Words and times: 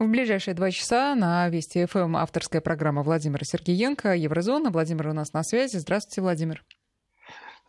В 0.00 0.08
ближайшие 0.08 0.54
два 0.54 0.70
часа 0.70 1.14
на 1.14 1.46
Вести 1.50 1.84
ФМ 1.84 2.16
авторская 2.16 2.62
программа 2.62 3.02
Владимира 3.02 3.44
Сергеенко 3.44 4.14
«Еврозона». 4.14 4.70
Владимир 4.70 5.08
у 5.08 5.12
нас 5.12 5.34
на 5.34 5.42
связи. 5.42 5.76
Здравствуйте, 5.76 6.22
Владимир. 6.22 6.64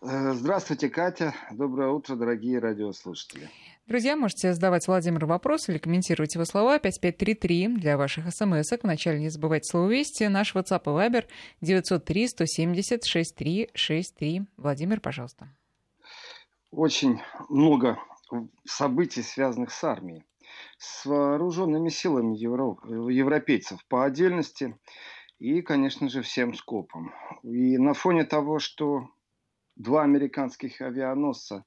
Э, 0.02 0.32
здравствуйте, 0.32 0.90
Катя. 0.90 1.34
Доброе 1.52 1.90
утро, 1.90 2.16
дорогие 2.16 2.60
радиослушатели. 2.60 3.50
Друзья, 3.86 4.16
можете 4.16 4.54
задавать 4.54 4.88
Владимиру 4.88 5.28
вопросы 5.28 5.74
или 5.74 5.78
комментировать 5.78 6.34
его 6.36 6.46
слова 6.46 6.80
5533 6.80 7.68
для 7.68 7.98
ваших 7.98 8.34
смс 8.34 8.72
-ок. 8.72 8.80
Вначале 8.84 9.20
не 9.20 9.28
забывайте 9.28 9.70
слово 9.70 9.90
«Вести». 9.90 10.24
Наш 10.30 10.56
WhatsApp 10.56 10.84
и 10.86 10.88
Viber 10.88 11.26
903 11.60 12.28
170 12.30 13.04
6363. 13.04 14.44
Владимир, 14.56 15.02
пожалуйста. 15.02 15.50
Очень 16.72 17.20
много 17.50 18.00
событий, 18.64 19.22
связанных 19.22 19.74
с 19.74 19.84
армией 19.84 20.24
с 20.78 21.06
вооруженными 21.06 21.90
силами 21.90 22.36
евро... 22.36 22.78
европейцев 23.10 23.80
по 23.88 24.06
отдельности 24.06 24.78
и, 25.40 25.62
конечно 25.62 26.10
же, 26.10 26.22
всем 26.22 26.54
скопом. 26.54 27.14
И 27.44 27.78
на 27.78 27.94
фоне 27.94 28.26
того, 28.26 28.60
что 28.60 29.10
два 29.76 30.04
американских 30.04 30.82
авианосца 30.82 31.66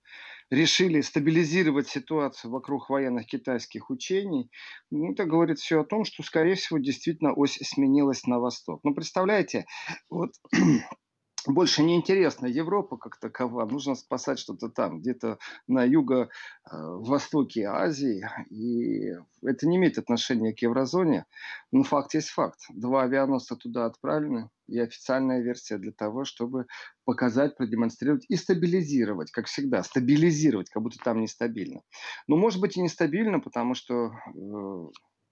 решили 0.50 1.00
стабилизировать 1.00 1.88
ситуацию 1.88 2.50
вокруг 2.50 2.88
военных 2.88 3.27
китайских 3.27 3.91
учений, 3.91 4.50
ну, 4.91 5.12
это 5.12 5.24
говорит 5.24 5.58
все 5.58 5.80
о 5.80 5.84
том, 5.84 6.05
что, 6.05 6.22
скорее 6.22 6.55
всего, 6.55 6.78
действительно 6.78 7.32
ось 7.32 7.58
сменилась 7.62 8.27
на 8.27 8.38
восток. 8.38 8.80
Ну, 8.84 8.94
представляете, 8.94 9.66
вот 10.08 10.30
больше 11.52 11.82
не 11.82 11.96
интересна 11.96 12.46
Европа 12.46 12.96
как 12.96 13.18
такова, 13.18 13.66
нужно 13.66 13.94
спасать 13.94 14.38
что-то 14.38 14.68
там, 14.68 15.00
где-то 15.00 15.38
на 15.66 15.84
юго-востоке 15.84 17.62
э, 17.62 17.66
Азии, 17.66 18.26
и 18.50 19.14
это 19.42 19.66
не 19.66 19.76
имеет 19.76 19.98
отношения 19.98 20.54
к 20.54 20.62
еврозоне, 20.62 21.26
но 21.72 21.82
факт 21.82 22.14
есть 22.14 22.30
факт. 22.30 22.60
Два 22.70 23.02
авианосца 23.02 23.56
туда 23.56 23.86
отправлены, 23.86 24.48
и 24.69 24.78
официальная 24.78 25.42
версия 25.42 25.78
для 25.78 25.92
того, 25.92 26.24
чтобы 26.24 26.66
показать, 27.04 27.56
продемонстрировать 27.56 28.24
и 28.28 28.36
стабилизировать, 28.36 29.30
как 29.30 29.47
всегда, 29.47 29.82
стабилизировать, 29.82 30.70
как 30.70 30.82
будто 30.82 30.98
там 31.02 31.20
нестабильно. 31.20 31.82
Но 32.26 32.36
может 32.36 32.60
быть 32.60 32.76
и 32.76 32.82
нестабильно, 32.82 33.41
потому 33.41 33.74
что 33.74 34.12
э, 34.34 34.88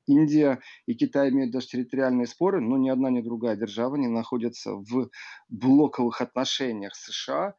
Индия 0.07 0.61
и 0.87 0.95
Китай 0.95 1.31
имеют 1.31 1.53
даже 1.53 1.69
территориальные 1.69 2.27
споры, 2.27 2.61
но 2.61 2.77
ни 2.77 2.89
одна, 2.89 3.11
ни 3.11 3.21
другая 3.21 3.57
держава 3.57 3.97
не 3.97 4.09
находятся 4.09 4.75
в 4.75 5.11
блоковых 5.49 6.21
отношениях 6.21 6.95
с 6.95 7.07
США, 7.13 7.55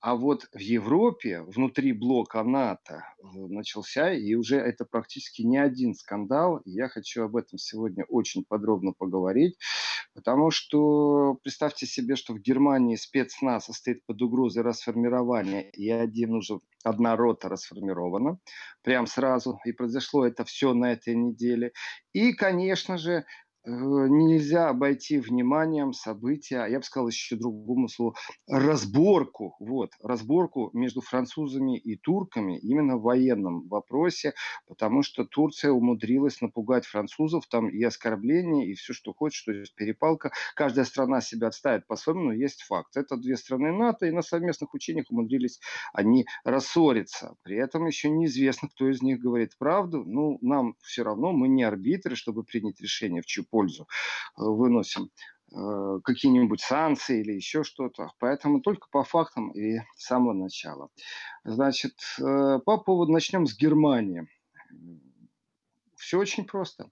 а 0.00 0.14
вот 0.14 0.48
в 0.52 0.58
Европе, 0.58 1.42
внутри 1.42 1.92
блока 1.92 2.42
НАТО, 2.42 3.04
э, 3.18 3.24
начался, 3.48 4.12
и 4.12 4.34
уже 4.34 4.56
это 4.56 4.84
практически 4.84 5.42
не 5.42 5.58
один 5.58 5.94
скандал. 5.94 6.60
Я 6.64 6.88
хочу 6.88 7.24
об 7.24 7.36
этом 7.36 7.58
сегодня 7.58 8.04
очень 8.08 8.44
подробно 8.44 8.92
поговорить, 8.92 9.58
потому 10.14 10.50
что 10.50 11.38
представьте 11.42 11.86
себе, 11.86 12.16
что 12.16 12.34
в 12.34 12.40
Германии 12.40 12.96
спецназ 12.96 13.66
стоит 13.72 14.04
под 14.06 14.20
угрозой 14.22 14.62
расформирования, 14.62 15.62
и 15.70 15.90
один 15.90 16.34
уже 16.34 16.60
одна 16.84 17.16
рота 17.16 17.48
расформирована, 17.48 18.38
прям 18.82 19.06
сразу, 19.06 19.58
и 19.64 19.72
произошло 19.72 20.24
это 20.24 20.44
все 20.44 20.72
на 20.72 20.92
этой 20.92 21.14
неделе. 21.14 21.72
И, 22.12 22.32
конечно 22.32 22.96
же, 22.96 23.24
нельзя 23.66 24.68
обойти 24.68 25.18
вниманием 25.18 25.92
события, 25.92 26.66
я 26.66 26.78
бы 26.78 26.84
сказал 26.84 27.08
еще 27.08 27.36
другому 27.36 27.88
слову, 27.88 28.14
разборку, 28.48 29.56
вот, 29.58 29.90
разборку 30.02 30.70
между 30.72 31.00
французами 31.00 31.76
и 31.78 31.96
турками 31.96 32.58
именно 32.58 32.96
в 32.96 33.02
военном 33.02 33.66
вопросе, 33.68 34.34
потому 34.68 35.02
что 35.02 35.24
Турция 35.24 35.72
умудрилась 35.72 36.40
напугать 36.40 36.86
французов, 36.86 37.46
там 37.48 37.68
и 37.68 37.82
оскорбления, 37.82 38.66
и 38.66 38.74
все, 38.74 38.92
что 38.92 39.12
хочешь, 39.12 39.40
что 39.40 39.52
есть 39.52 39.74
перепалка. 39.74 40.30
Каждая 40.54 40.84
страна 40.84 41.20
себя 41.20 41.48
отставит 41.48 41.86
по-своему, 41.86 42.24
но 42.24 42.32
есть 42.32 42.62
факт. 42.62 42.96
Это 42.96 43.16
две 43.16 43.36
страны 43.36 43.72
НАТО, 43.72 44.06
и 44.06 44.10
на 44.12 44.22
совместных 44.22 44.74
учениях 44.74 45.06
умудрились 45.10 45.60
они 45.92 46.26
рассориться. 46.44 47.36
При 47.42 47.56
этом 47.56 47.86
еще 47.86 48.10
неизвестно, 48.10 48.68
кто 48.68 48.88
из 48.88 49.02
них 49.02 49.18
говорит 49.20 49.56
правду. 49.58 50.04
Ну, 50.06 50.38
нам 50.40 50.74
все 50.82 51.02
равно, 51.02 51.32
мы 51.32 51.48
не 51.48 51.64
арбитры, 51.64 52.14
чтобы 52.14 52.44
принять 52.44 52.80
решение 52.80 53.22
в 53.22 53.26
чью 53.26 53.44
пользу 53.56 53.84
э, 53.84 53.86
выносим 54.36 55.10
э, 55.50 56.00
какие-нибудь 56.04 56.60
санкции 56.60 57.20
или 57.20 57.32
еще 57.32 57.64
что-то. 57.64 58.12
Поэтому 58.18 58.60
только 58.60 58.88
по 58.90 59.02
фактам 59.02 59.50
и 59.50 59.78
с 59.96 60.06
самого 60.06 60.34
начала. 60.34 60.90
Значит, 61.44 61.94
э, 62.20 62.58
по 62.66 62.76
поводу 62.76 63.12
начнем 63.12 63.46
с 63.46 63.56
Германии. 63.56 64.28
Все 65.96 66.18
очень 66.18 66.44
просто. 66.44 66.90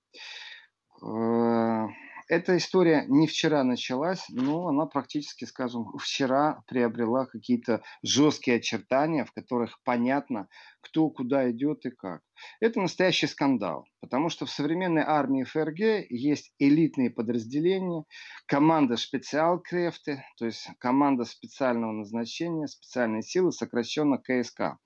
Эта 2.29 2.57
история 2.57 3.05
не 3.09 3.27
вчера 3.27 3.65
началась, 3.65 4.25
но 4.31 4.69
она 4.69 4.87
практически, 4.87 5.45
скажем, 5.45 5.87
вчера 5.99 6.63
приобрела 6.67 7.27
какие-то 7.27 7.83
жесткие 8.03 8.57
очертания, 8.57 9.25
в 9.25 9.33
которых 9.33 9.79
понятно, 9.85 10.49
кто 10.81 11.11
куда 11.11 11.51
идет 11.51 11.85
и 11.85 11.91
как. 11.91 12.23
Это 12.61 12.81
настоящий 12.81 13.27
скандал, 13.27 13.87
потому 14.01 14.31
что 14.31 14.47
в 14.47 14.51
современной 14.51 15.03
армии 15.03 15.45
ФРГ 15.45 16.11
есть 16.11 16.53
элитные 16.59 17.11
подразделения, 17.11 18.05
команда 18.47 18.97
специалкрефты, 18.97 20.25
то 20.39 20.47
есть 20.47 20.67
команда 20.79 21.25
специального 21.25 21.93
назначения, 21.93 22.67
специальные 22.67 23.23
силы, 23.23 23.53
сокращенно 23.53 24.19
КСК. 24.19 24.79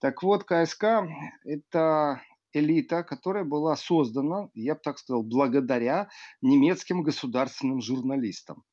Так 0.00 0.22
вот, 0.22 0.44
КСК– 0.44 1.04
это 1.44 2.22
элита, 2.58 3.02
которая 3.02 3.44
была 3.44 3.76
создана, 3.76 4.48
я 4.54 4.74
бы 4.74 4.80
так 4.82 4.98
сказал, 4.98 5.22
благодаря 5.22 6.08
немецким 6.40 7.02
государственным 7.02 7.80
журналистам. 7.80 8.64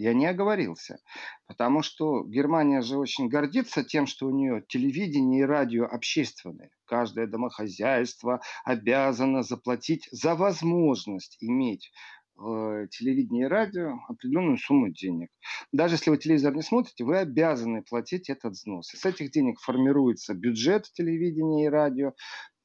Я 0.00 0.14
не 0.14 0.24
оговорился, 0.24 0.98
потому 1.46 1.82
что 1.82 2.24
Германия 2.24 2.80
же 2.80 2.96
очень 2.96 3.28
гордится 3.28 3.84
тем, 3.84 4.06
что 4.06 4.26
у 4.26 4.30
нее 4.30 4.64
телевидение 4.66 5.42
и 5.42 5.44
радио 5.44 5.84
общественные. 5.84 6.70
Каждое 6.86 7.26
домохозяйство 7.26 8.40
обязано 8.64 9.42
заплатить 9.42 10.08
за 10.10 10.34
возможность 10.34 11.36
иметь 11.40 11.92
э, 12.38 12.86
телевидение 12.90 13.44
и 13.44 13.48
радио 13.48 13.98
определенную 14.08 14.56
сумму 14.56 14.88
денег. 14.88 15.28
Даже 15.70 15.96
если 15.96 16.08
вы 16.08 16.16
телевизор 16.16 16.54
не 16.54 16.62
смотрите, 16.62 17.04
вы 17.04 17.18
обязаны 17.18 17.82
платить 17.82 18.30
этот 18.30 18.52
взнос. 18.52 18.88
С 18.88 19.04
этих 19.04 19.30
денег 19.32 19.60
формируется 19.60 20.32
бюджет 20.32 20.90
телевидения 20.94 21.66
и 21.66 21.68
радио, 21.68 22.14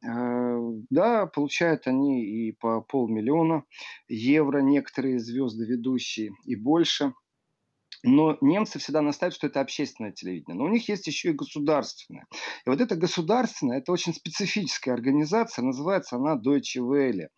да, 0.01 1.25
получают 1.27 1.87
они 1.87 2.23
и 2.25 2.51
по 2.51 2.81
полмиллиона 2.81 3.63
евро, 4.07 4.59
некоторые 4.59 5.19
звезды 5.19 5.65
ведущие, 5.65 6.31
и 6.45 6.55
больше. 6.55 7.13
Но 8.03 8.37
немцы 8.39 8.77
всегда 8.77 9.01
настаивают, 9.01 9.35
что 9.35 9.47
это 9.47 9.61
общественное 9.61 10.11
телевидение. 10.11 10.55
Но 10.55 10.65
у 10.65 10.69
них 10.69 10.87
есть 10.89 11.07
еще 11.07 11.29
и 11.29 11.33
государственное. 11.33 12.27
И 12.65 12.69
вот 12.69 12.79
это 12.79 12.95
государственное, 12.95 13.79
это 13.79 13.91
очень 13.91 14.13
специфическая 14.13 14.93
организация, 14.93 15.63
называется 15.63 16.17
она 16.17 16.35
Deutsche 16.35 16.79
Welle. 16.79 17.29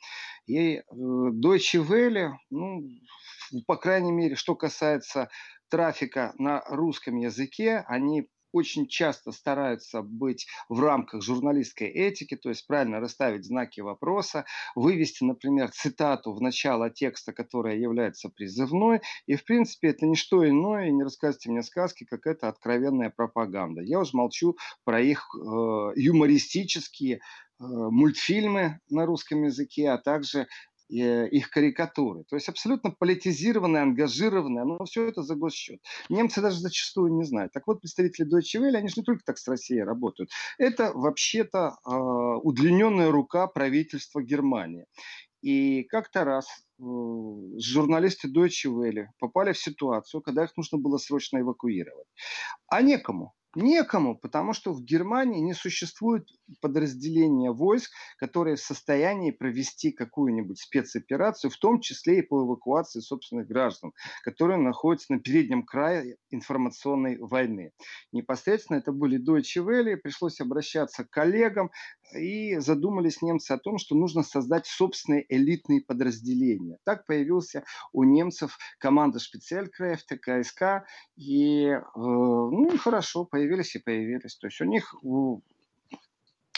И 0.45 0.75
э, 0.75 0.81
Deutsche 0.91 1.81
Welle, 1.81 2.31
ну, 2.49 2.81
по 3.65 3.77
крайней 3.77 4.11
мере, 4.11 4.35
что 4.35 4.55
касается 4.55 5.29
трафика 5.69 6.33
на 6.37 6.61
русском 6.67 7.15
языке, 7.15 7.85
они 7.87 8.27
очень 8.51 8.87
часто 8.87 9.31
стараются 9.31 10.01
быть 10.01 10.47
в 10.69 10.79
рамках 10.79 11.21
журналистской 11.21 11.87
этики, 11.87 12.35
то 12.35 12.49
есть 12.49 12.65
правильно 12.67 12.99
расставить 12.99 13.45
знаки 13.45 13.81
вопроса, 13.81 14.45
вывести, 14.75 15.23
например, 15.23 15.71
цитату 15.71 16.33
в 16.33 16.41
начало 16.41 16.89
текста, 16.89 17.33
которая 17.33 17.75
является 17.77 18.29
призывной, 18.29 19.01
и, 19.25 19.35
в 19.35 19.43
принципе, 19.43 19.89
это 19.89 20.05
не 20.05 20.15
что 20.15 20.47
иное, 20.47 20.89
не 20.89 21.03
рассказывайте 21.03 21.51
мне 21.51 21.63
сказки, 21.63 22.05
как 22.05 22.25
это 22.25 22.47
откровенная 22.47 23.09
пропаганда. 23.09 23.81
Я 23.81 23.99
уже 23.99 24.11
молчу 24.13 24.57
про 24.83 25.01
их 25.01 25.27
э, 25.35 25.39
юмористические 25.95 27.15
э, 27.15 27.19
мультфильмы 27.59 28.79
на 28.89 29.05
русском 29.05 29.43
языке, 29.43 29.89
а 29.89 29.97
также 29.97 30.47
их 30.89 31.49
карикатуры. 31.49 32.23
То 32.29 32.35
есть 32.35 32.49
абсолютно 32.49 32.91
политизированные, 32.91 33.83
ангажированные, 33.83 34.63
но 34.63 34.85
все 34.85 35.07
это 35.07 35.21
за 35.21 35.35
госсчет. 35.35 35.81
Немцы 36.09 36.41
даже 36.41 36.59
зачастую 36.59 37.13
не 37.13 37.23
знают. 37.23 37.51
Так 37.53 37.67
вот, 37.67 37.81
представители 37.81 38.25
Deutsche 38.27 38.61
Welle, 38.61 38.77
они 38.77 38.87
же 38.87 38.95
не 38.97 39.03
только 39.03 39.23
так 39.25 39.37
с 39.37 39.47
Россией 39.47 39.83
работают. 39.83 40.29
Это 40.57 40.91
вообще-то 40.93 41.77
э, 41.85 41.91
удлиненная 41.91 43.11
рука 43.11 43.47
правительства 43.47 44.21
Германии. 44.21 44.85
И 45.41 45.83
как-то 45.83 46.23
раз 46.23 46.47
э, 46.47 46.83
журналисты 47.59 48.29
Deutsche 48.29 48.69
Welle 48.71 49.07
попали 49.19 49.53
в 49.53 49.57
ситуацию, 49.57 50.21
когда 50.21 50.43
их 50.45 50.55
нужно 50.57 50.77
было 50.77 50.97
срочно 50.97 51.39
эвакуировать. 51.39 52.07
А 52.67 52.81
некому 52.81 53.33
Некому, 53.59 54.15
потому 54.15 54.53
что 54.53 54.71
в 54.71 54.83
Германии 54.83 55.39
не 55.39 55.55
существует 55.55 56.29
подразделения 56.61 57.51
войск, 57.51 57.89
которые 58.19 58.55
в 58.55 58.59
состоянии 58.59 59.31
провести 59.31 59.91
какую-нибудь 59.91 60.59
спецоперацию, 60.59 61.49
в 61.49 61.57
том 61.57 61.81
числе 61.81 62.19
и 62.19 62.21
по 62.21 62.45
эвакуации 62.45 62.99
собственных 62.99 63.47
граждан, 63.47 63.93
которые 64.23 64.59
находятся 64.59 65.13
на 65.13 65.19
переднем 65.19 65.63
крае 65.63 66.17
информационной 66.29 67.17
войны. 67.17 67.71
Непосредственно 68.11 68.77
это 68.77 68.91
были 68.91 69.17
Deutsche 69.17 69.65
Welle, 69.65 69.97
пришлось 69.97 70.39
обращаться 70.39 71.03
к 71.03 71.09
коллегам, 71.09 71.71
и 72.15 72.57
задумались 72.59 73.21
немцы 73.21 73.51
о 73.51 73.57
том, 73.57 73.77
что 73.77 73.95
нужно 73.95 74.23
создать 74.23 74.65
собственные 74.65 75.25
элитные 75.29 75.81
подразделения. 75.81 76.77
Так 76.85 77.05
появился 77.05 77.63
у 77.91 78.03
немцев 78.03 78.57
команда 78.79 79.19
Специалькрефте, 79.19 80.17
КСК, 80.17 80.85
и 81.15 81.65
э, 81.65 81.81
ну 81.95 82.77
хорошо, 82.77 83.25
появились 83.47 83.75
и 83.75 83.79
появились. 83.79 84.35
То 84.35 84.47
есть 84.47 84.61
у 84.61 84.65
них 84.65 84.95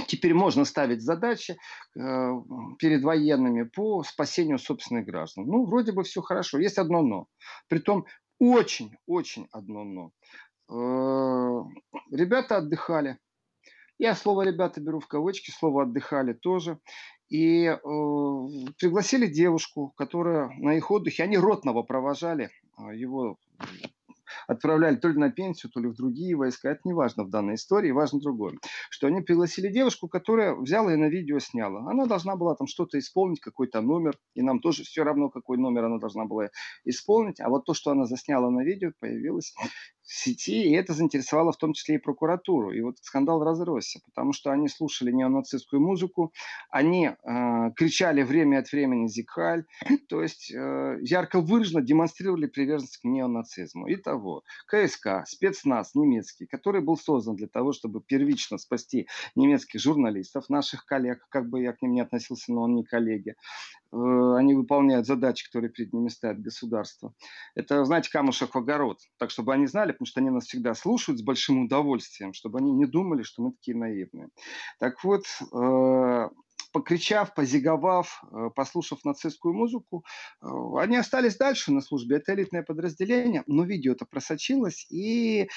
Теперь 0.08 0.34
можно 0.34 0.64
ставить 0.64 1.02
задачи 1.02 1.58
э, 1.94 2.00
перед 2.80 3.04
военными 3.04 3.64
по 3.64 4.02
спасению 4.04 4.58
собственных 4.58 5.06
граждан. 5.06 5.46
Ну, 5.46 5.66
вроде 5.66 5.92
бы 5.92 6.04
все 6.04 6.22
хорошо. 6.22 6.58
Есть 6.58 6.78
одно 6.78 7.02
но. 7.02 7.28
Притом 7.68 8.06
очень-очень 8.40 9.50
одно 9.52 9.84
но. 9.84 10.12
Э, 10.70 11.64
ребята 12.12 12.58
отдыхали. 12.58 13.18
Я 13.98 14.16
слово 14.16 14.44
«ребята» 14.44 14.80
беру 14.80 15.02
в 15.02 15.08
кавычки, 15.08 15.52
слово 15.52 15.84
«отдыхали» 15.84 16.32
тоже. 16.32 16.80
И 17.28 17.66
э, 17.66 17.78
пригласили 18.80 19.28
девушку, 19.28 19.94
которая 19.98 20.50
на 20.60 20.78
их 20.78 20.90
отдыхе, 20.90 21.24
они 21.24 21.38
ротного 21.38 21.84
провожали, 21.84 22.50
э, 22.78 22.96
его 22.96 23.38
отправляли 24.48 24.96
то 24.96 25.08
ли 25.08 25.18
на 25.18 25.32
пенсию, 25.32 25.72
то 25.72 25.80
ли 25.80 25.88
в 25.88 25.96
другие 25.96 26.36
войска. 26.36 26.72
Это 26.72 26.82
не 26.84 26.94
важно 26.94 27.24
в 27.24 27.30
данной 27.30 27.56
истории, 27.56 27.92
важно 27.92 28.20
другое. 28.20 28.58
Что 28.90 29.08
они 29.08 29.22
пригласили 29.22 29.70
девушку, 29.70 30.08
которая 30.08 30.56
взяла 30.56 30.94
и 30.94 30.98
на 30.98 31.10
видео 31.10 31.40
сняла. 31.40 31.90
Она 31.90 32.06
должна 32.06 32.36
была 32.36 32.56
там 32.56 32.68
что-то 32.68 33.00
исполнить, 33.00 33.40
какой-то 33.40 33.82
номер. 33.82 34.18
И 34.36 34.42
нам 34.42 34.60
тоже 34.60 34.84
все 34.84 35.04
равно, 35.04 35.30
какой 35.30 35.58
номер 35.58 35.86
она 35.86 35.98
должна 35.98 36.26
была 36.26 36.50
исполнить. 36.86 37.40
А 37.40 37.50
вот 37.50 37.66
то, 37.66 37.74
что 37.74 37.92
она 37.92 38.06
засняла 38.06 38.50
на 38.50 38.64
видео, 38.64 38.92
появилось 39.00 39.54
сети, 40.10 40.64
и 40.64 40.74
это 40.74 40.94
заинтересовало 40.94 41.52
в 41.52 41.58
том 41.58 41.74
числе 41.74 41.96
и 41.96 42.00
прокуратуру. 42.00 42.72
И 42.72 42.82
вот 42.82 42.98
скандал 43.02 43.44
разросся, 43.44 44.00
потому 44.06 44.34
что 44.34 44.52
они 44.52 44.68
слушали 44.68 45.12
неонацистскую 45.12 45.80
музыку, 45.80 46.34
они 46.72 47.08
э, 47.08 47.72
кричали 47.76 48.24
время 48.24 48.60
от 48.60 48.72
времени 48.72 49.08
«Зикхаль», 49.08 49.66
то 50.10 50.24
есть 50.24 50.52
э, 50.52 50.98
ярко 51.02 51.42
выраженно 51.42 51.82
демонстрировали 51.82 52.48
приверженность 52.48 52.98
к 52.98 53.04
неонацизму. 53.04 53.86
Итого, 53.94 54.44
КСК, 54.66 55.26
спецназ 55.28 55.94
немецкий, 55.94 56.48
который 56.48 56.82
был 56.82 56.98
создан 56.98 57.36
для 57.36 57.48
того, 57.48 57.72
чтобы 57.72 58.02
первично 58.02 58.58
спасти 58.58 59.08
немецких 59.36 59.80
журналистов, 59.80 60.50
наших 60.50 60.86
коллег, 60.86 61.26
как 61.30 61.48
бы 61.50 61.62
я 61.62 61.74
к 61.74 61.82
ним 61.84 61.94
не 61.94 62.02
относился, 62.02 62.52
но 62.52 62.64
он 62.64 62.74
не 62.74 62.84
коллеги, 62.84 63.36
они 63.92 64.54
выполняют 64.54 65.08
задачи, 65.08 65.46
которые 65.46 65.72
перед 65.72 65.94
ними 65.94 66.10
ставит 66.10 66.42
государство. 66.42 67.14
Это, 67.56 67.84
знаете, 67.86 68.12
камушек 68.12 68.54
в 68.54 68.58
огород. 68.58 69.00
Так, 69.18 69.32
чтобы 69.32 69.54
они 69.54 69.66
знали, 69.68 69.92
потому 69.92 70.06
что 70.06 70.20
они 70.20 70.30
нас 70.30 70.46
всегда 70.46 70.74
слушают 70.74 71.20
с 71.20 71.24
большим 71.24 71.66
удовольствием, 71.66 72.34
чтобы 72.34 72.60
они 72.60 72.72
не 72.72 72.86
думали, 72.86 73.24
что 73.24 73.42
мы 73.42 73.52
такие 73.52 73.76
наивные. 73.78 74.30
Так 74.80 75.04
вот, 75.04 75.24
э, 75.54 76.30
покричав, 76.72 77.34
позиговав, 77.36 78.24
э, 78.32 78.50
послушав 78.56 79.00
нацистскую 79.06 79.54
музыку, 79.54 80.04
э, 80.42 80.48
они 80.78 80.98
остались 80.98 81.38
дальше 81.38 81.72
на 81.72 81.82
службе. 81.82 82.18
Это 82.18 82.34
элитное 82.34 82.64
подразделение, 82.64 83.44
но 83.48 83.64
видео 83.64 83.94
это 83.94 84.06
просочилось 84.06 84.86
и 84.90 85.42
э, 85.44 85.48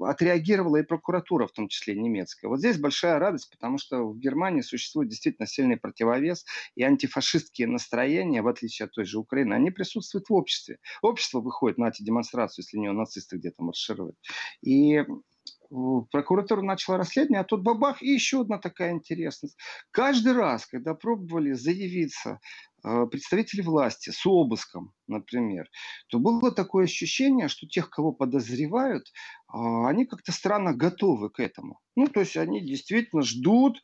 отреагировала 0.00 0.76
и 0.76 0.82
прокуратура, 0.82 1.46
в 1.46 1.52
том 1.52 1.68
числе 1.68 1.94
немецкая. 1.94 2.48
Вот 2.48 2.58
здесь 2.58 2.78
большая 2.78 3.18
радость, 3.18 3.50
потому 3.50 3.78
что 3.78 4.04
в 4.04 4.18
Германии 4.18 4.62
существует 4.62 5.08
действительно 5.08 5.46
сильный 5.46 5.76
противовес, 5.76 6.44
и 6.74 6.82
антифашистские 6.82 7.68
настроения, 7.68 8.42
в 8.42 8.48
отличие 8.48 8.86
от 8.86 8.92
той 8.92 9.04
же 9.04 9.18
Украины, 9.18 9.54
они 9.54 9.70
присутствуют 9.70 10.28
в 10.28 10.34
обществе. 10.34 10.78
Общество 11.02 11.40
выходит 11.40 11.78
на 11.78 11.88
эти 11.88 12.02
демонстрации, 12.02 12.62
если 12.62 12.78
не 12.78 12.92
нацисты 12.92 13.36
где-то 13.36 13.62
маршируют. 13.62 14.16
И 14.62 15.04
прокуратура 16.10 16.62
начала 16.62 16.98
расследование, 16.98 17.40
а 17.40 17.44
тут 17.44 17.62
бабах, 17.62 18.02
и 18.02 18.08
еще 18.08 18.40
одна 18.40 18.58
такая 18.58 18.92
интересность. 18.92 19.56
Каждый 19.90 20.32
раз, 20.32 20.66
когда 20.66 20.94
пробовали 20.94 21.52
заявиться 21.52 22.40
э, 22.84 23.06
представители 23.06 23.60
власти 23.60 24.10
с 24.10 24.24
обыском, 24.26 24.92
например, 25.06 25.68
то 26.08 26.18
было 26.18 26.52
такое 26.52 26.84
ощущение, 26.84 27.48
что 27.48 27.66
тех, 27.66 27.90
кого 27.90 28.12
подозревают, 28.12 29.04
э, 29.06 29.56
они 29.86 30.06
как-то 30.06 30.32
странно 30.32 30.74
готовы 30.74 31.30
к 31.30 31.40
этому. 31.40 31.80
Ну, 31.96 32.06
то 32.06 32.20
есть 32.20 32.36
они 32.36 32.64
действительно 32.64 33.22
ждут, 33.22 33.80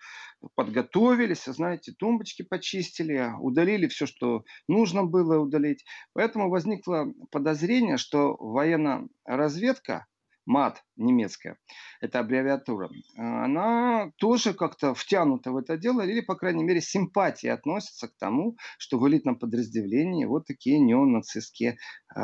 подготовились, 0.55 1.45
знаете, 1.45 1.93
тумбочки 1.93 2.43
почистили, 2.43 3.33
удалили 3.41 3.89
все, 3.89 4.07
что 4.07 4.45
нужно 4.69 5.05
было 5.05 5.39
удалить. 5.39 5.85
Поэтому 6.13 6.49
возникло 6.49 7.13
подозрение, 7.31 7.97
что 7.97 8.37
военная 8.37 9.09
разведка 9.25 10.07
МАТ 10.47 10.83
немецкая, 10.97 11.59
это 12.01 12.21
аббревиатура, 12.21 12.91
она 13.17 14.13
тоже 14.19 14.55
как-то 14.55 14.95
втянута 14.95 15.53
в 15.53 15.57
это 15.57 15.77
дело, 15.77 16.03
или, 16.03 16.21
по 16.21 16.35
крайней 16.35 16.65
мере, 16.65 16.81
симпатии 16.81 17.49
относится 17.49 18.09
к 18.09 18.17
тому, 18.19 18.57
что 18.79 18.99
в 18.99 19.09
элитном 19.09 19.39
подразделении 19.39 20.25
вот 20.25 20.47
такие 20.47 20.79
неонацистские 20.79 21.77
э, 22.15 22.21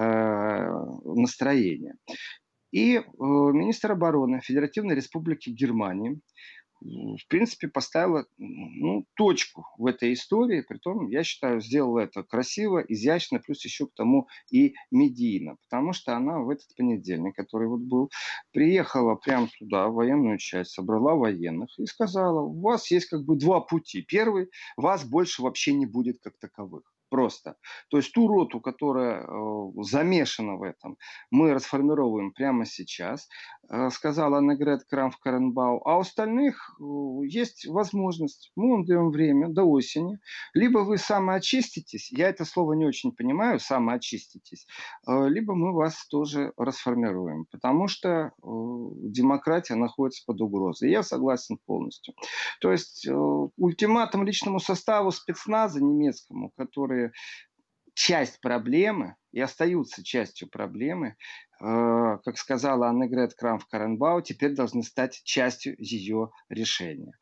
настроения. 1.04 1.96
И 2.72 2.96
э, 2.96 3.02
министр 3.18 3.92
обороны 3.92 4.40
Федеративной 4.40 4.94
Республики 4.94 5.50
Германии 5.50 6.20
в 6.80 7.26
принципе, 7.28 7.68
поставила 7.68 8.26
ну, 8.38 9.04
точку 9.14 9.66
в 9.76 9.86
этой 9.86 10.12
истории. 10.12 10.62
Притом, 10.62 11.08
я 11.08 11.22
считаю, 11.22 11.60
сделала 11.60 12.00
это 12.00 12.22
красиво, 12.22 12.78
изящно, 12.78 13.38
плюс 13.38 13.64
еще 13.64 13.86
к 13.86 13.94
тому 13.94 14.28
и 14.50 14.74
медийно. 14.90 15.56
Потому 15.68 15.92
что 15.92 16.16
она 16.16 16.40
в 16.40 16.50
этот 16.50 16.74
понедельник, 16.76 17.36
который 17.36 17.68
вот 17.68 17.80
был, 17.80 18.10
приехала 18.52 19.14
прямо 19.14 19.48
туда, 19.58 19.88
в 19.88 19.94
военную 19.94 20.38
часть, 20.38 20.72
собрала 20.72 21.14
военных 21.14 21.70
и 21.78 21.86
сказала, 21.86 22.40
у 22.40 22.60
вас 22.60 22.90
есть 22.90 23.06
как 23.06 23.24
бы 23.24 23.36
два 23.36 23.60
пути. 23.60 24.02
Первый, 24.02 24.50
вас 24.76 25.04
больше 25.04 25.42
вообще 25.42 25.72
не 25.74 25.86
будет 25.86 26.18
как 26.22 26.38
таковых 26.38 26.82
просто. 27.10 27.56
То 27.90 27.98
есть 27.98 28.12
ту 28.14 28.28
роту, 28.28 28.60
которая 28.60 29.22
э, 29.22 29.82
замешана 29.82 30.56
в 30.56 30.62
этом, 30.62 30.96
мы 31.30 31.52
расформировываем 31.52 32.32
прямо 32.32 32.64
сейчас, 32.64 33.28
э, 33.68 33.90
сказала 33.90 34.38
Аннегрет 34.38 34.82
Крамф-Каренбау. 34.90 35.80
А 35.84 35.98
у 35.98 36.00
остальных 36.00 36.70
э, 36.80 36.84
есть 37.26 37.66
возможность, 37.66 38.52
мы 38.56 38.70
вам 38.70 38.84
даем 38.86 39.10
время 39.10 39.48
до 39.48 39.64
осени, 39.64 40.18
либо 40.54 40.78
вы 40.78 40.96
самоочиститесь, 40.96 42.10
я 42.12 42.28
это 42.28 42.44
слово 42.44 42.74
не 42.74 42.86
очень 42.86 43.12
понимаю, 43.12 43.58
самоочиститесь, 43.58 44.66
либо 45.06 45.54
мы 45.54 45.72
вас 45.72 46.06
тоже 46.06 46.52
расформируем, 46.56 47.46
потому 47.50 47.88
что 47.88 48.32
демократия 48.42 49.74
находится 49.74 50.22
под 50.26 50.40
угрозой. 50.40 50.90
Я 50.90 51.02
согласен 51.02 51.58
полностью. 51.66 52.14
То 52.60 52.70
есть 52.70 53.08
ультиматум 53.56 54.24
личному 54.24 54.60
составу 54.60 55.10
спецназа 55.10 55.82
немецкому, 55.82 56.50
который 56.56 56.99
которые 57.00 57.12
часть 57.94 58.40
проблемы 58.40 59.16
и 59.32 59.40
остаются 59.40 60.04
частью 60.04 60.48
проблемы, 60.48 61.08
э, 61.08 61.14
как 61.60 62.36
сказала 62.38 62.88
Аннегрет 62.88 63.34
Крамф-Каренбау, 63.34 64.22
теперь 64.22 64.54
должны 64.54 64.82
стать 64.82 65.20
частью 65.24 65.74
ее 65.78 66.30
решения. 66.48 67.12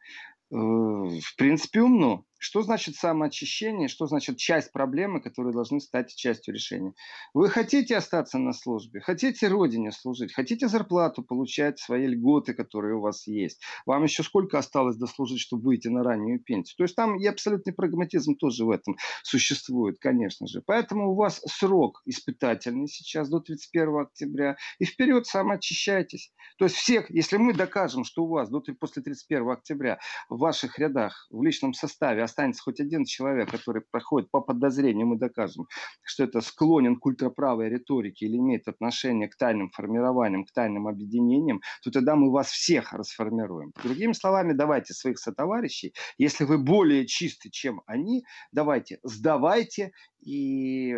Э, 0.50 0.56
в 0.56 1.36
принципе, 1.36 1.82
умно. 1.82 2.24
Что 2.38 2.62
значит 2.62 2.94
самоочищение? 2.94 3.88
Что 3.88 4.06
значит 4.06 4.36
часть 4.36 4.72
проблемы, 4.72 5.20
которые 5.20 5.52
должны 5.52 5.80
стать 5.80 6.14
частью 6.14 6.54
решения? 6.54 6.94
Вы 7.34 7.48
хотите 7.48 7.96
остаться 7.96 8.38
на 8.38 8.52
службе? 8.52 9.00
Хотите 9.00 9.48
Родине 9.48 9.90
служить? 9.90 10.32
Хотите 10.32 10.68
зарплату 10.68 11.22
получать, 11.22 11.80
свои 11.80 12.06
льготы, 12.06 12.54
которые 12.54 12.96
у 12.96 13.00
вас 13.00 13.26
есть? 13.26 13.60
Вам 13.86 14.04
еще 14.04 14.22
сколько 14.22 14.58
осталось 14.58 14.96
дослужить, 14.96 15.40
чтобы 15.40 15.64
выйти 15.64 15.88
на 15.88 16.04
раннюю 16.04 16.38
пенсию? 16.38 16.76
То 16.76 16.84
есть 16.84 16.94
там 16.94 17.18
и 17.18 17.26
абсолютный 17.26 17.72
прагматизм 17.72 18.36
тоже 18.36 18.64
в 18.64 18.70
этом 18.70 18.96
существует, 19.24 19.98
конечно 19.98 20.46
же. 20.46 20.62
Поэтому 20.64 21.10
у 21.10 21.14
вас 21.14 21.42
срок 21.46 22.02
испытательный 22.06 22.86
сейчас 22.86 23.28
до 23.28 23.40
31 23.40 23.98
октября. 23.98 24.56
И 24.78 24.84
вперед 24.84 25.26
самоочищайтесь. 25.26 26.32
То 26.56 26.66
есть 26.66 26.76
всех, 26.76 27.10
если 27.10 27.36
мы 27.36 27.52
докажем, 27.52 28.04
что 28.04 28.24
у 28.24 28.28
вас 28.28 28.48
до, 28.48 28.60
после 28.78 29.02
31 29.02 29.50
октября 29.50 29.98
в 30.28 30.38
ваших 30.38 30.78
рядах, 30.78 31.26
в 31.30 31.42
личном 31.42 31.74
составе 31.74 32.27
останется 32.28 32.62
хоть 32.62 32.80
один 32.80 33.04
человек, 33.04 33.50
который 33.50 33.82
проходит 33.90 34.30
по 34.30 34.40
подозрению, 34.40 35.06
мы 35.06 35.18
докажем, 35.18 35.66
что 36.02 36.24
это 36.24 36.40
склонен 36.40 36.96
к 36.96 37.06
ультраправой 37.06 37.68
риторике 37.68 38.26
или 38.26 38.36
имеет 38.36 38.68
отношение 38.68 39.28
к 39.28 39.36
тайным 39.36 39.70
формированиям, 39.70 40.44
к 40.44 40.52
тайным 40.52 40.86
объединениям, 40.86 41.60
то 41.82 41.90
тогда 41.90 42.14
мы 42.16 42.30
вас 42.30 42.48
всех 42.48 42.92
расформируем. 42.92 43.72
Другими 43.82 44.12
словами, 44.12 44.52
давайте 44.52 44.94
своих 44.94 45.18
сотоварищей, 45.18 45.92
если 46.18 46.44
вы 46.44 46.58
более 46.58 47.06
чисты, 47.06 47.50
чем 47.50 47.82
они, 47.86 48.24
давайте, 48.52 48.98
сдавайте 49.02 49.92
и 50.20 50.96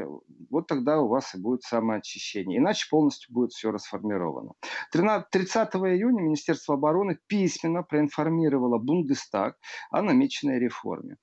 вот 0.49 0.67
тогда 0.67 1.01
у 1.01 1.09
вас 1.09 1.35
и 1.35 1.39
будет 1.39 1.63
самоочищение. 1.63 2.59
Иначе 2.59 2.87
полностью 2.91 3.33
будет 3.33 3.53
все 3.53 3.71
расформировано. 3.71 4.53
30 4.93 5.75
июня 5.75 6.23
Министерство 6.23 6.75
обороны 6.75 7.19
письменно 7.27 7.83
проинформировало 7.83 8.79
Бундестаг 8.79 9.57
о 9.91 10.03
намеченной 10.03 10.59
реформе. 10.59 11.17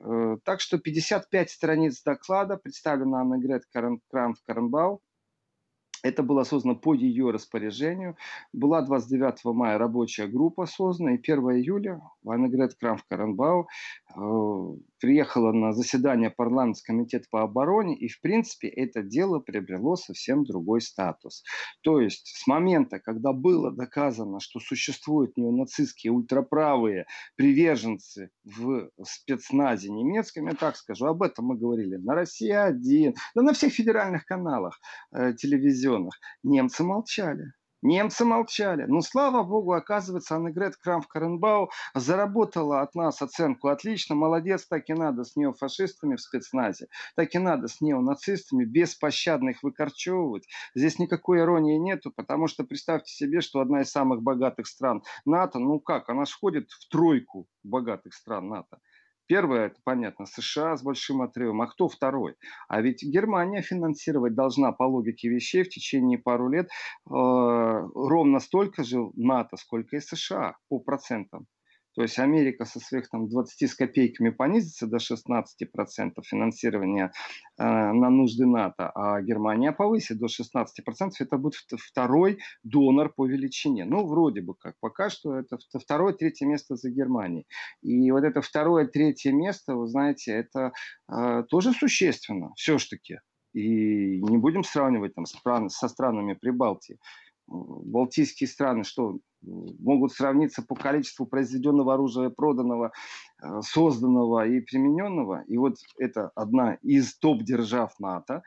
Э, 0.00 0.36
так 0.44 0.60
что 0.60 0.78
55 0.78 1.50
страниц 1.50 2.02
доклада 2.02 2.56
представлена 2.56 3.20
Аннегрет 3.20 3.64
Крамф-Каренбау, 3.72 5.00
это 6.02 6.24
было 6.24 6.42
создано 6.42 6.74
по 6.74 6.94
ее 6.94 7.30
распоряжению. 7.30 8.16
Была 8.52 8.82
29 8.82 9.44
мая 9.54 9.78
рабочая 9.78 10.26
группа 10.26 10.66
создана, 10.66 11.14
и 11.14 11.18
1 11.18 11.38
июля 11.52 12.00
Аннегрет 12.26 12.76
Крамф-Каренбау 12.80 13.66
приехала 14.98 15.52
на 15.52 15.72
заседание 15.72 16.30
парламентского 16.30 16.96
комитета 16.96 17.26
по 17.30 17.42
обороне, 17.42 17.96
и, 17.96 18.08
в 18.08 18.20
принципе, 18.20 18.68
это 18.68 19.02
дело 19.02 19.40
приобрело 19.40 19.96
совсем 19.96 20.44
другой 20.44 20.80
статус. 20.80 21.42
То 21.82 22.00
есть, 22.00 22.26
с 22.26 22.46
момента, 22.46 23.00
когда 23.00 23.32
было 23.32 23.72
доказано, 23.72 24.40
что 24.40 24.60
существуют 24.60 25.36
неонацистские 25.36 26.12
ультраправые 26.12 27.06
приверженцы 27.36 28.30
в 28.44 28.90
спецназе 29.02 29.90
немецком, 29.90 30.46
я 30.46 30.54
так 30.54 30.76
скажу, 30.76 31.06
об 31.06 31.22
этом 31.22 31.46
мы 31.46 31.56
говорили 31.56 31.96
на 31.96 32.14
Россия-1, 32.14 33.14
да 33.34 33.42
на 33.42 33.52
всех 33.52 33.72
федеральных 33.72 34.24
каналах 34.24 34.78
э, 35.12 35.34
телевизионных, 35.34 36.14
немцы 36.42 36.84
молчали. 36.84 37.52
Немцы 37.82 38.24
молчали. 38.24 38.84
Ну, 38.86 39.00
слава 39.00 39.42
богу, 39.42 39.72
оказывается, 39.72 40.36
Аннегрет 40.36 40.74
Крамф-Каренбау 40.76 41.68
заработала 41.94 42.80
от 42.80 42.94
нас 42.94 43.20
оценку 43.20 43.68
отлично. 43.68 44.14
Молодец, 44.14 44.66
так 44.66 44.88
и 44.88 44.94
надо 44.94 45.24
с 45.24 45.34
неофашистами 45.34 46.14
в 46.14 46.20
спецназе. 46.20 46.86
Так 47.16 47.34
и 47.34 47.38
надо 47.38 47.66
с 47.66 47.80
неонацистами 47.80 48.64
беспощадно 48.64 49.50
их 49.50 49.64
выкорчевывать. 49.64 50.46
Здесь 50.76 51.00
никакой 51.00 51.40
иронии 51.40 51.76
нету, 51.76 52.12
потому 52.14 52.46
что 52.46 52.62
представьте 52.62 53.12
себе, 53.12 53.40
что 53.40 53.58
одна 53.58 53.80
из 53.80 53.90
самых 53.90 54.22
богатых 54.22 54.68
стран 54.68 55.02
НАТО, 55.24 55.58
ну 55.58 55.80
как, 55.80 56.08
она 56.08 56.24
же 56.24 56.32
входит 56.32 56.70
в 56.70 56.88
тройку 56.88 57.48
богатых 57.64 58.14
стран 58.14 58.48
НАТО. 58.48 58.78
Первое, 59.32 59.68
это 59.68 59.76
понятно, 59.82 60.26
США 60.26 60.76
с 60.76 60.82
большим 60.82 61.22
отрывом. 61.22 61.62
А 61.62 61.66
кто 61.66 61.88
второй? 61.88 62.34
А 62.68 62.82
ведь 62.82 63.02
Германия 63.02 63.62
финансировать 63.62 64.34
должна 64.34 64.72
по 64.72 64.82
логике 64.82 65.30
вещей 65.30 65.62
в 65.62 65.70
течение 65.70 66.18
пару 66.18 66.50
лет 66.50 66.66
э, 66.66 66.68
ровно 67.08 68.40
столько 68.40 68.84
же 68.84 68.98
НАТО, 69.14 69.56
сколько 69.56 69.96
и 69.96 70.00
США 70.00 70.58
по 70.68 70.80
процентам. 70.80 71.46
То 71.94 72.02
есть 72.02 72.18
Америка 72.18 72.64
со 72.64 72.80
своих 72.80 73.08
там 73.08 73.28
20 73.28 73.70
с 73.70 73.74
копейками 73.74 74.30
понизится 74.30 74.86
до 74.86 74.96
16% 74.96 75.44
финансирования 76.22 77.12
э, 77.58 77.64
на 77.64 78.10
нужды 78.10 78.46
НАТО, 78.46 78.90
а 78.94 79.20
Германия 79.20 79.72
повысит 79.72 80.18
до 80.18 80.26
16%. 80.26 80.64
Это 81.18 81.36
будет 81.36 81.54
второй 81.78 82.38
донор 82.62 83.12
по 83.12 83.26
величине. 83.26 83.84
Ну, 83.84 84.06
вроде 84.06 84.40
бы 84.40 84.54
как. 84.54 84.74
Пока 84.80 85.10
что 85.10 85.38
это 85.38 85.58
второе, 85.78 86.14
третье 86.14 86.46
место 86.46 86.76
за 86.76 86.90
Германией. 86.90 87.46
И 87.82 88.10
вот 88.10 88.24
это 88.24 88.40
второе, 88.40 88.86
третье 88.86 89.32
место, 89.32 89.74
вы 89.74 89.86
знаете, 89.86 90.32
это 90.32 90.72
э, 91.08 91.44
тоже 91.48 91.72
существенно 91.72 92.52
все-таки. 92.56 93.18
И 93.52 94.22
не 94.22 94.38
будем 94.38 94.64
сравнивать 94.64 95.14
там 95.14 95.26
со 95.26 95.88
странами 95.88 96.32
Прибалтии. 96.32 96.98
Балтийские 97.52 98.48
страны, 98.48 98.84
что 98.84 99.18
могут 99.42 100.12
сравниться 100.12 100.62
по 100.62 100.74
количеству 100.74 101.26
произведенного 101.26 101.94
оружия, 101.94 102.30
проданного, 102.30 102.92
э, 103.42 103.60
созданного 103.62 104.46
и 104.46 104.60
примененного. 104.60 105.44
И 105.48 105.56
вот 105.56 105.76
это 105.98 106.30
одна 106.34 106.74
из 106.82 107.18
топ-держав 107.18 107.98
НАТО, 107.98 108.42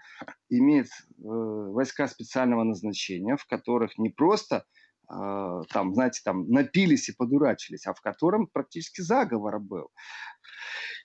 имеет 0.49 0.87
э, 0.87 0.91
войска 1.19 2.07
специального 2.07 2.63
назначения, 2.63 3.35
в 3.35 3.45
которых 3.45 3.97
не 3.97 4.09
просто 4.09 4.65
э, 5.09 5.61
там, 5.71 5.93
знаете, 5.93 6.21
там 6.23 6.49
напились 6.49 7.09
и 7.09 7.15
подурачились, 7.15 7.85
а 7.87 7.93
в 7.93 8.01
котором 8.01 8.47
практически 8.47 9.01
заговор 9.01 9.59
был. 9.59 9.89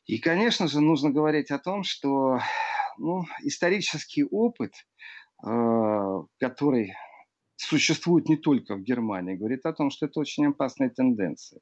И, 0.07 0.19
конечно 0.19 0.69
же, 0.69 0.81
нужно 0.81 1.11
говорить 1.11 1.51
о 1.51 1.59
том, 1.59 1.83
что 1.83 2.41
ну, 2.99 3.25
исторический 3.43 4.25
опыт, 4.25 4.73
который 5.43 6.93
существует 7.61 8.29
не 8.29 8.37
только 8.37 8.75
в 8.75 8.83
Германии, 8.83 9.37
говорит 9.37 9.67
о 9.67 9.73
том, 9.73 9.91
что 9.91 10.07
это 10.07 10.21
очень 10.21 10.47
опасная 10.47 10.91
тенденция. 10.91 11.61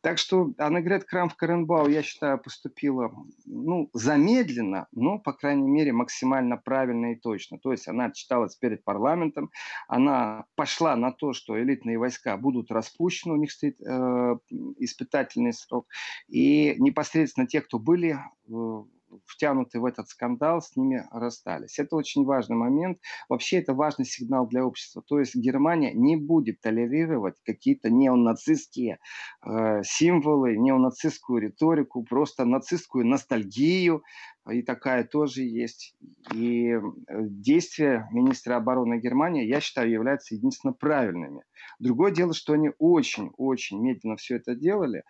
Так 0.00 0.18
что 0.18 0.52
Аннегрет 0.58 1.04
Крамф-Каренбау, 1.04 1.88
я 1.90 2.02
считаю, 2.02 2.38
поступила 2.38 3.12
ну, 3.44 3.90
замедленно, 3.92 4.86
но, 4.92 5.18
по 5.18 5.32
крайней 5.32 5.68
мере, 5.68 5.92
максимально 5.92 6.56
правильно 6.56 7.12
и 7.12 7.16
точно. 7.16 7.58
То 7.58 7.72
есть 7.72 7.88
она 7.88 8.06
отчиталась 8.06 8.56
перед 8.56 8.84
парламентом, 8.84 9.50
она 9.88 10.44
пошла 10.54 10.96
на 10.96 11.12
то, 11.12 11.32
что 11.32 11.60
элитные 11.60 11.98
войска 11.98 12.36
будут 12.36 12.70
распущены, 12.70 13.34
у 13.34 13.36
них 13.36 13.52
стоит 13.52 13.80
э, 13.80 14.36
испытательный 14.78 15.52
срок, 15.52 15.86
и 16.28 16.74
непосредственно 16.78 17.46
те, 17.46 17.60
кто 17.60 17.78
были 17.78 18.18
э, 18.48 18.84
втянуты 19.24 19.80
в 19.80 19.84
этот 19.84 20.08
скандал, 20.08 20.60
с 20.60 20.76
ними 20.76 21.06
расстались. 21.10 21.78
Это 21.78 21.96
очень 21.96 22.24
важный 22.24 22.56
момент. 22.56 22.98
Вообще 23.28 23.58
это 23.58 23.74
важный 23.74 24.04
сигнал 24.04 24.46
для 24.46 24.64
общества. 24.64 25.02
То 25.06 25.18
есть 25.18 25.34
Германия 25.34 25.92
не 25.92 26.16
будет 26.16 26.60
толерировать 26.60 27.36
какие-то 27.44 27.90
неонацистские 27.90 28.98
э, 29.44 29.82
символы, 29.84 30.56
неонацистскую 30.56 31.40
риторику, 31.40 32.04
просто 32.04 32.44
нацистскую 32.44 33.06
ностальгию. 33.06 34.02
И 34.50 34.62
такая 34.62 35.04
тоже 35.04 35.42
есть. 35.42 35.96
И 36.32 36.68
э, 36.68 36.80
действия 37.08 38.08
министра 38.12 38.56
обороны 38.56 39.00
Германии, 39.00 39.46
я 39.46 39.60
считаю, 39.60 39.90
являются 39.90 40.34
единственно 40.34 40.72
правильными. 40.72 41.42
Другое 41.78 42.12
дело, 42.12 42.32
что 42.32 42.52
они 42.52 42.70
очень-очень 42.78 43.82
медленно 43.82 44.16
все 44.16 44.36
это 44.36 44.54
делали. 44.54 45.02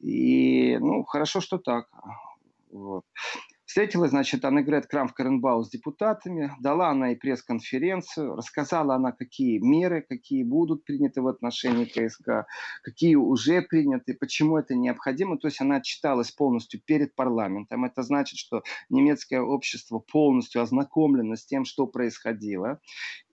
И, 0.00 0.76
ну, 0.78 1.04
хорошо, 1.04 1.40
что 1.40 1.58
так. 1.58 1.86
Вот. 2.72 3.04
Встретилась, 3.72 4.10
значит, 4.10 4.44
Аннегрет 4.44 4.84
Крамф-Каренбау 4.84 5.62
с 5.62 5.70
депутатами, 5.70 6.52
дала 6.60 6.90
она 6.90 7.12
и 7.12 7.14
пресс-конференцию, 7.14 8.36
рассказала 8.36 8.96
она, 8.96 9.12
какие 9.12 9.60
меры, 9.60 10.04
какие 10.06 10.42
будут 10.42 10.84
приняты 10.84 11.22
в 11.22 11.26
отношении 11.26 11.86
КСК, 11.86 12.46
какие 12.82 13.14
уже 13.14 13.62
приняты, 13.62 14.12
почему 14.12 14.58
это 14.58 14.74
необходимо. 14.74 15.38
То 15.38 15.48
есть 15.48 15.62
она 15.62 15.76
отчиталась 15.76 16.32
полностью 16.32 16.82
перед 16.84 17.14
парламентом. 17.14 17.86
Это 17.86 18.02
значит, 18.02 18.38
что 18.38 18.62
немецкое 18.90 19.40
общество 19.40 20.00
полностью 20.00 20.60
ознакомлено 20.60 21.36
с 21.36 21.46
тем, 21.46 21.64
что 21.64 21.86
происходило. 21.86 22.78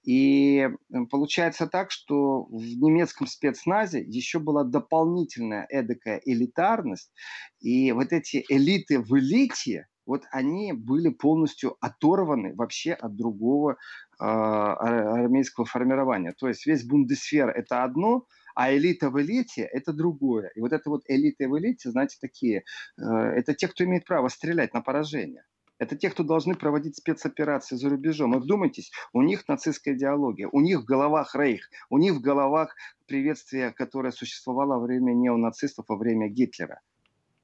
И 0.06 0.70
получается 1.12 1.68
так, 1.68 1.92
что 1.92 2.46
в 2.46 2.64
немецком 2.64 3.28
спецназе 3.28 4.02
еще 4.02 4.40
была 4.40 4.64
дополнительная 4.64 5.66
эдакая 5.70 6.22
элитарность. 6.24 7.12
И 7.60 7.92
вот 7.92 8.14
эти 8.14 8.46
элиты 8.48 9.02
в 9.02 9.20
элите, 9.20 9.89
вот 10.10 10.24
они 10.32 10.74
были 10.74 11.10
полностью 11.10 11.78
оторваны 11.82 12.56
вообще 12.56 12.94
от 12.94 13.16
другого 13.16 13.74
э, 13.74 14.24
армейского 14.26 15.68
формирования. 15.68 16.34
То 16.34 16.48
есть 16.48 16.66
весь 16.66 16.84
бундесфер– 16.84 17.50
это 17.56 17.84
одно, 17.84 18.26
а 18.56 18.74
элита 18.74 19.12
в 19.12 19.22
элите– 19.22 19.62
это 19.72 19.94
другое. 19.94 20.52
И 20.56 20.62
вот 20.62 20.74
это 20.74 20.90
вот 20.90 21.04
элита 21.08 21.48
в 21.48 21.56
элите, 21.60 21.92
знаете, 21.92 22.18
такие, 22.20 22.64
э, 22.98 23.04
это 23.04 23.54
те, 23.54 23.68
кто 23.68 23.84
имеет 23.84 24.06
право 24.06 24.30
стрелять 24.30 24.74
на 24.74 24.82
поражение. 24.82 25.44
Это 25.78 25.96
те, 25.96 26.10
кто 26.10 26.24
должны 26.24 26.56
проводить 26.56 26.98
спецоперации 26.98 27.76
за 27.76 27.90
рубежом. 27.90 28.36
И 28.36 28.40
вдумайтесь, 28.40 28.92
у 29.14 29.22
них 29.22 29.48
нацистская 29.48 29.94
идеология, 29.94 30.50
у 30.52 30.60
них 30.60 30.80
в 30.80 30.86
головах 30.86 31.36
рейх, 31.36 31.70
у 31.92 32.00
них 32.00 32.14
в 32.14 32.22
головах 32.22 32.76
приветствие, 33.06 33.72
которое 33.74 34.12
существовало 34.12 34.80
во 34.80 34.86
время 34.88 35.14
неонацистов, 35.14 35.86
во 35.88 35.98
время 35.98 36.30
Гитлера. 36.30 36.82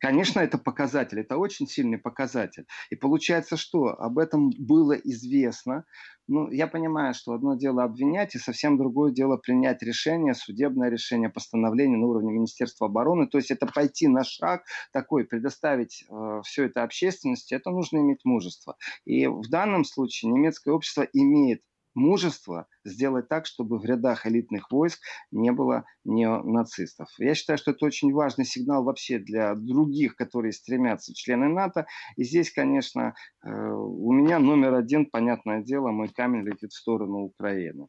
Конечно, 0.06 0.40
это 0.40 0.60
показатель, 0.60 1.20
это 1.20 1.36
очень 1.36 1.66
сильный 1.66 1.98
показатель. 1.98 2.68
И 2.92 2.96
получается, 2.96 3.58
что 3.58 3.88
об 3.88 4.20
этом 4.20 4.52
было 4.52 4.94
известно. 4.94 5.84
Ну, 6.28 6.48
я 6.52 6.68
понимаю, 6.68 7.16
что 7.16 7.34
одно 7.34 7.56
дело 7.56 7.84
обвинять, 7.84 8.36
и 8.36 8.38
совсем 8.38 8.78
другое 8.78 9.12
дело 9.12 9.38
принять 9.38 9.82
решение, 9.82 10.36
судебное 10.36 10.90
решение, 10.90 11.30
постановление 11.30 11.98
на 11.98 12.06
уровне 12.06 12.34
Министерства 12.34 12.86
обороны. 12.86 13.26
То 13.26 13.40
есть 13.40 13.50
это 13.50 13.66
пойти 13.66 14.08
на 14.08 14.24
шаг 14.24 14.66
такой, 14.94 15.26
предоставить 15.26 16.06
э, 16.08 16.42
все 16.44 16.66
это 16.66 16.84
общественности, 16.84 17.56
это 17.56 17.72
нужно 17.72 17.98
иметь 17.98 18.26
мужество. 18.26 18.78
И 19.06 19.26
в 19.26 19.50
данном 19.50 19.84
случае 19.84 20.32
немецкое 20.32 20.76
общество 20.76 21.02
имеет 21.14 21.64
мужество 21.96 22.68
сделать 22.84 23.28
так, 23.30 23.46
чтобы 23.46 23.80
в 23.80 23.86
рядах 23.86 24.28
элитных 24.28 24.70
войск 24.70 25.00
не 25.32 25.52
было 25.52 25.86
неонацистов. 26.04 27.10
Я 27.18 27.34
считаю, 27.34 27.58
что 27.58 27.72
это 27.72 27.86
очень 27.86 28.14
важный 28.14 28.46
сигнал 28.46 28.84
вообще 28.84 29.18
для 29.18 29.56
других, 29.56 30.16
которые 30.16 30.52
стремятся 30.52 31.16
члены 31.16 31.48
НАТО. 31.48 31.88
И 32.18 32.24
здесь, 32.24 32.52
конечно, 32.52 33.16
э, 33.44 33.50
у 33.50 34.12
меня 34.12 34.40
номер 34.40 34.76
один, 34.76 35.06
понятное 35.06 35.64
дело, 35.64 35.90
мой 35.92 36.10
камень 36.10 36.46
летит 36.46 36.72
в 36.72 36.78
сторону 36.78 37.20
Украины. 37.20 37.88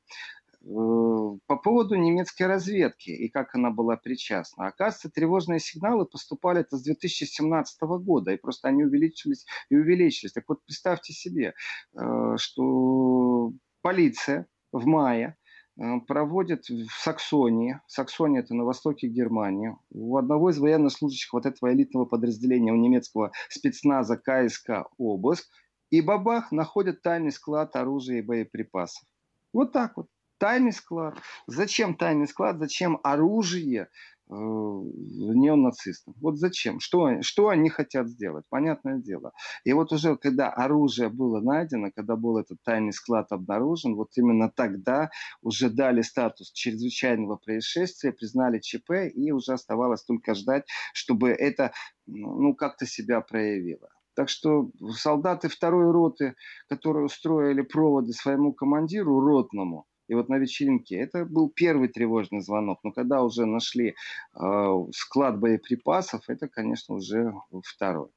по 1.46 1.56
поводу 1.62 1.94
немецкой 1.94 2.44
разведки 2.44 3.10
и 3.10 3.28
как 3.28 3.54
она 3.54 3.70
была 3.70 3.96
причастна. 3.96 4.66
Оказывается, 4.66 5.10
тревожные 5.10 5.60
сигналы 5.60 6.06
поступали 6.06 6.60
это 6.60 6.76
с 6.76 6.82
2017 6.82 7.80
года, 7.82 8.32
и 8.32 8.36
просто 8.36 8.68
они 8.68 8.84
увеличились 8.84 9.46
и 9.70 9.76
увеличились. 9.76 10.32
Так 10.32 10.44
вот, 10.48 10.64
представьте 10.64 11.12
себе, 11.12 11.54
э, 11.94 12.36
что 12.36 13.52
полиция 13.86 14.46
в 14.72 14.84
мае 14.86 15.36
Э, 15.78 16.00
проводят 16.00 16.68
в 16.68 16.88
Саксонии. 16.90 17.80
Саксония 17.86 18.40
это 18.40 18.54
на 18.54 18.64
востоке 18.64 19.08
Германии. 19.08 19.76
У 19.90 20.16
одного 20.16 20.50
из 20.50 20.58
военнослужащих 20.58 21.32
вот 21.32 21.44
этого 21.44 21.72
элитного 21.72 22.06
подразделения 22.06 22.72
у 22.72 22.76
немецкого 22.76 23.32
спецназа 23.48 24.16
КСК 24.16 24.86
обыск. 24.96 25.46
И 25.90 26.00
бабах 26.00 26.50
находят 26.50 27.02
тайный 27.02 27.30
склад 27.30 27.76
оружия 27.76 28.18
и 28.18 28.22
боеприпасов. 28.22 29.06
Вот 29.52 29.72
так 29.72 29.96
вот. 29.96 30.08
Тайный 30.38 30.72
склад. 30.72 31.18
Зачем 31.46 31.94
тайный 31.94 32.26
склад? 32.26 32.58
Зачем 32.58 32.98
оружие? 33.02 33.88
Э, 34.28 34.34
неонацистам. 34.34 36.14
Вот 36.20 36.36
зачем? 36.36 36.80
Что, 36.80 37.22
что 37.22 37.48
они 37.48 37.68
хотят 37.68 38.08
сделать? 38.08 38.44
Понятное 38.48 38.98
дело. 38.98 39.32
И 39.64 39.72
вот 39.72 39.92
уже 39.92 40.16
когда 40.16 40.50
оружие 40.50 41.10
было 41.10 41.40
найдено, 41.40 41.92
когда 41.94 42.16
был 42.16 42.36
этот 42.36 42.58
тайный 42.64 42.92
склад 42.92 43.30
обнаружен, 43.30 43.94
вот 43.94 44.08
именно 44.16 44.50
тогда 44.50 45.10
уже 45.42 45.70
дали 45.70 46.02
статус 46.02 46.50
чрезвычайного 46.50 47.36
происшествия, 47.36 48.12
признали 48.12 48.58
ЧП, 48.58 49.12
и 49.14 49.30
уже 49.30 49.52
оставалось 49.52 50.02
только 50.02 50.34
ждать, 50.34 50.64
чтобы 50.92 51.30
это 51.30 51.72
ну, 52.06 52.52
как-то 52.56 52.84
себя 52.84 53.20
проявило. 53.20 53.88
Так 54.16 54.28
что 54.28 54.70
солдаты 54.96 55.48
второй 55.48 55.92
роты, 55.92 56.34
которые 56.68 57.04
устроили 57.04 57.62
проводы 57.62 58.12
своему 58.12 58.52
командиру 58.52 59.20
ротному, 59.20 59.86
и 60.08 60.14
вот 60.14 60.28
на 60.28 60.36
вечеринке 60.36 60.96
это 60.96 61.24
был 61.24 61.50
первый 61.50 61.88
тревожный 61.88 62.40
звонок. 62.40 62.78
Но 62.84 62.92
когда 62.92 63.22
уже 63.22 63.44
нашли 63.44 63.96
э, 64.34 64.84
склад 64.92 65.38
боеприпасов, 65.40 66.28
это, 66.28 66.48
конечно, 66.48 66.94
уже 66.94 67.34
второй. 67.64 68.10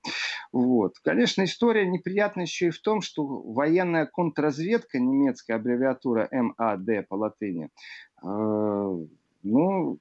Вот. 0.52 1.00
Конечно, 1.00 1.44
история 1.44 1.88
неприятна 1.88 2.42
еще 2.42 2.68
и 2.68 2.72
в 2.72 2.80
том, 2.80 3.02
что 3.02 3.26
военная 3.26 4.06
контрразведка, 4.06 5.00
немецкая 5.00 5.56
аббревиатура 5.56 6.30
МАД 6.32 7.08
по 7.08 7.16
латыни, 7.16 7.70
э, 8.24 9.06
ну, 9.44 10.00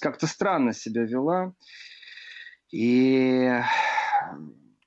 как-то 0.00 0.26
странно 0.26 0.74
себя 0.74 1.04
вела. 1.04 1.54
И, 2.70 3.50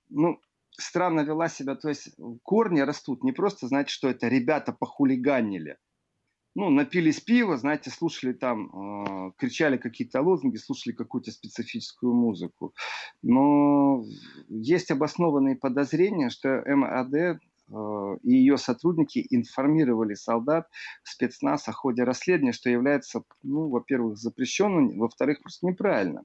ну, 0.10 0.40
странно 0.78 1.22
вела 1.22 1.50
себя, 1.50 1.74
то 1.74 1.90
есть 1.90 2.12
корни 2.44 2.82
растут 2.82 3.24
не 3.24 3.32
просто, 3.32 3.68
знаете, 3.68 3.92
что 3.92 4.08
это 4.08 4.28
ребята 4.28 4.72
похулиганили– 4.72 5.78
ну, 6.55 6.70
напились 6.70 7.22
пива, 7.22 7.58
знаете, 7.58 7.89
слушали 7.89 8.34
там, 8.34 9.29
э, 9.29 9.31
кричали 9.38 9.77
какие-то 9.77 10.22
лозунги, 10.22 10.58
слушали 10.58 10.93
какую-то 10.93 11.31
специфическую 11.31 12.13
музыку. 12.13 12.74
Но 13.22 14.03
есть 14.50 14.91
обоснованные 14.91 15.55
подозрения, 15.55 16.29
что 16.29 16.63
МАД 16.65 17.13
э, 17.13 17.38
и 18.24 18.34
ее 18.34 18.58
сотрудники 18.58 19.25
информировали 19.29 20.13
солдат 20.13 20.67
спецназ 21.03 21.70
о 21.70 21.72
ходе 21.72 22.03
расследования, 22.03 22.51
что 22.51 22.70
является, 22.70 23.24
ну, 23.43 23.70
во-первых, 23.70 24.17
запрещенным, 24.17 25.00
во-вторых, 25.00 25.41
просто 25.41 25.67
неправильно. 25.67 26.24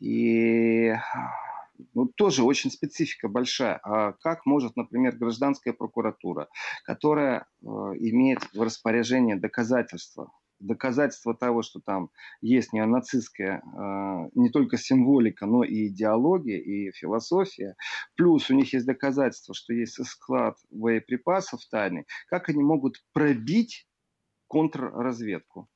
И 0.00 0.94
ну, 1.94 2.06
тоже 2.06 2.42
очень 2.42 2.70
специфика 2.70 3.28
большая. 3.28 3.80
А 3.82 4.12
как 4.12 4.46
может, 4.46 4.76
например, 4.76 5.16
гражданская 5.16 5.72
прокуратура, 5.74 6.48
которая 6.84 7.46
э, 7.62 7.66
имеет 7.66 8.40
в 8.54 8.62
распоряжении 8.62 9.34
доказательства, 9.34 10.32
доказательства 10.60 11.34
того, 11.34 11.62
что 11.62 11.80
там 11.80 12.10
есть 12.40 12.72
неонацистская 12.72 13.62
э, 13.62 14.30
не 14.34 14.50
только 14.50 14.76
символика, 14.76 15.46
но 15.46 15.64
и 15.64 15.88
идеология, 15.88 16.58
и 16.58 16.92
философия, 16.92 17.76
плюс 18.16 18.50
у 18.50 18.54
них 18.54 18.72
есть 18.72 18.86
доказательства, 18.86 19.54
что 19.54 19.72
есть 19.72 20.04
склад 20.06 20.56
боеприпасов 20.70 21.60
тайный, 21.70 22.06
как 22.28 22.48
они 22.48 22.62
могут 22.62 23.02
пробить 23.12 23.86
контрразведку 24.48 25.68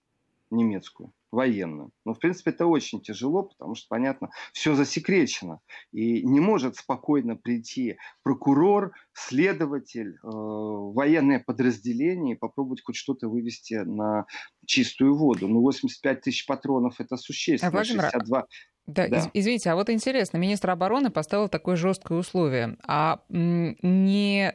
немецкую? 0.56 1.12
военным. 1.34 1.90
Но, 2.04 2.14
в 2.14 2.18
принципе, 2.18 2.52
это 2.52 2.66
очень 2.66 3.00
тяжело, 3.00 3.42
потому 3.42 3.74
что, 3.74 3.86
понятно, 3.88 4.30
все 4.52 4.74
засекречено. 4.74 5.60
И 5.92 6.22
не 6.22 6.40
может 6.40 6.76
спокойно 6.76 7.36
прийти 7.36 7.98
прокурор, 8.22 8.92
следователь, 9.12 10.14
э, 10.14 10.18
военное 10.22 11.42
подразделение 11.44 12.36
и 12.36 12.38
попробовать 12.38 12.82
хоть 12.82 12.96
что-то 12.96 13.28
вывести 13.28 13.74
на 13.74 14.26
чистую 14.64 15.16
воду. 15.16 15.48
Ну, 15.48 15.60
85 15.60 16.22
тысяч 16.22 16.46
патронов– 16.46 16.94
это 17.00 17.16
существенно. 17.16 17.72
Владимир, 17.72 18.02
62... 18.02 18.46
Да, 18.86 19.08
да. 19.08 19.30
извините, 19.32 19.70
а 19.70 19.76
вот 19.76 19.88
интересно, 19.88 20.36
министр 20.36 20.70
обороны 20.70 21.10
поставил 21.10 21.48
такое 21.48 21.74
жесткое 21.74 22.18
условие. 22.18 22.76
А 22.86 23.22
не 23.30 24.54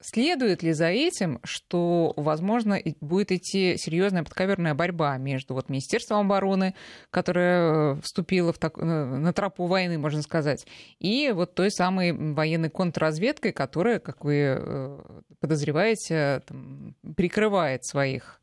Следует 0.00 0.62
ли 0.62 0.72
за 0.72 0.88
этим, 0.88 1.40
что, 1.42 2.12
возможно, 2.16 2.78
будет 3.00 3.32
идти 3.32 3.76
серьезная 3.78 4.24
подковерная 4.24 4.74
борьба 4.74 5.16
между 5.16 5.54
вот 5.54 5.70
Министерством 5.70 6.26
обороны, 6.26 6.74
которое 7.10 7.94
э, 7.94 8.00
вступило 8.02 8.52
в 8.52 8.58
так, 8.58 8.76
э, 8.76 8.84
на 8.84 9.32
тропу 9.32 9.64
войны, 9.64 9.96
можно 9.96 10.20
сказать, 10.20 10.66
и 10.98 11.32
вот 11.34 11.54
той 11.54 11.70
самой 11.70 12.12
военной 12.12 12.68
контрразведкой, 12.68 13.52
которая, 13.52 13.98
как 13.98 14.22
вы 14.22 14.58
э, 14.58 14.98
подозреваете, 15.40 16.42
там, 16.46 16.94
прикрывает 17.16 17.84
своих 17.86 18.40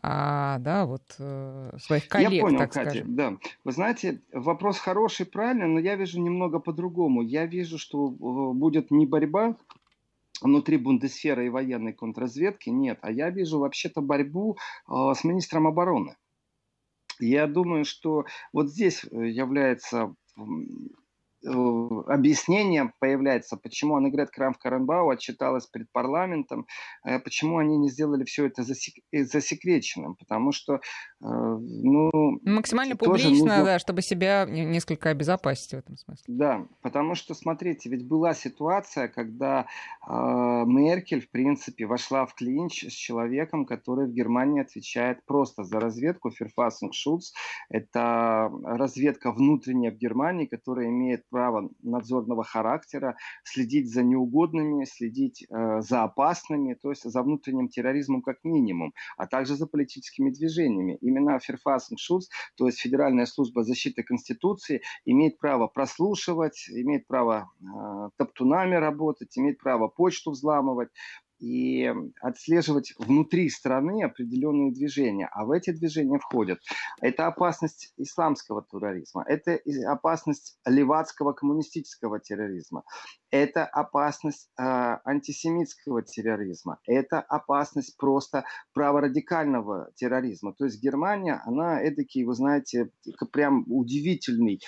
а, 0.00 0.58
да, 0.60 0.86
вот 0.86 1.02
своих 1.10 2.06
коллег, 2.06 2.32
я 2.32 2.40
понял, 2.40 2.58
так 2.58 2.72
Катя, 2.72 2.90
скажем. 2.90 3.16
да. 3.16 3.36
Вы 3.64 3.72
знаете, 3.72 4.20
вопрос 4.32 4.78
хороший, 4.78 5.26
правильно, 5.26 5.66
но 5.66 5.80
я 5.80 5.96
вижу 5.96 6.20
немного 6.20 6.60
по-другому. 6.60 7.20
Я 7.22 7.46
вижу, 7.46 7.78
что 7.78 8.08
будет 8.08 8.92
не 8.92 9.06
борьба 9.06 9.56
внутри 10.40 10.76
Бундесфера 10.76 11.44
и 11.44 11.48
военной 11.48 11.92
контрразведки 11.92 12.70
нет. 12.70 12.98
А 13.02 13.10
я 13.10 13.30
вижу 13.30 13.58
вообще-то 13.58 14.00
борьбу 14.00 14.56
э, 14.88 14.92
с 15.14 15.24
министром 15.24 15.66
обороны. 15.66 16.16
Я 17.20 17.46
думаю, 17.46 17.84
что 17.84 18.24
вот 18.52 18.68
здесь 18.70 19.04
э, 19.04 19.28
является 19.28 20.14
объяснение 21.48 22.92
появляется, 22.98 23.56
почему 23.56 23.96
Аннегрет 23.96 24.30
Крамф-Каренбау 24.36 25.10
отчиталась 25.10 25.66
перед 25.66 25.90
парламентом, 25.92 26.66
э, 27.04 27.18
почему 27.18 27.58
они 27.58 27.78
не 27.78 27.88
сделали 27.90 28.24
все 28.24 28.46
это 28.46 28.62
засек... 28.62 28.94
Э, 29.12 29.24
засекреченным, 29.24 30.14
потому 30.16 30.52
что, 30.52 30.80
ну... 31.20 32.10
Максимально 32.44 32.96
публично, 32.96 33.30
нужно... 33.30 33.64
да, 33.64 33.78
чтобы 33.78 34.02
себя 34.02 34.46
несколько 34.46 35.10
обезопасить 35.10 35.70
в 35.70 35.78
этом 35.78 35.96
смысле. 35.96 36.24
Да, 36.28 36.66
потому 36.82 37.14
что, 37.14 37.34
смотрите, 37.34 37.88
ведь 37.88 38.06
была 38.06 38.34
ситуация, 38.34 39.08
когда 39.08 39.66
э, 40.06 40.12
Меркель, 40.66 41.20
в 41.20 41.30
принципе, 41.30 41.86
вошла 41.86 42.26
в 42.26 42.34
клинч 42.34 42.84
с 42.84 42.92
человеком, 42.92 43.66
который 43.66 44.06
в 44.06 44.12
Германии 44.12 44.62
отвечает 44.62 45.24
просто 45.24 45.64
за 45.64 45.80
разведку, 45.80 46.30
Ферфасен 46.30 46.92
Шульц. 46.92 47.32
Это 47.68 48.50
разведка 48.64 49.32
внутренняя 49.32 49.90
в 49.90 49.96
Германии, 49.96 50.46
которая 50.46 50.88
имеет 50.88 51.24
право 51.38 51.70
надзорного 51.84 52.42
характера, 52.42 53.16
следить 53.44 53.88
за 53.92 54.02
неугодными, 54.02 54.84
следить 54.86 55.46
э, 55.48 55.80
за 55.80 56.02
опасными, 56.02 56.74
то 56.74 56.90
есть 56.90 57.04
за 57.04 57.22
внутренним 57.22 57.68
терроризмом 57.68 58.22
как 58.22 58.38
минимум, 58.42 58.92
а 59.16 59.28
также 59.28 59.54
за 59.54 59.68
политическими 59.68 60.30
движениями. 60.30 60.98
Именно 61.00 61.38
Ферфасен 61.38 61.96
Шульц, 61.96 62.28
то 62.56 62.66
есть 62.66 62.80
Федеральная 62.80 63.26
служба 63.26 63.62
защиты 63.62 64.02
Конституции, 64.02 64.82
имеет 65.04 65.38
право 65.38 65.68
прослушивать, 65.68 66.68
имеет 66.70 67.06
право 67.06 67.48
э, 67.60 68.10
топтунами 68.16 68.74
работать, 68.74 69.38
имеет 69.38 69.58
право 69.58 69.86
почту 69.86 70.32
взламывать, 70.32 70.88
и 71.38 71.92
отслеживать 72.20 72.94
внутри 72.98 73.48
страны 73.48 74.02
определенные 74.02 74.72
движения. 74.72 75.28
А 75.32 75.44
в 75.44 75.50
эти 75.50 75.70
движения 75.70 76.18
входят 76.18 76.58
это 77.00 77.26
опасность 77.26 77.92
исламского 77.96 78.64
терроризма, 78.70 79.24
это 79.26 79.58
опасность 79.86 80.58
левацкого 80.66 81.32
коммунистического 81.32 82.20
терроризма, 82.20 82.84
это 83.30 83.64
опасность 83.64 84.50
э, 84.58 84.62
антисемитского 85.04 86.02
терроризма, 86.02 86.78
это 86.86 87.20
опасность 87.20 87.96
просто 87.96 88.44
праворадикального 88.72 89.90
терроризма. 89.94 90.54
То 90.54 90.64
есть 90.64 90.82
Германия, 90.82 91.40
она 91.44 91.80
эдакий, 91.82 92.24
вы 92.24 92.34
знаете, 92.34 92.90
прям 93.32 93.64
удивительный 93.68 94.60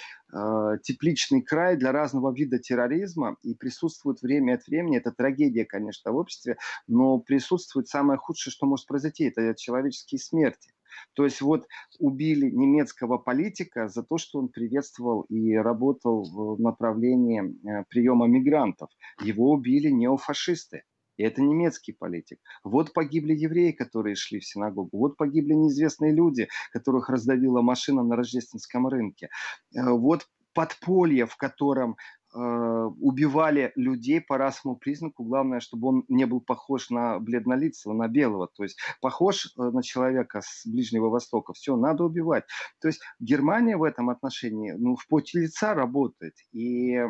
тепличный 0.82 1.42
край 1.42 1.76
для 1.76 1.92
разного 1.92 2.32
вида 2.32 2.58
терроризма 2.58 3.36
и 3.42 3.54
присутствует 3.54 4.22
время 4.22 4.54
от 4.54 4.66
времени, 4.66 4.98
это 4.98 5.12
трагедия, 5.12 5.64
конечно, 5.64 6.12
в 6.12 6.16
обществе, 6.16 6.56
но 6.86 7.18
присутствует 7.18 7.88
самое 7.88 8.18
худшее, 8.18 8.52
что 8.52 8.66
может 8.66 8.86
произойти, 8.86 9.24
это 9.24 9.54
человеческие 9.54 10.18
смерти. 10.18 10.72
То 11.14 11.24
есть 11.24 11.40
вот 11.40 11.66
убили 11.98 12.50
немецкого 12.50 13.18
политика 13.18 13.88
за 13.88 14.02
то, 14.02 14.18
что 14.18 14.38
он 14.38 14.48
приветствовал 14.48 15.22
и 15.22 15.54
работал 15.54 16.24
в 16.24 16.60
направлении 16.60 17.42
э, 17.42 17.84
приема 17.88 18.26
мигрантов. 18.26 18.90
Его 19.22 19.52
убили 19.52 19.88
неофашисты. 19.88 20.82
И 21.20 21.22
это 21.22 21.42
немецкий 21.42 21.92
политик. 21.92 22.38
Вот 22.64 22.94
погибли 22.94 23.34
евреи, 23.34 23.72
которые 23.72 24.14
шли 24.14 24.40
в 24.40 24.46
синагогу. 24.46 24.96
Вот 24.96 25.18
погибли 25.18 25.52
неизвестные 25.52 26.14
люди, 26.14 26.48
которых 26.72 27.10
раздавила 27.10 27.60
машина 27.60 28.02
на 28.02 28.16
рождественском 28.16 28.88
рынке. 28.88 29.28
Э, 29.74 29.90
вот 29.90 30.26
подполье, 30.54 31.26
в 31.26 31.36
котором 31.36 31.98
убивали 32.32 33.72
людей 33.74 34.20
по 34.20 34.38
расовому 34.38 34.78
признаку. 34.78 35.24
Главное, 35.24 35.60
чтобы 35.60 35.88
он 35.88 36.04
не 36.08 36.26
был 36.26 36.40
похож 36.40 36.90
на 36.90 37.18
бледнолицего, 37.18 37.92
на 37.92 38.08
белого. 38.08 38.48
То 38.48 38.62
есть 38.62 38.78
похож 39.00 39.46
э, 39.46 39.62
на 39.62 39.82
человека 39.82 40.40
с 40.42 40.66
Ближнего 40.66 41.08
Востока. 41.08 41.52
Все, 41.52 41.76
надо 41.76 42.04
убивать. 42.04 42.44
То 42.80 42.88
есть 42.88 43.00
Германия 43.18 43.76
в 43.76 43.82
этом 43.82 44.10
отношении 44.10 44.72
ну, 44.72 44.96
в 44.96 45.06
поте 45.08 45.40
лица 45.40 45.74
работает. 45.74 46.34
И 46.52 46.94
э, 46.94 47.06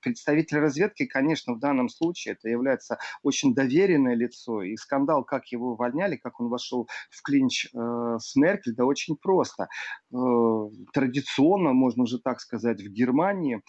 представитель 0.00 0.58
разведки, 0.58 1.06
конечно, 1.06 1.54
в 1.54 1.58
данном 1.58 1.88
случае 1.88 2.34
это 2.34 2.48
является 2.48 2.98
очень 3.22 3.54
доверенное 3.54 4.14
лицо. 4.14 4.62
И 4.62 4.76
скандал, 4.76 5.24
как 5.24 5.46
его 5.48 5.72
увольняли, 5.72 6.16
как 6.16 6.40
он 6.40 6.48
вошел 6.48 6.88
в 7.10 7.22
клинч 7.22 7.66
э, 7.66 8.16
с 8.20 8.36
Меркель, 8.36 8.74
да 8.74 8.84
очень 8.84 9.16
просто. 9.16 9.68
Э, 10.12 10.16
традиционно, 10.92 11.72
можно 11.72 12.04
уже 12.04 12.18
так 12.18 12.40
сказать, 12.40 12.80
в 12.80 12.88
Германии 12.88 13.62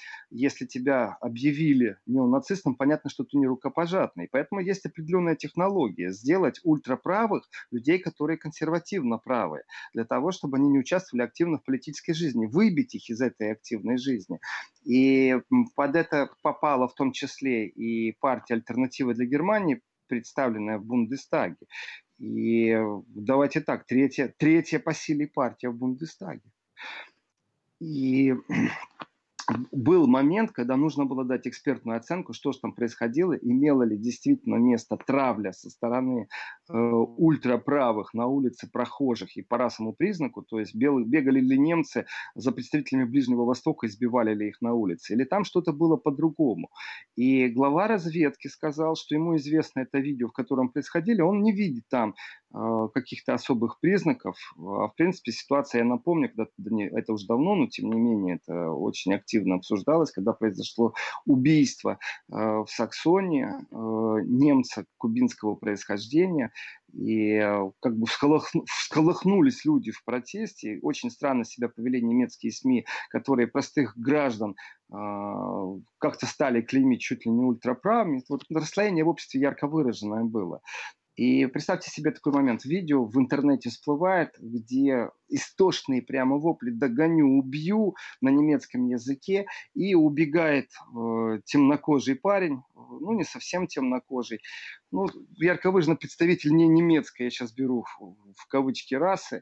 если 0.47 0.65
тебя 0.65 1.17
объявили 1.19 1.97
неонацистом, 2.05 2.75
понятно, 2.75 3.09
что 3.09 3.25
ты 3.25 3.37
не 3.37 3.47
рукопожатный. 3.47 4.29
Поэтому 4.31 4.61
есть 4.61 4.85
определенная 4.85 5.35
технология 5.35 6.11
сделать 6.11 6.61
ультраправых 6.63 7.49
людей, 7.71 7.99
которые 7.99 8.37
консервативно 8.37 9.17
правые, 9.17 9.63
для 9.93 10.05
того, 10.05 10.31
чтобы 10.31 10.57
они 10.57 10.69
не 10.69 10.79
участвовали 10.79 11.25
активно 11.25 11.57
в 11.57 11.63
политической 11.63 12.13
жизни, 12.13 12.45
выбить 12.45 12.95
их 12.95 13.09
из 13.09 13.21
этой 13.21 13.51
активной 13.51 13.97
жизни. 13.97 14.39
И 14.85 15.35
под 15.75 15.95
это 15.95 16.29
попала 16.41 16.87
в 16.87 16.95
том 16.95 17.11
числе 17.11 17.67
и 17.67 18.13
партия 18.13 18.53
«Альтернатива 18.55 19.13
для 19.13 19.25
Германии», 19.25 19.81
представленная 20.07 20.77
в 20.77 20.85
Бундестаге. 20.85 21.67
И 22.19 22.77
давайте 23.09 23.59
так, 23.59 23.85
третья, 23.85 24.33
третья 24.37 24.79
по 24.79 24.93
силе 24.93 25.27
партия 25.27 25.69
в 25.69 25.75
Бундестаге. 25.75 26.41
И 27.79 28.33
был 29.71 30.07
момент, 30.07 30.51
когда 30.51 30.75
нужно 30.75 31.05
было 31.05 31.23
дать 31.23 31.47
экспертную 31.47 31.97
оценку, 31.97 32.33
что 32.33 32.51
же 32.51 32.59
там 32.59 32.73
происходило, 32.73 33.33
имело 33.33 33.83
ли 33.83 33.97
действительно 33.97 34.55
место 34.55 34.97
травля 34.97 35.53
со 35.53 35.69
стороны 35.69 36.27
э, 36.69 36.73
ультраправых 36.73 38.13
на 38.13 38.27
улице 38.27 38.69
прохожих 38.71 39.37
и 39.37 39.41
по 39.41 39.57
расовому 39.57 39.93
признаку, 39.93 40.41
то 40.41 40.59
есть 40.59 40.75
бел, 40.75 40.99
бегали 40.99 41.39
ли 41.39 41.57
немцы 41.57 42.05
за 42.35 42.51
представителями 42.51 43.05
Ближнего 43.05 43.45
Востока, 43.45 43.87
избивали 43.87 44.33
ли 44.33 44.49
их 44.49 44.61
на 44.61 44.73
улице, 44.73 45.13
или 45.13 45.23
там 45.23 45.45
что-то 45.45 45.71
было 45.71 45.95
по-другому. 45.95 46.69
И 47.15 47.47
глава 47.47 47.87
разведки 47.87 48.47
сказал, 48.47 48.95
что 48.95 49.15
ему 49.15 49.37
известно 49.37 49.81
это 49.81 49.99
видео, 49.99 50.27
в 50.27 50.33
котором 50.33 50.69
происходили, 50.69 51.21
он 51.21 51.41
не 51.41 51.53
видит 51.53 51.85
там 51.89 52.15
каких-то 52.93 53.33
особых 53.33 53.79
признаков. 53.79 54.37
А 54.57 54.87
в 54.87 54.93
принципе 54.95 55.31
ситуация, 55.31 55.79
я 55.79 55.85
напомню, 55.85 56.29
когда 56.29 56.49
это 56.97 57.13
уже 57.13 57.27
давно, 57.27 57.55
но 57.55 57.67
тем 57.67 57.91
не 57.91 57.99
менее 57.99 58.39
это 58.41 58.71
очень 58.71 59.13
активно 59.13 59.55
обсуждалось, 59.55 60.11
когда 60.11 60.33
произошло 60.33 60.93
убийство 61.25 61.99
э, 62.31 62.35
в 62.35 62.67
Саксонии 62.67 63.45
э, 63.45 64.23
немца 64.25 64.85
кубинского 64.97 65.55
происхождения, 65.55 66.51
и 66.93 67.33
э, 67.33 67.71
как 67.81 67.97
бы 67.97 68.05
всколыхну, 68.07 68.63
всколыхнулись 68.65 69.65
люди 69.65 69.91
в 69.91 70.03
протесте. 70.03 70.79
Очень 70.81 71.11
странно 71.11 71.43
себя 71.43 71.69
повели 71.69 72.01
немецкие 72.01 72.51
СМИ, 72.51 72.85
которые 73.09 73.47
простых 73.47 73.97
граждан 73.97 74.55
как-то 74.89 76.25
стали 76.25 76.61
клеймить 76.61 77.01
чуть 77.01 77.25
ли 77.25 77.31
не 77.31 77.43
ультраправыми. 77.43 78.23
Вот 78.29 78.45
расслоение 78.49 79.03
в 79.03 79.09
обществе 79.09 79.41
ярко 79.41 79.67
выраженное 79.67 80.23
было. 80.23 80.61
И 81.17 81.47
представьте 81.47 81.89
себе 81.89 82.11
такой 82.11 82.31
момент. 82.31 82.63
Видео 82.63 83.03
в 83.03 83.17
интернете 83.17 83.69
всплывает, 83.69 84.35
где 84.37 85.09
истошные 85.29 86.03
прямо 86.03 86.37
вопли 86.37 86.69
«догоню, 86.69 87.39
убью» 87.39 87.95
на 88.21 88.29
немецком 88.29 88.85
языке, 88.85 89.47
и 89.73 89.95
убегает 89.95 90.69
э, 90.69 91.39
темнокожий 91.43 92.15
парень, 92.15 92.61
ну 92.75 93.13
не 93.13 93.23
совсем 93.23 93.65
темнокожий, 93.65 94.41
ну 94.91 95.07
ярко 95.37 95.71
выраженный 95.71 95.97
представитель 95.97 96.53
не 96.53 96.67
немецкой, 96.67 97.23
я 97.23 97.29
сейчас 97.31 97.51
беру 97.51 97.83
в 97.99 98.47
кавычки 98.47 98.93
расы, 98.93 99.41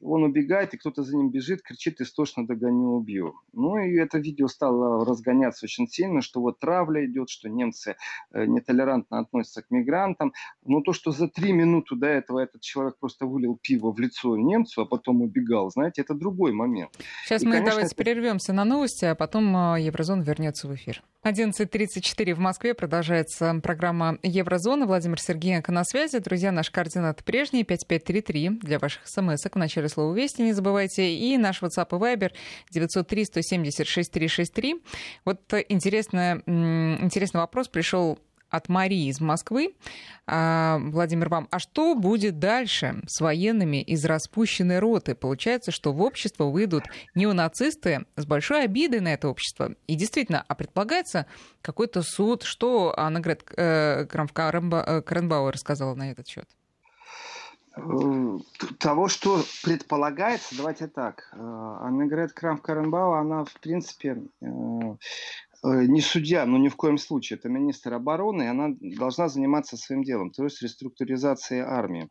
он 0.00 0.24
убегает, 0.24 0.74
и 0.74 0.76
кто-то 0.76 1.02
за 1.02 1.16
ним 1.16 1.30
бежит, 1.30 1.62
кричит 1.62 2.00
истошно 2.00 2.46
«догоню, 2.46 2.96
убью». 2.96 3.34
Ну 3.52 3.78
и 3.78 3.96
это 3.98 4.18
видео 4.18 4.48
стало 4.48 5.04
разгоняться 5.04 5.66
очень 5.66 5.88
сильно, 5.88 6.22
что 6.22 6.40
вот 6.40 6.58
травля 6.58 7.04
идет, 7.06 7.28
что 7.28 7.48
немцы 7.48 7.96
э, 8.32 8.46
нетолерантно 8.46 9.18
относятся 9.18 9.62
к 9.62 9.70
мигрантам. 9.70 10.32
Но 10.64 10.80
то, 10.80 10.92
что 10.92 11.12
за 11.12 11.28
три 11.28 11.52
минуты 11.52 11.96
до 11.96 12.06
этого 12.06 12.38
этот 12.40 12.62
человек 12.62 12.96
просто 12.98 13.26
вылил 13.26 13.58
пиво 13.60 13.92
в 13.92 13.98
лицо 13.98 14.36
немцу, 14.36 14.82
а 14.82 14.86
потом 14.86 15.22
убегал, 15.22 15.70
знаете, 15.70 16.02
это 16.02 16.14
другой 16.14 16.52
момент. 16.52 16.90
Сейчас 17.24 17.42
и, 17.42 17.46
мы 17.46 17.52
конечно, 17.52 17.70
давайте 17.70 17.94
это... 17.94 18.04
прервемся 18.04 18.52
на 18.52 18.64
новости, 18.64 19.04
а 19.04 19.14
потом 19.14 19.74
э, 19.74 19.82
Еврозон 19.82 20.22
вернется 20.22 20.68
в 20.68 20.74
эфир. 20.74 21.02
11.34 21.22 22.34
в 22.34 22.38
Москве 22.38 22.72
продолжается 22.72 23.60
программа 23.62 24.18
Еврозона. 24.22 24.86
Владимир 24.86 25.20
Сергеенко 25.20 25.70
на 25.70 25.84
связи. 25.84 26.18
Друзья, 26.18 26.50
наш 26.50 26.70
координат 26.70 27.22
прежний 27.24 27.62
5533 27.62 28.48
для 28.62 28.78
ваших 28.78 29.06
смс 29.06 29.44
в 29.44 29.56
начале 29.56 29.89
слова 29.90 30.14
«Вести» 30.14 30.42
не 30.42 30.52
забывайте. 30.52 31.14
И 31.14 31.36
наш 31.36 31.62
WhatsApp 31.62 31.88
и 31.90 32.00
Viber 32.00 32.32
903 32.70 33.24
176 33.24 34.10
363. 34.10 34.76
Вот 35.24 35.40
интересный, 35.68 36.42
вопрос 37.38 37.68
пришел 37.68 38.18
от 38.50 38.68
Марии 38.68 39.08
из 39.08 39.20
Москвы. 39.20 39.74
А, 40.26 40.78
Владимир, 40.78 41.28
вам, 41.28 41.48
а 41.50 41.58
что 41.58 41.94
будет 41.94 42.38
дальше 42.38 43.00
с 43.06 43.20
военными 43.20 43.80
из 43.82 44.04
распущенной 44.04 44.80
роты? 44.80 45.14
Получается, 45.14 45.70
что 45.70 45.92
в 45.92 46.02
общество 46.02 46.44
выйдут 46.44 46.84
неонацисты 47.14 48.04
с 48.16 48.26
большой 48.26 48.64
обидой 48.64 49.00
на 49.00 49.14
это 49.14 49.28
общество. 49.28 49.74
И 49.86 49.94
действительно, 49.94 50.44
а 50.46 50.54
предполагается 50.54 51.26
какой-то 51.62 52.02
суд? 52.02 52.42
Что 52.42 52.92
Анна 52.96 53.20
Грет 53.20 53.44
э, 53.56 54.06
Каренбауэр 54.06 55.56
сказала 55.56 55.94
на 55.94 56.10
этот 56.10 56.28
счет? 56.28 56.48
Э, 57.80 58.38
того, 58.78 59.08
что 59.08 59.42
предполагается, 59.62 60.56
давайте 60.56 60.86
так. 60.86 61.30
Э, 61.32 61.76
Аннегрет 61.80 62.32
Крамф-Каренбау, 62.32 63.14
она, 63.14 63.44
в 63.44 63.54
принципе, 63.60 64.22
Э, 65.62 65.84
не 65.84 66.00
судья, 66.00 66.46
но 66.46 66.56
ни 66.58 66.68
в 66.68 66.76
коем 66.76 66.96
случае, 66.98 67.38
это 67.38 67.48
министр 67.48 67.94
обороны, 67.94 68.44
и 68.44 68.46
она 68.46 68.68
должна 68.80 69.28
заниматься 69.28 69.76
своим 69.76 70.02
делом, 70.02 70.30
то 70.30 70.44
есть 70.44 70.62
реструктуризацией 70.62 71.62
армии. 71.62 72.08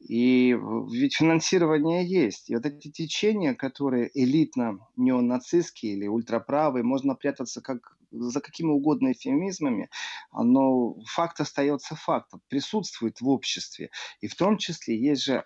И 0.00 0.56
ведь 0.90 1.16
финансирование 1.16 2.04
есть. 2.06 2.50
И 2.50 2.56
вот 2.56 2.64
эти 2.64 2.90
течения, 2.90 3.54
которые 3.54 4.10
элитно 4.14 4.78
неонацистские 4.96 5.92
или 5.92 6.06
ультраправые, 6.06 6.82
можно 6.82 7.14
прятаться 7.14 7.60
как 7.60 7.96
за 8.10 8.40
какими 8.40 8.70
угодно 8.70 9.12
эфемизмами, 9.12 9.88
но 10.32 10.96
факт 11.04 11.40
остается 11.40 11.94
фактом, 11.94 12.40
присутствует 12.48 13.20
в 13.20 13.28
обществе. 13.28 13.90
И 14.20 14.26
в 14.26 14.34
том 14.34 14.58
числе 14.58 14.98
есть 14.98 15.22
же 15.22 15.34
э, 15.34 15.44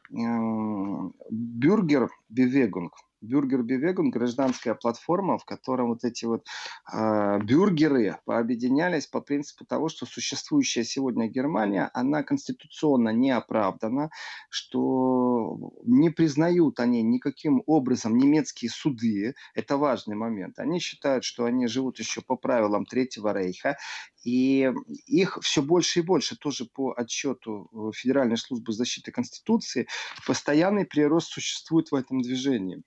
бюргер 1.30 2.08
Бевегунг, 2.30 2.94
Бюргер 3.24 3.62
Бивегун, 3.62 4.10
гражданская 4.10 4.74
платформа, 4.74 5.38
в 5.38 5.44
котором 5.44 5.88
вот 5.88 6.04
эти 6.04 6.24
вот 6.26 6.46
э, 6.92 7.38
бюргеры 7.42 8.18
пообъединялись 8.24 9.06
по 9.06 9.20
принципу 9.20 9.64
того, 9.64 9.88
что 9.88 10.06
существующая 10.06 10.84
сегодня 10.84 11.28
Германия, 11.28 11.90
она 11.94 12.22
конституционно 12.22 13.08
не 13.08 13.30
оправдана, 13.30 14.10
что 14.50 15.72
не 15.84 16.10
признают 16.10 16.80
они 16.80 17.02
никаким 17.02 17.62
образом 17.66 18.16
немецкие 18.16 18.70
суды, 18.70 19.34
это 19.54 19.76
важный 19.76 20.16
момент. 20.16 20.58
Они 20.58 20.78
считают, 20.78 21.24
что 21.24 21.44
они 21.44 21.66
живут 21.66 21.98
еще 21.98 22.20
по 22.20 22.36
правилам 22.36 22.84
Третьего 22.84 23.32
Рейха, 23.32 23.76
и 24.22 24.70
их 25.06 25.38
все 25.42 25.62
больше 25.62 26.00
и 26.00 26.02
больше, 26.02 26.36
тоже 26.36 26.64
по 26.64 26.92
отчету 26.92 27.68
э, 27.72 27.92
Федеральной 27.94 28.36
службы 28.36 28.72
защиты 28.72 29.12
Конституции, 29.12 29.86
постоянный 30.26 30.86
прирост 30.86 31.28
существует 31.28 31.90
в 31.90 31.94
этом 31.94 32.20
движении. 32.20 32.82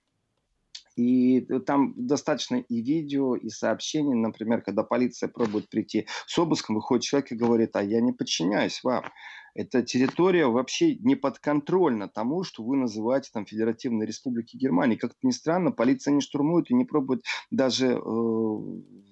И 0.98 1.46
там 1.64 1.94
достаточно 1.96 2.56
и 2.56 2.82
видео, 2.82 3.36
и 3.36 3.50
сообщений. 3.50 4.14
Например, 4.14 4.62
когда 4.62 4.82
полиция 4.82 5.28
пробует 5.28 5.70
прийти 5.70 6.08
с 6.26 6.36
обыском, 6.36 6.74
выходит 6.74 7.04
человек 7.04 7.30
и 7.30 7.36
говорит, 7.36 7.76
а 7.76 7.82
я 7.84 8.00
не 8.00 8.12
подчиняюсь 8.12 8.82
вам. 8.82 9.04
Эта 9.58 9.82
территория 9.82 10.46
вообще 10.46 10.94
не 10.94 11.16
подконтрольна 11.16 12.08
тому, 12.08 12.44
что 12.44 12.62
вы 12.62 12.76
называете 12.76 13.30
там 13.32 13.44
Федеративной 13.44 14.06
Республикой 14.06 14.56
Германии. 14.56 14.94
Как-то 14.94 15.18
ни 15.22 15.32
странно, 15.32 15.72
полиция 15.72 16.14
не 16.14 16.20
штурмует 16.20 16.70
и 16.70 16.74
не 16.74 16.84
пробует 16.84 17.24
даже 17.50 17.86
э, 17.88 18.00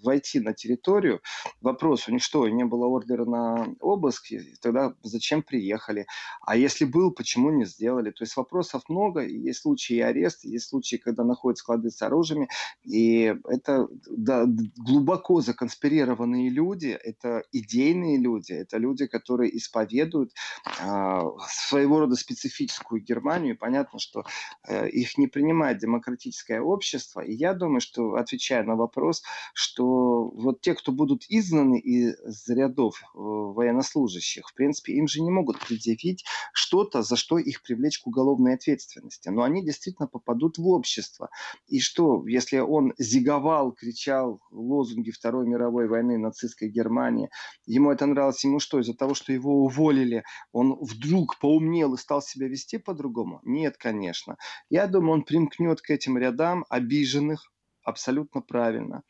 войти 0.04 0.38
на 0.38 0.54
территорию. 0.54 1.20
Вопрос, 1.60 2.06
у 2.06 2.12
них 2.12 2.22
что, 2.22 2.48
не 2.48 2.64
было 2.64 2.86
ордера 2.86 3.24
на 3.24 3.74
обыск? 3.80 4.26
Тогда 4.62 4.94
зачем 5.02 5.42
приехали? 5.42 6.06
А 6.42 6.56
если 6.56 6.84
был, 6.84 7.10
почему 7.10 7.50
не 7.50 7.64
сделали? 7.64 8.12
То 8.12 8.22
есть 8.22 8.36
вопросов 8.36 8.84
много. 8.88 9.26
Есть 9.26 9.62
случаи 9.62 9.98
ареста, 9.98 10.46
есть 10.46 10.68
случаи, 10.68 10.94
когда 10.94 11.24
находят 11.24 11.58
склады 11.58 11.90
с 11.90 12.00
оружием. 12.02 12.46
И 12.84 13.34
это 13.48 13.88
да, 14.08 14.46
глубоко 14.76 15.40
законспирированные 15.40 16.50
люди, 16.50 16.96
это 17.02 17.42
идейные 17.50 18.18
люди, 18.18 18.52
это 18.52 18.78
люди, 18.78 19.06
которые 19.06 19.56
исповедуют 19.56 20.35
своего 21.48 22.00
рода 22.00 22.16
специфическую 22.16 23.02
Германию. 23.02 23.56
Понятно, 23.56 23.98
что 23.98 24.24
э, 24.66 24.88
их 24.88 25.18
не 25.18 25.26
принимает 25.26 25.78
демократическое 25.78 26.60
общество. 26.60 27.20
И 27.20 27.32
я 27.32 27.54
думаю, 27.54 27.80
что, 27.80 28.14
отвечая 28.14 28.62
на 28.64 28.76
вопрос, 28.76 29.22
что 29.54 30.28
вот 30.28 30.60
те, 30.60 30.74
кто 30.74 30.92
будут 30.92 31.24
изгнаны 31.28 31.78
из 31.78 32.48
рядов 32.48 33.00
э, 33.02 33.18
военнослужащих, 33.18 34.48
в 34.48 34.54
принципе, 34.54 34.94
им 34.94 35.08
же 35.08 35.22
не 35.22 35.30
могут 35.30 35.58
предъявить 35.58 36.24
что-то, 36.52 37.02
за 37.02 37.16
что 37.16 37.38
их 37.38 37.62
привлечь 37.62 37.98
к 38.00 38.06
уголовной 38.06 38.54
ответственности. 38.54 39.28
Но 39.28 39.42
они 39.42 39.64
действительно 39.64 40.08
попадут 40.08 40.58
в 40.58 40.68
общество. 40.68 41.30
И 41.68 41.80
что, 41.80 42.26
если 42.26 42.58
он 42.58 42.92
зиговал, 42.98 43.72
кричал 43.72 44.40
лозунги 44.50 45.10
Второй 45.10 45.46
мировой 45.46 45.88
войны 45.88 46.18
нацистской 46.18 46.68
Германии, 46.68 47.30
ему 47.66 47.90
это 47.90 48.06
нравилось, 48.06 48.44
ему 48.44 48.60
что, 48.60 48.80
из-за 48.80 48.94
того, 48.94 49.14
что 49.14 49.32
его 49.32 49.64
уволили, 49.64 50.15
он 50.52 50.76
вдруг 50.80 51.38
поумнел 51.38 51.94
и 51.94 51.98
стал 51.98 52.22
себя 52.22 52.48
вести 52.48 52.78
по-другому? 52.78 53.40
Нет, 53.44 53.76
конечно. 53.76 54.36
Я 54.70 54.86
думаю, 54.86 55.12
он 55.14 55.22
примкнет 55.22 55.80
к 55.80 55.90
этим 55.90 56.18
рядам 56.18 56.64
обиженных, 56.68 57.52
абсолютно 57.82 58.40
правильно, 58.42 59.02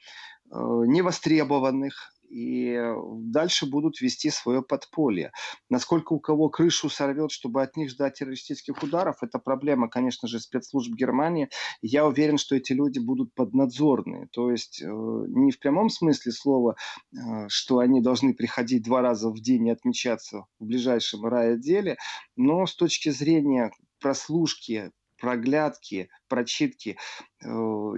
э, 0.50 0.56
невостребованных, 0.56 2.15
и 2.28 2.78
дальше 3.18 3.66
будут 3.66 4.00
вести 4.00 4.30
свое 4.30 4.62
подполье. 4.62 5.32
Насколько 5.70 6.12
у 6.12 6.20
кого 6.20 6.48
крышу 6.48 6.88
сорвет, 6.88 7.30
чтобы 7.30 7.62
от 7.62 7.76
них 7.76 7.90
ждать 7.90 8.14
террористических 8.14 8.82
ударов, 8.82 9.22
это 9.22 9.38
проблема, 9.38 9.88
конечно 9.88 10.28
же, 10.28 10.40
спецслужб 10.40 10.92
Германии. 10.94 11.48
Я 11.82 12.06
уверен, 12.06 12.38
что 12.38 12.56
эти 12.56 12.72
люди 12.72 12.98
будут 12.98 13.34
поднадзорные. 13.34 14.28
То 14.32 14.50
есть 14.50 14.82
э, 14.82 14.86
не 14.86 15.52
в 15.52 15.58
прямом 15.58 15.88
смысле 15.88 16.32
слова, 16.32 16.76
э, 17.12 17.48
что 17.48 17.78
они 17.78 18.00
должны 18.00 18.34
приходить 18.34 18.84
два 18.84 19.02
раза 19.02 19.30
в 19.30 19.40
день 19.40 19.68
и 19.68 19.70
отмечаться 19.70 20.46
в 20.58 20.66
ближайшем 20.66 21.24
райотделе, 21.24 21.96
но 22.36 22.66
с 22.66 22.74
точки 22.74 23.10
зрения 23.10 23.70
прослушки, 24.00 24.92
проглядки, 25.18 26.08
прочитки 26.28 26.96
э, 27.42 27.48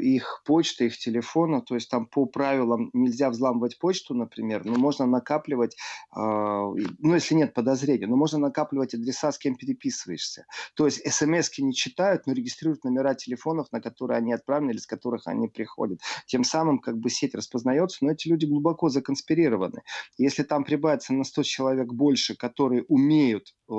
их 0.01 0.43
почты, 0.45 0.87
их 0.87 0.99
телефона. 0.99 1.61
То 1.61 1.75
есть 1.75 1.91
там 1.91 2.07
по 2.07 2.27
правилам 2.27 2.91
нельзя 2.93 3.31
взламывать 3.31 3.79
почту, 3.79 4.15
например, 4.15 4.65
но 4.65 4.79
можно 4.79 5.07
накапливать, 5.07 5.75
э, 5.75 6.19
ну 6.19 7.15
если 7.15 7.35
нет 7.35 7.55
подозрения, 7.55 8.07
но 8.07 8.17
можно 8.17 8.39
накапливать 8.39 8.95
адреса, 8.95 9.33
с 9.33 9.39
кем 9.39 9.57
переписываешься. 9.57 10.47
То 10.75 10.87
есть 10.87 11.01
смс 11.13 11.51
не 11.59 11.75
читают, 11.75 12.27
но 12.27 12.33
регистрируют 12.33 12.85
номера 12.85 13.15
телефонов, 13.15 13.69
на 13.73 13.81
которые 13.81 14.19
они 14.19 14.33
отправлены 14.33 14.73
или 14.73 14.79
с 14.79 14.87
которых 14.87 15.27
они 15.27 15.49
приходят. 15.49 16.01
Тем 16.27 16.45
самым 16.45 16.79
как 16.79 16.99
бы 16.99 17.11
сеть 17.11 17.35
распознается, 17.35 18.05
но 18.05 18.13
эти 18.13 18.29
люди 18.29 18.47
глубоко 18.47 18.89
законспирированы. 18.89 19.83
Если 20.17 20.43
там 20.43 20.65
прибавится 20.65 21.13
на 21.13 21.25
100 21.25 21.43
человек 21.43 21.93
больше, 21.93 22.37
которые 22.37 22.85
умеют 22.89 23.55
э, 23.69 23.73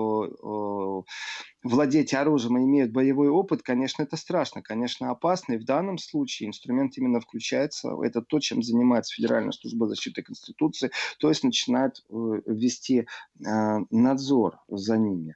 владеть 1.64 2.14
оружием 2.14 2.58
и 2.58 2.64
имеют 2.64 2.92
боевой 2.92 3.30
опыт, 3.30 3.62
конечно, 3.64 4.04
это 4.04 4.18
страшно, 4.18 4.39
конечно, 4.46 5.10
опасно. 5.10 5.54
И 5.54 5.58
в 5.58 5.66
данном 5.66 5.98
случае 5.98 6.50
инструмент 6.50 6.98
именно 6.98 7.20
включается. 7.20 7.96
Это 8.04 8.22
то, 8.22 8.40
чем 8.40 8.62
занимается 8.62 9.14
Федеральная 9.14 9.52
служба 9.52 9.88
защиты 9.88 10.22
Конституции. 10.22 10.92
То 11.20 11.30
есть 11.30 11.44
начинает 11.44 12.04
э, 12.10 12.14
вести 12.46 13.00
э, 13.00 13.06
надзор 13.90 14.60
за 14.68 14.98
ними. 14.98 15.36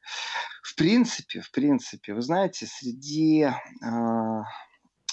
В 0.64 0.76
принципе, 0.76 1.42
в 1.42 1.52
принципе, 1.52 2.14
вы 2.14 2.22
знаете, 2.22 2.66
среди 2.66 3.44
э, 3.44 3.52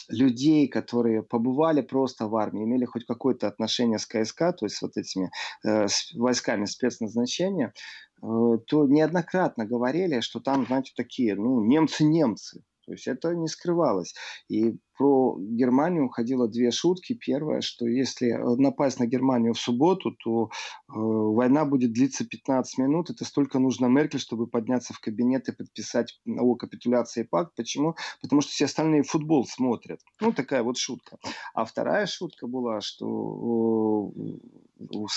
людей, 0.09 0.69
которые 0.69 1.23
побывали 1.23 1.83
просто 1.83 2.27
в 2.27 2.37
армии, 2.37 2.65
имели 2.65 2.85
хоть 2.85 3.07
какое-то 3.07 3.47
отношение 3.47 3.99
с 3.99 4.07
КСК, 4.07 4.53
то 4.53 4.67
есть 4.67 4.81
вот 4.83 4.97
этими 4.97 5.31
э, 5.65 5.87
с 5.89 6.13
войсками 6.15 6.65
спецназначения, 6.65 7.73
Э, 8.23 8.59
то 8.67 8.87
неоднократно 8.87 9.65
говорили, 9.65 10.21
что 10.21 10.41
там, 10.41 10.67
знаете, 10.67 10.93
такие, 10.95 11.35
ну, 11.35 11.65
немцы-немцы. 11.65 12.63
То 12.87 12.93
есть 12.93 13.07
это 13.07 13.35
не 13.35 13.49
скрывалось. 13.49 14.15
И 14.49 14.79
про 15.01 15.35
Германию 15.39 16.11
ходило 16.11 16.47
две 16.47 16.71
шутки. 16.71 17.15
Первое, 17.15 17.63
что 17.63 17.87
если 17.87 18.33
напасть 18.61 19.01
на 19.01 19.07
Германию 19.07 19.55
в 19.55 19.59
субботу, 19.59 20.15
то 20.23 20.51
э, 20.51 20.93
война 20.93 21.65
будет 21.65 21.95
длиться 21.95 22.27
15 22.27 22.77
минут. 22.77 23.09
Это 23.09 23.25
столько 23.25 23.59
нужно 23.59 23.87
Меркель, 23.87 24.21
чтобы 24.21 24.47
подняться 24.47 24.93
в 24.93 25.01
кабинет 25.01 25.49
и 25.49 25.53
подписать 25.53 26.21
о 26.27 26.55
капитуляции 26.55 27.23
пакт. 27.23 27.55
Почему? 27.57 27.97
Потому 28.21 28.43
что 28.43 28.51
все 28.51 28.67
остальные 28.67 29.05
футбол 29.05 29.47
смотрят. 29.47 30.01
Ну, 30.21 30.33
такая 30.33 30.63
вот 30.63 30.77
шутка. 30.77 31.17
А 31.55 31.65
вторая 31.65 32.05
шутка 32.05 32.47
была, 32.47 32.83
что 32.83 34.13
э, 34.15 34.21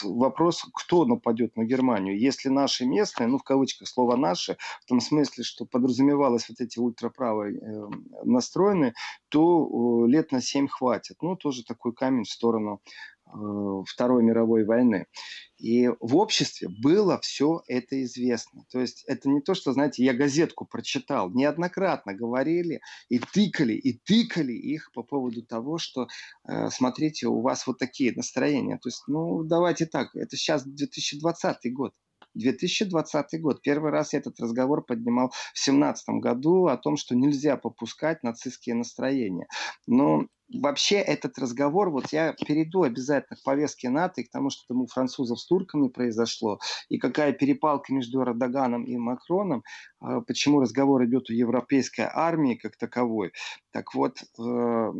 вопрос, 0.04 0.65
кто 0.74 1.04
нападет 1.04 1.58
на 1.58 1.65
Германию. 1.65 2.17
Если 2.17 2.48
наши 2.48 2.86
местные, 2.86 3.28
ну, 3.28 3.38
в 3.38 3.43
кавычках 3.43 3.89
слово 3.89 4.15
«наши», 4.15 4.56
в 4.82 4.86
том 4.86 5.02
смысле, 5.02 5.43
что 5.43 5.65
подразумевалось 5.65 6.48
вот 6.48 6.62
эти 6.62 6.80
ультраправые 6.80 7.60
э, 7.60 7.88
настроенные, 8.24 8.93
то 9.30 9.72
лет 10.07 10.31
на 10.31 10.41
7 10.41 10.67
хватит. 10.67 11.17
Ну, 11.21 11.36
тоже 11.36 11.63
такой 11.63 11.93
камень 11.93 12.23
в 12.23 12.29
сторону 12.29 12.81
э, 13.25 13.83
Второй 13.88 14.23
мировой 14.23 14.63
войны. 14.65 15.07
И 15.57 15.88
в 15.99 16.17
обществе 16.17 16.67
было 16.67 17.19
все 17.21 17.62
это 17.67 18.03
известно. 18.03 18.65
То 18.71 18.79
есть 18.79 19.03
это 19.07 19.29
не 19.29 19.41
то, 19.41 19.53
что, 19.53 19.71
знаете, 19.71 20.03
я 20.03 20.13
газетку 20.13 20.65
прочитал. 20.65 21.29
Неоднократно 21.31 22.13
говорили 22.13 22.81
и 23.09 23.19
тыкали, 23.19 23.73
и 23.73 23.93
тыкали 23.93 24.53
их 24.53 24.91
по 24.93 25.03
поводу 25.03 25.41
того, 25.43 25.77
что, 25.77 26.07
э, 26.47 26.69
смотрите, 26.69 27.27
у 27.27 27.41
вас 27.41 27.65
вот 27.65 27.79
такие 27.79 28.13
настроения. 28.13 28.77
То 28.77 28.89
есть, 28.89 29.03
ну, 29.07 29.43
давайте 29.43 29.86
так, 29.86 30.15
это 30.15 30.36
сейчас 30.36 30.65
2020 30.65 31.73
год. 31.73 31.93
2020 32.36 33.41
год. 33.41 33.62
Первый 33.62 33.91
раз 33.91 34.13
я 34.13 34.19
этот 34.19 34.39
разговор 34.39 34.84
поднимал 34.86 35.30
в 35.30 35.63
2017 35.65 36.10
году 36.22 36.67
о 36.67 36.78
том, 36.78 36.98
что 36.98 37.15
нельзя 37.15 37.58
попускать 37.58 38.24
нацистские 38.24 38.76
настроения. 38.76 39.48
Но 39.88 40.28
вообще 40.54 40.96
этот 40.96 41.38
разговор, 41.38 41.89
вот 41.89 42.12
я 42.12 42.34
перейду 42.34 42.84
обязательно 42.84 43.38
к 43.38 43.43
повестке 43.43 43.89
НАТО 43.89 44.22
и 44.22 44.24
к 44.24 44.32
тому, 44.32 44.50
что 44.50 44.63
там 44.67 44.82
у 44.82 44.88
французов 44.88 45.39
с 45.39 45.48
турками 45.48 45.88
произошло, 45.88 46.60
и 46.89 46.98
какая 46.98 47.34
перепалка 47.34 47.93
между 47.93 48.22
Эрдоганом 48.22 48.84
и 48.84 48.98
Макроном, 48.98 49.63
а, 50.00 50.22
почему 50.22 50.60
разговор 50.60 51.06
идет 51.06 51.30
о 51.30 51.34
европейской 51.34 52.08
армии 52.12 52.56
как 52.56 52.78
таковой. 52.78 53.32
Так 53.72 53.93
вот, 53.96 54.24
э, 54.39 54.91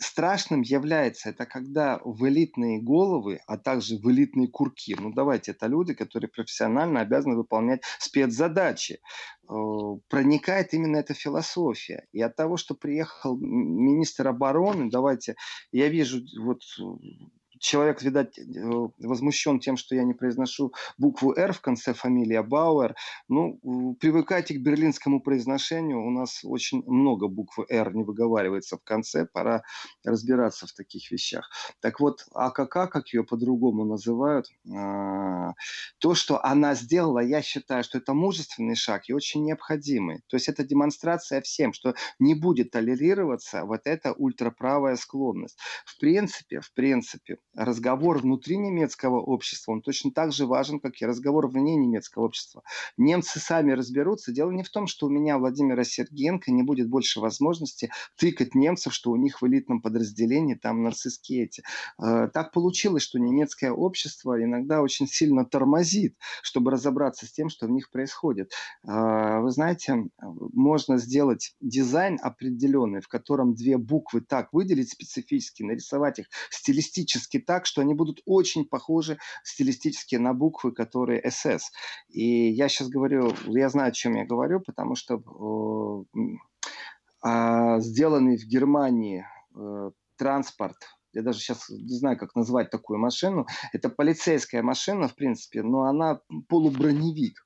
страшным 0.00 0.62
является 0.62 1.30
это 1.30 1.46
когда 1.46 2.00
в 2.04 2.26
элитные 2.26 2.80
головы, 2.80 3.40
а 3.46 3.58
также 3.58 3.96
в 3.96 4.10
элитные 4.10 4.48
курки, 4.48 4.96
ну 4.98 5.12
давайте, 5.12 5.52
это 5.52 5.66
люди, 5.66 5.94
которые 5.94 6.28
профессионально 6.28 7.00
обязаны 7.00 7.36
выполнять 7.36 7.82
спецзадачи, 7.98 8.94
э, 8.94 9.54
проникает 10.08 10.74
именно 10.74 10.96
эта 10.96 11.14
философия. 11.14 12.06
И 12.12 12.20
от 12.22 12.34
того, 12.34 12.56
что 12.56 12.74
приехал 12.74 13.36
министр 13.36 14.28
обороны, 14.28 14.90
давайте, 14.90 15.36
я 15.70 15.88
вижу 15.88 16.22
вот 16.40 16.62
человек, 17.60 18.02
видать, 18.02 18.38
э, 18.38 18.42
возмущен 18.98 19.60
тем, 19.60 19.76
что 19.76 19.94
я 19.94 20.02
не 20.02 20.14
произношу 20.14 20.72
букву 20.98 21.34
«Р» 21.36 21.52
в 21.52 21.60
конце 21.60 21.94
фамилии, 21.94 22.34
а 22.34 22.42
Бауэр. 22.42 22.96
Ну, 23.28 23.96
привыкайте 24.00 24.54
к 24.54 24.62
берлинскому 24.62 25.20
произношению. 25.20 26.04
У 26.04 26.10
нас 26.10 26.40
очень 26.44 26.82
много 26.86 27.28
буквы 27.28 27.66
«Р» 27.68 27.94
не 27.94 28.02
выговаривается 28.02 28.76
в 28.76 28.82
конце. 28.82 29.26
Пора 29.26 29.62
разбираться 30.04 30.66
в 30.66 30.72
таких 30.72 31.10
вещах. 31.10 31.50
Так 31.80 32.00
вот, 32.00 32.24
АКК, 32.34 32.90
как 32.90 33.08
ее 33.12 33.24
по-другому 33.24 33.84
называют, 33.84 34.46
а, 34.74 35.52
то, 35.98 36.14
что 36.14 36.44
она 36.44 36.74
сделала, 36.74 37.20
я 37.20 37.42
считаю, 37.42 37.84
что 37.84 37.98
это 37.98 38.14
мужественный 38.14 38.74
шаг 38.74 39.08
и 39.08 39.12
очень 39.12 39.44
необходимый. 39.44 40.22
То 40.28 40.36
есть 40.36 40.48
это 40.48 40.64
демонстрация 40.64 41.42
всем, 41.42 41.72
что 41.72 41.94
не 42.18 42.34
будет 42.34 42.70
толерироваться 42.70 43.64
вот 43.64 43.82
эта 43.84 44.12
ультраправая 44.12 44.96
склонность. 44.96 45.58
В 45.84 45.98
принципе, 45.98 46.60
в 46.60 46.72
принципе, 46.72 47.36
разговор 47.54 48.18
внутри 48.18 48.56
немецкого 48.56 49.20
общества, 49.20 49.72
он 49.72 49.82
точно 49.82 50.10
так 50.12 50.32
же 50.32 50.46
важен, 50.46 50.80
как 50.80 51.00
и 51.00 51.06
разговор 51.06 51.48
вне 51.48 51.76
немецкого 51.76 52.24
общества. 52.24 52.62
Немцы 52.96 53.40
сами 53.40 53.72
разберутся. 53.72 54.32
Дело 54.32 54.50
не 54.50 54.62
в 54.62 54.70
том, 54.70 54.86
что 54.86 55.06
у 55.06 55.10
меня, 55.10 55.38
Владимира 55.38 55.84
Сергеенко, 55.84 56.52
не 56.52 56.62
будет 56.62 56.88
больше 56.88 57.20
возможности 57.20 57.90
тыкать 58.16 58.54
немцев, 58.54 58.94
что 58.94 59.10
у 59.10 59.16
них 59.16 59.42
в 59.42 59.46
элитном 59.46 59.82
подразделении 59.82 60.54
там 60.54 60.82
нацистские 60.82 61.44
эти. 61.44 61.62
Э, 62.02 62.28
так 62.32 62.52
получилось, 62.52 63.02
что 63.02 63.18
немецкое 63.18 63.72
общество 63.72 64.42
иногда 64.42 64.80
очень 64.80 65.06
сильно 65.06 65.44
тормозит, 65.44 66.16
чтобы 66.42 66.70
разобраться 66.70 67.26
с 67.26 67.32
тем, 67.32 67.48
что 67.48 67.66
в 67.66 67.70
них 67.70 67.90
происходит. 67.90 68.52
Э, 68.86 69.40
вы 69.40 69.50
знаете, 69.50 70.04
можно 70.20 70.98
сделать 70.98 71.54
дизайн 71.60 72.18
определенный, 72.22 73.00
в 73.00 73.08
котором 73.08 73.54
две 73.54 73.76
буквы 73.76 74.20
так 74.20 74.52
выделить 74.52 74.90
специфически, 74.90 75.62
нарисовать 75.62 76.20
их 76.20 76.26
стилистически 76.50 77.39
так, 77.40 77.66
что 77.66 77.80
они 77.80 77.94
будут 77.94 78.20
очень 78.26 78.64
похожи 78.64 79.18
стилистически 79.44 80.16
на 80.16 80.34
буквы, 80.34 80.72
которые 80.72 81.22
СС. 81.30 81.70
И 82.08 82.50
я 82.50 82.68
сейчас 82.68 82.88
говорю, 82.88 83.34
я 83.46 83.68
знаю, 83.68 83.88
о 83.88 83.92
чем 83.92 84.14
я 84.14 84.24
говорю, 84.24 84.60
потому 84.60 84.94
что 84.94 86.04
э, 87.24 87.80
сделанный 87.80 88.36
в 88.36 88.44
Германии 88.44 89.26
э, 89.54 89.90
транспорт 90.16 90.76
я 91.12 91.22
даже 91.22 91.40
сейчас 91.40 91.68
не 91.70 91.96
знаю, 91.96 92.16
как 92.16 92.36
назвать 92.36 92.70
такую 92.70 92.98
машину. 92.98 93.46
Это 93.72 93.88
полицейская 93.88 94.62
машина, 94.62 95.08
в 95.08 95.16
принципе, 95.16 95.62
но 95.62 95.82
она 95.82 96.20
полуброневик 96.48 97.44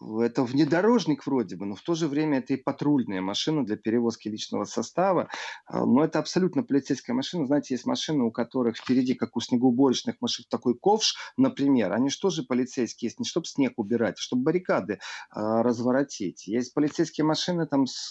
это 0.00 0.44
внедорожник 0.44 1.26
вроде 1.26 1.56
бы, 1.56 1.66
но 1.66 1.74
в 1.74 1.82
то 1.82 1.94
же 1.94 2.08
время 2.08 2.38
это 2.38 2.54
и 2.54 2.56
патрульная 2.56 3.20
машина 3.20 3.64
для 3.64 3.76
перевозки 3.76 4.28
личного 4.28 4.64
состава. 4.64 5.28
А, 5.66 5.84
но 5.84 6.04
это 6.04 6.18
абсолютно 6.18 6.62
полицейская 6.62 7.14
машина. 7.14 7.46
Знаете, 7.46 7.74
есть 7.74 7.86
машины, 7.86 8.24
у 8.24 8.30
которых 8.30 8.76
впереди, 8.76 9.14
как 9.14 9.36
у 9.36 9.40
снегоуборочных 9.40 10.16
машин, 10.20 10.44
такой 10.48 10.76
ковш, 10.76 11.16
например. 11.36 11.92
Они 11.92 12.10
что 12.10 12.30
же 12.30 12.42
полицейские 12.42 13.08
есть? 13.08 13.18
Не 13.18 13.24
чтобы 13.24 13.46
снег 13.46 13.74
убирать, 13.76 14.16
а 14.18 14.20
чтобы 14.20 14.42
баррикады 14.42 14.98
а, 15.30 15.62
разворотить. 15.62 16.46
Есть 16.46 16.74
полицейские 16.74 17.24
машины 17.24 17.66
там 17.66 17.86
с 17.86 18.10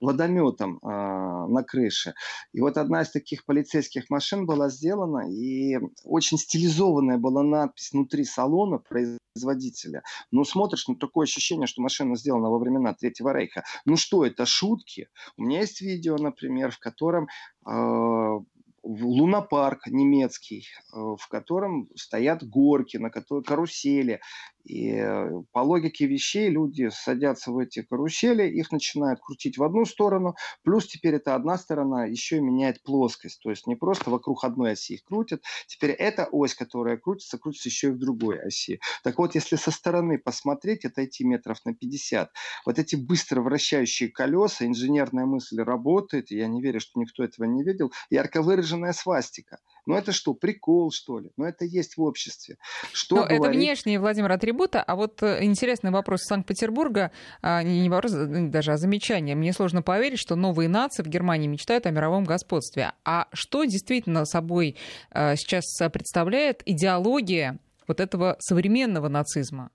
водометом 0.00 0.78
а, 0.82 1.46
на 1.46 1.62
крыше. 1.62 2.14
И 2.52 2.60
вот 2.60 2.78
одна 2.78 3.02
из 3.02 3.10
таких 3.10 3.44
полицейских 3.44 4.10
машин 4.10 4.46
была 4.46 4.68
сделана, 4.68 5.30
и 5.30 5.78
очень 6.04 6.38
стилизованная 6.38 7.18
была 7.18 7.42
надпись 7.42 7.92
внутри 7.92 8.24
салона 8.24 8.78
производителя. 8.78 9.25
Ну, 10.30 10.44
смотришь, 10.44 10.88
ну, 10.88 10.94
такое 10.96 11.24
ощущение, 11.24 11.66
что 11.66 11.82
машина 11.82 12.16
сделана 12.16 12.50
во 12.50 12.58
времена 12.58 12.94
Третьего 12.94 13.32
Рейха. 13.32 13.64
Ну 13.84 13.96
что, 13.96 14.24
это 14.24 14.46
шутки? 14.46 15.08
У 15.36 15.42
меня 15.42 15.60
есть 15.60 15.80
видео, 15.80 16.16
например, 16.16 16.70
в 16.70 16.78
котором 16.78 17.28
э, 17.66 18.40
лунопарк 18.86 19.86
немецкий, 19.88 20.66
э, 20.92 20.96
в 20.96 21.28
котором 21.28 21.88
стоят 21.94 22.44
горки, 22.44 22.96
на 22.96 23.10
которой 23.10 23.42
карусели. 23.42 24.20
И 24.66 24.90
э, 24.90 25.30
по 25.52 25.60
логике 25.60 26.06
вещей 26.06 26.48
люди 26.50 26.90
садятся 26.92 27.52
в 27.52 27.58
эти 27.58 27.82
карусели, 27.82 28.48
их 28.48 28.72
начинают 28.72 29.20
крутить 29.20 29.58
в 29.58 29.62
одну 29.62 29.84
сторону, 29.84 30.34
плюс 30.64 30.88
теперь 30.88 31.14
эта 31.14 31.36
одна 31.36 31.56
сторона 31.56 32.04
еще 32.06 32.38
и 32.38 32.40
меняет 32.40 32.82
плоскость. 32.82 33.40
То 33.42 33.50
есть 33.50 33.68
не 33.68 33.76
просто 33.76 34.10
вокруг 34.10 34.42
одной 34.42 34.72
оси 34.72 34.94
их 34.94 35.04
крутят, 35.04 35.42
теперь 35.68 35.92
эта 35.92 36.28
ось, 36.32 36.54
которая 36.54 36.96
крутится, 36.96 37.38
крутится 37.38 37.68
еще 37.68 37.88
и 37.88 37.90
в 37.92 37.98
другой 37.98 38.40
оси. 38.40 38.80
Так 39.04 39.18
вот, 39.18 39.36
если 39.36 39.54
со 39.54 39.70
стороны 39.70 40.18
посмотреть, 40.18 40.84
отойти 40.84 41.24
метров 41.24 41.64
на 41.64 41.72
50, 41.72 42.32
вот 42.66 42.78
эти 42.80 42.96
быстро 42.96 43.42
вращающие 43.42 44.10
колеса, 44.10 44.66
инженерная 44.66 45.26
мысль 45.26 45.60
работает, 45.62 46.32
и 46.32 46.38
я 46.38 46.48
не 46.48 46.60
верю, 46.60 46.80
что 46.80 46.98
никто 46.98 47.22
этого 47.22 47.46
не 47.46 47.62
видел, 47.62 47.92
ярко 48.10 48.42
выраженная 48.42 48.92
свастика. 48.92 49.58
Ну 49.86 49.94
это 49.94 50.12
что, 50.12 50.34
прикол, 50.34 50.90
что 50.90 51.20
ли? 51.20 51.30
Ну 51.36 51.44
это 51.44 51.64
есть 51.64 51.96
в 51.96 52.02
обществе. 52.02 52.56
Что 52.92 53.16
Но 53.16 53.22
говорить... 53.22 53.40
это 53.40 53.50
внешние, 53.50 54.00
Владимир, 54.00 54.32
атрибуты. 54.32 54.78
А 54.78 54.96
вот 54.96 55.22
э, 55.22 55.44
интересный 55.44 55.92
вопрос 55.92 56.22
Санкт-Петербурга, 56.24 57.12
а, 57.40 57.62
не 57.62 57.88
вопрос 57.88 58.12
э, 58.14 58.26
даже, 58.48 58.72
а 58.72 58.76
замечание. 58.78 59.36
Мне 59.36 59.52
сложно 59.52 59.82
поверить, 59.82 60.18
что 60.18 60.34
новые 60.34 60.68
нации 60.68 61.04
в 61.04 61.06
Германии 61.06 61.46
мечтают 61.46 61.86
о 61.86 61.90
мировом 61.90 62.24
господстве. 62.24 62.92
А 63.04 63.28
что 63.32 63.64
действительно 63.64 64.24
собой 64.24 64.76
э, 65.12 65.36
сейчас 65.36 65.64
представляет 65.92 66.62
идеология 66.66 67.60
вот 67.86 68.00
этого 68.00 68.36
современного 68.40 69.08
нацизма? 69.08 69.70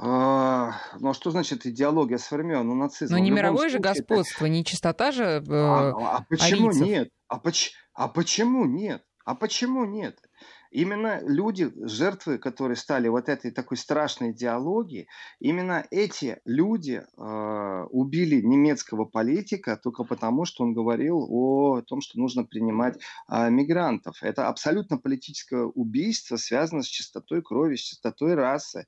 А, 0.00 0.74
ну 1.00 1.10
а 1.10 1.14
что 1.14 1.32
значит 1.32 1.66
идеология 1.66 2.18
современного 2.18 2.76
нацизма? 2.76 3.16
Но 3.16 3.22
не 3.22 3.32
мировое 3.32 3.68
же 3.68 3.80
господство, 3.80 4.44
это... 4.44 4.52
не 4.52 4.64
чистота 4.64 5.10
же 5.10 5.24
э, 5.24 5.44
а, 5.50 6.18
а 6.18 6.26
почему 6.28 6.68
арийцев. 6.68 6.86
нет? 6.86 7.10
А, 7.26 7.38
поч... 7.38 7.72
а 7.94 8.06
почему 8.06 8.64
нет? 8.64 9.02
А 9.24 9.34
почему 9.34 9.84
нет? 9.84 10.16
Именно 10.70 11.20
люди, 11.22 11.72
жертвы, 11.86 12.38
которые 12.38 12.76
стали 12.76 13.08
вот 13.08 13.28
этой 13.28 13.50
такой 13.50 13.76
страшной 13.76 14.30
идеологии, 14.30 15.08
именно 15.40 15.84
эти 15.90 16.40
люди 16.44 17.02
э, 17.02 17.84
убили 17.90 18.40
немецкого 18.40 19.04
политика 19.04 19.76
только 19.82 20.04
потому, 20.04 20.44
что 20.44 20.62
он 20.62 20.74
говорил 20.74 21.26
о 21.28 21.80
том, 21.80 22.02
что 22.02 22.20
нужно 22.20 22.44
принимать 22.44 23.00
э, 23.28 23.50
мигрантов. 23.50 24.22
Это 24.22 24.48
абсолютно 24.48 24.98
политическое 24.98 25.64
убийство, 25.64 26.36
связано 26.36 26.82
с 26.82 26.86
чистотой 26.86 27.42
крови, 27.42 27.76
с 27.76 27.80
чистотой 27.80 28.34
расы 28.34 28.86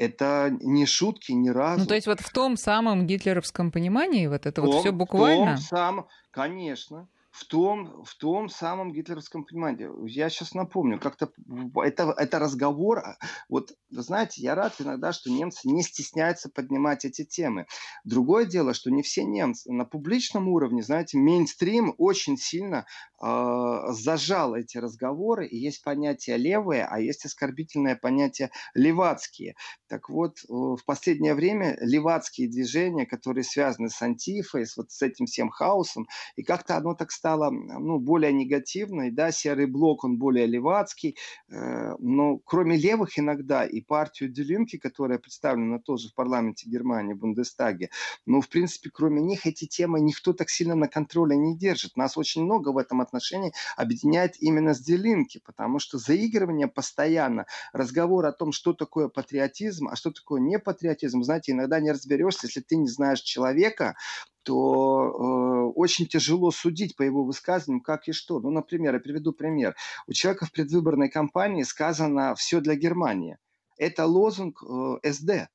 это 0.00 0.56
не 0.60 0.86
шутки 0.86 1.32
ни 1.32 1.50
разу. 1.50 1.80
Ну, 1.80 1.86
то 1.86 1.94
есть 1.94 2.06
вот 2.06 2.20
в 2.20 2.32
том 2.32 2.56
самом 2.56 3.06
гитлеровском 3.06 3.70
понимании 3.70 4.26
вот 4.26 4.46
это 4.46 4.52
том, 4.62 4.66
вот 4.66 4.80
все 4.80 4.92
буквально? 4.92 5.56
В 5.56 5.58
том 5.58 5.66
самом, 5.66 6.06
конечно 6.30 7.08
в 7.30 7.44
том, 7.44 8.04
в 8.04 8.14
том 8.16 8.48
самом 8.48 8.92
гитлеровском 8.92 9.44
понимании. 9.44 9.88
Я 10.10 10.28
сейчас 10.30 10.52
напомню, 10.52 10.98
как-то 10.98 11.30
это, 11.76 12.12
это 12.16 12.38
разговор, 12.38 12.98
а, 12.98 13.18
вот, 13.48 13.72
вы 13.90 14.02
знаете, 14.02 14.42
я 14.42 14.54
рад 14.54 14.74
иногда, 14.80 15.12
что 15.12 15.30
немцы 15.30 15.68
не 15.68 15.82
стесняются 15.82 16.50
поднимать 16.50 17.04
эти 17.04 17.24
темы. 17.24 17.66
Другое 18.04 18.46
дело, 18.46 18.74
что 18.74 18.90
не 18.90 19.02
все 19.02 19.24
немцы 19.24 19.72
на 19.72 19.84
публичном 19.84 20.48
уровне, 20.48 20.82
знаете, 20.82 21.18
мейнстрим 21.18 21.94
очень 21.98 22.36
сильно 22.36 22.84
зажал 23.20 24.54
эти 24.54 24.78
разговоры, 24.78 25.46
и 25.46 25.56
есть 25.56 25.82
понятие 25.84 26.38
левые, 26.38 26.86
а 26.86 27.00
есть 27.00 27.24
оскорбительное 27.26 27.96
понятие 27.96 28.50
левацкие. 28.74 29.54
Так 29.88 30.08
вот, 30.08 30.38
э, 30.38 30.52
в 30.52 30.80
последнее 30.86 31.34
время 31.34 31.76
левацкие 31.80 32.48
движения, 32.48 33.06
которые 33.06 33.44
связаны 33.44 33.90
с 33.90 34.00
антифой, 34.00 34.66
с 34.66 34.76
вот 34.76 34.90
с 34.90 35.02
этим 35.02 35.26
всем 35.26 35.50
хаосом, 35.50 36.06
и 36.36 36.42
как-то 36.42 36.76
оно 36.76 36.94
так 36.94 37.10
стала 37.10 37.50
ну, 37.50 37.98
более 37.98 38.32
негативной, 38.32 39.10
да, 39.10 39.32
серый 39.32 39.66
блок, 39.66 40.04
он 40.04 40.16
более 40.16 40.46
левацкий, 40.46 41.16
э, 41.50 41.94
но 41.98 42.38
кроме 42.38 42.76
левых 42.76 43.18
иногда 43.18 43.66
и 43.66 43.80
партию 43.80 44.30
Делинки, 44.30 44.78
которая 44.78 45.18
представлена 45.18 45.78
тоже 45.80 46.08
в 46.08 46.14
парламенте 46.14 46.70
Германии, 46.70 47.14
в 47.14 47.18
Бундестаге, 47.18 47.90
ну, 48.26 48.40
в 48.40 48.48
принципе, 48.48 48.90
кроме 48.90 49.20
них 49.20 49.46
эти 49.46 49.66
темы 49.66 50.00
никто 50.00 50.32
так 50.32 50.50
сильно 50.50 50.74
на 50.74 50.88
контроле 50.88 51.36
не 51.36 51.56
держит. 51.56 51.96
Нас 51.96 52.16
очень 52.16 52.44
много 52.44 52.70
в 52.70 52.78
этом 52.78 53.00
отношении 53.10 53.52
объединяет 53.76 54.40
именно 54.40 54.74
с 54.74 54.80
Делинки, 54.80 55.40
потому 55.44 55.78
что 55.78 55.98
заигрывание 55.98 56.68
постоянно, 56.68 57.46
разговор 57.72 58.26
о 58.26 58.32
том, 58.32 58.52
что 58.52 58.72
такое 58.72 59.08
патриотизм, 59.08 59.88
а 59.88 59.96
что 59.96 60.10
такое 60.10 60.40
не 60.40 60.58
патриотизм, 60.58 61.22
знаете, 61.22 61.52
иногда 61.52 61.80
не 61.80 61.90
разберешься, 61.90 62.46
если 62.46 62.60
ты 62.60 62.76
не 62.76 62.88
знаешь 62.88 63.20
человека, 63.20 63.96
то 64.42 65.04
э, 65.04 65.72
очень 65.76 66.06
тяжело 66.06 66.50
судить 66.50 66.96
по 66.96 67.02
его 67.02 67.24
высказываниям, 67.24 67.82
как 67.82 68.08
и 68.08 68.12
что. 68.12 68.40
Ну, 68.40 68.50
например, 68.50 68.94
я 68.94 69.00
приведу 69.00 69.32
пример. 69.32 69.76
У 70.06 70.12
человека 70.12 70.46
в 70.46 70.52
предвыборной 70.52 71.10
кампании 71.10 71.62
сказано 71.62 72.34
«все 72.36 72.60
для 72.60 72.74
Германии». 72.74 73.38
Это 73.76 74.06
лозунг 74.06 74.62
э, 74.62 75.12
СД, 75.12 75.48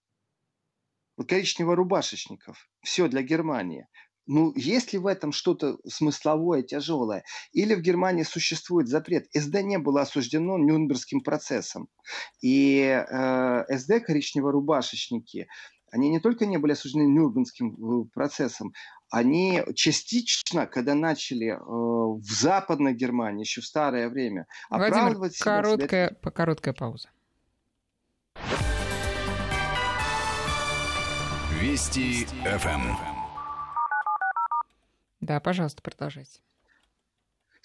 коричнево-рубашечников. 1.23 2.69
Все 2.81 3.07
для 3.07 3.21
Германии. 3.21 3.87
Ну, 4.27 4.53
есть 4.55 4.93
ли 4.93 4.99
в 4.99 5.05
этом 5.05 5.31
что-то 5.31 5.77
смысловое, 5.87 6.63
тяжелое? 6.63 7.23
Или 7.53 7.75
в 7.75 7.81
Германии 7.81 8.23
существует 8.23 8.87
запрет? 8.87 9.27
СД 9.33 9.61
не 9.61 9.77
было 9.77 10.01
осуждено 10.01 10.57
Нюрнбергским 10.57 11.21
процессом. 11.21 11.89
И 12.41 12.81
э, 12.81 13.77
СД, 13.77 13.91
коричнево-рубашечники, 14.07 15.47
они 15.91 16.09
не 16.09 16.19
только 16.19 16.45
не 16.45 16.57
были 16.57 16.71
осуждены 16.71 17.03
Нюрнбергским 17.03 17.75
э, 17.75 18.05
процессом, 18.13 18.73
они 19.11 19.61
частично, 19.75 20.65
когда 20.65 20.95
начали 20.95 21.49
э, 21.49 21.57
в 21.57 22.25
Западной 22.25 22.93
Германии, 22.93 23.43
еще 23.43 23.61
в 23.61 23.65
старое 23.65 24.09
время, 24.09 24.47
оправдывать 24.69 25.39
Владимир, 25.39 25.63
короткая, 25.63 26.09
себя... 26.09 26.31
короткая 26.31 26.73
пауза. 26.73 27.09
Вести 31.61 32.25
ФМ. 32.43 33.14
Да, 35.21 35.39
пожалуйста, 35.39 35.81
продолжайте. 35.81 36.39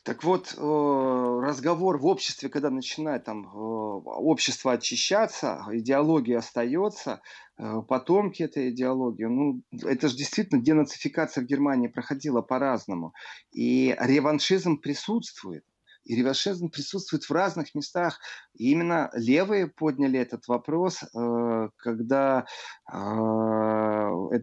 Так 0.02 0.24
вот, 0.24 0.54
э, 0.56 1.40
разговор 1.42 1.98
в 1.98 2.06
обществе, 2.06 2.48
когда 2.48 2.70
начинает 2.70 3.24
там 3.24 3.44
э, 3.44 3.48
общество 3.50 4.72
очищаться, 4.72 5.62
идеология 5.70 6.38
остается, 6.38 7.20
э, 7.58 7.82
потомки 7.86 8.42
этой 8.42 8.70
идеологии, 8.70 9.24
ну, 9.24 9.62
это 9.82 10.08
же 10.08 10.16
действительно 10.16 10.62
денацификация 10.62 11.44
в 11.44 11.46
Германии 11.46 11.88
проходила 11.88 12.40
по-разному. 12.40 13.12
И 13.52 13.94
реваншизм 14.00 14.78
присутствует. 14.78 15.64
И 16.04 16.16
реваншизм 16.16 16.70
присутствует 16.70 17.24
в 17.24 17.30
разных 17.30 17.74
местах. 17.74 18.18
И 18.54 18.70
именно 18.70 19.10
левые 19.14 19.68
подняли 19.68 20.18
этот 20.18 20.48
вопрос, 20.48 21.02
э, 21.02 21.68
когда 21.76 22.46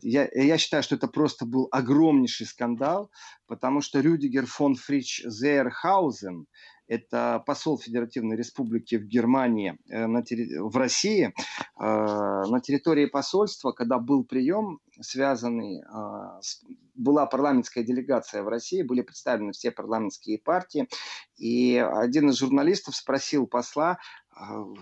я, 0.04 0.28
я 0.34 0.58
считаю, 0.58 0.84
что 0.84 0.96
это 0.96 1.08
просто 1.08 1.46
был 1.46 1.68
огромнейший 1.72 2.46
скандал, 2.46 3.12
потому 3.48 3.82
что 3.82 4.00
Рюдигер 4.00 4.46
фон 4.46 4.76
Фрич 4.76 5.22
Зейерхаузен, 5.26 6.48
это 6.88 7.44
посол 7.46 7.78
Федеративной 7.78 8.38
Республики 8.38 8.96
в 8.96 9.06
Германии, 9.06 9.78
э, 9.90 10.08
в 10.08 10.76
России, 10.78 11.26
э, 11.26 11.32
на 11.80 12.60
территории 12.62 13.06
посольства, 13.08 13.72
когда 13.72 14.00
был 14.00 14.24
прием, 14.24 14.80
связанный, 15.02 15.82
э, 15.82 16.42
с... 16.42 16.64
была 16.98 17.26
парламентская 17.26 17.84
делегация 17.84 18.44
в 18.44 18.48
России, 18.48 18.82
были 18.82 19.02
представлены 19.02 19.54
все 19.54 19.72
парламентские 19.72 20.40
партии, 20.40 20.88
и 21.38 21.78
один 21.78 22.30
из 22.30 22.40
журналистов 22.40 22.96
спросил 22.96 23.48
посла, 23.48 23.98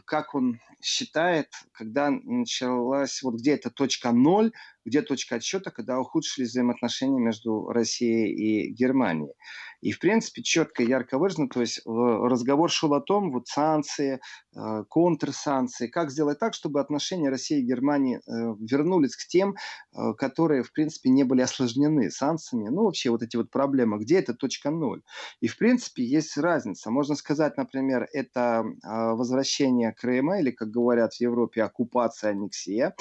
как 0.06 0.36
он 0.36 0.60
считает, 0.82 1.50
когда 1.72 2.10
началась, 2.10 3.22
вот 3.22 3.36
где 3.36 3.54
эта 3.54 3.70
точка 3.70 4.12
ноль, 4.12 4.52
где 4.86 5.02
точка 5.02 5.36
отсчета, 5.36 5.72
когда 5.72 6.00
ухудшились 6.00 6.50
взаимоотношения 6.50 7.20
между 7.20 7.68
Россией 7.68 8.34
и 8.34 8.72
Германией. 8.72 9.34
И, 9.82 9.92
в 9.92 10.00
принципе, 10.00 10.42
четко 10.42 10.82
и 10.82 10.88
ярко 10.88 11.20
выражено, 11.20 11.48
то 11.48 11.62
есть 11.62 11.82
разговор 11.86 12.72
шел 12.72 12.94
о 12.96 13.02
том, 13.02 13.32
вот 13.32 13.48
санкции, 13.48 14.20
э, 14.56 14.84
контрсанкции, 14.90 15.86
как 15.88 16.10
сделать 16.10 16.40
так, 16.40 16.56
чтобы 16.56 16.80
отношения 16.80 17.30
России 17.30 17.60
и 17.60 17.66
Германии 17.66 18.18
э, 18.18 18.22
вернулись 18.60 19.16
к 19.16 19.28
тем, 19.28 19.56
э, 19.94 20.14
которые, 20.18 20.64
в 20.64 20.72
принципе, 20.72 21.10
не 21.10 21.24
были 21.24 21.42
осложнены 21.42 22.10
санкциями, 22.10 22.70
ну, 22.70 22.86
вообще 22.86 23.12
вот 23.12 23.22
эти 23.22 23.36
вот 23.36 23.52
проблемы, 23.52 24.00
где 24.00 24.18
это 24.20 24.34
точка 24.34 24.72
ноль. 24.72 25.04
И, 25.40 25.48
в 25.48 25.58
принципе, 25.58 26.04
есть 26.04 26.36
разница. 26.38 26.90
Можно 26.90 27.16
сказать, 27.16 27.58
например, 27.58 28.08
это 28.12 28.64
возвращение 28.84 29.92
Крыма, 29.92 30.40
или, 30.40 30.52
как 30.52 30.70
говорят 30.70 31.14
в 31.14 31.22
Европе, 31.22 31.64
оккупация, 31.64 32.32
аннексия. 32.32 32.96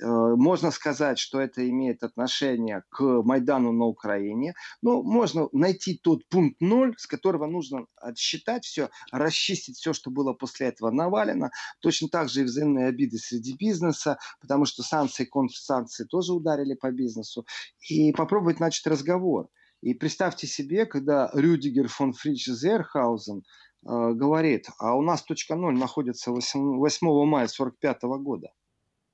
Можно 0.00 0.70
сказать, 0.70 1.18
что 1.28 1.40
это 1.40 1.68
имеет 1.68 2.02
отношение 2.02 2.84
к 2.88 3.02
Майдану 3.22 3.70
на 3.72 3.84
Украине. 3.84 4.54
Ну, 4.80 5.02
можно 5.02 5.48
найти 5.52 6.00
тот 6.02 6.26
пункт 6.28 6.56
ноль, 6.60 6.94
с 6.96 7.06
которого 7.06 7.46
нужно 7.46 7.84
отсчитать 7.96 8.64
все, 8.64 8.88
расчистить 9.12 9.76
все, 9.76 9.92
что 9.92 10.10
было 10.10 10.32
после 10.32 10.68
этого 10.68 10.90
навалено. 10.90 11.50
Точно 11.80 12.08
так 12.08 12.30
же 12.30 12.40
и 12.40 12.44
взаимные 12.44 12.86
обиды 12.86 13.18
среди 13.18 13.54
бизнеса, 13.54 14.18
потому 14.40 14.64
что 14.64 14.82
санкции 14.82 15.24
и 15.24 15.28
контрсанкции 15.28 16.04
тоже 16.04 16.32
ударили 16.32 16.74
по 16.74 16.90
бизнесу. 16.90 17.44
И 17.90 18.12
попробовать 18.12 18.58
начать 18.58 18.86
разговор. 18.86 19.48
И 19.82 19.92
представьте 19.92 20.46
себе, 20.46 20.86
когда 20.86 21.30
Рюдигер 21.34 21.88
фон 21.88 22.14
Фрич 22.14 22.46
Зерхаузен 22.46 23.38
э, 23.38 23.42
говорит, 23.82 24.70
а 24.78 24.96
у 24.96 25.02
нас 25.02 25.22
точка 25.22 25.56
ноль 25.56 25.76
находится 25.78 26.30
8, 26.30 26.78
8 26.78 27.06
мая 27.26 27.44
1945 27.44 28.02
года. 28.22 28.48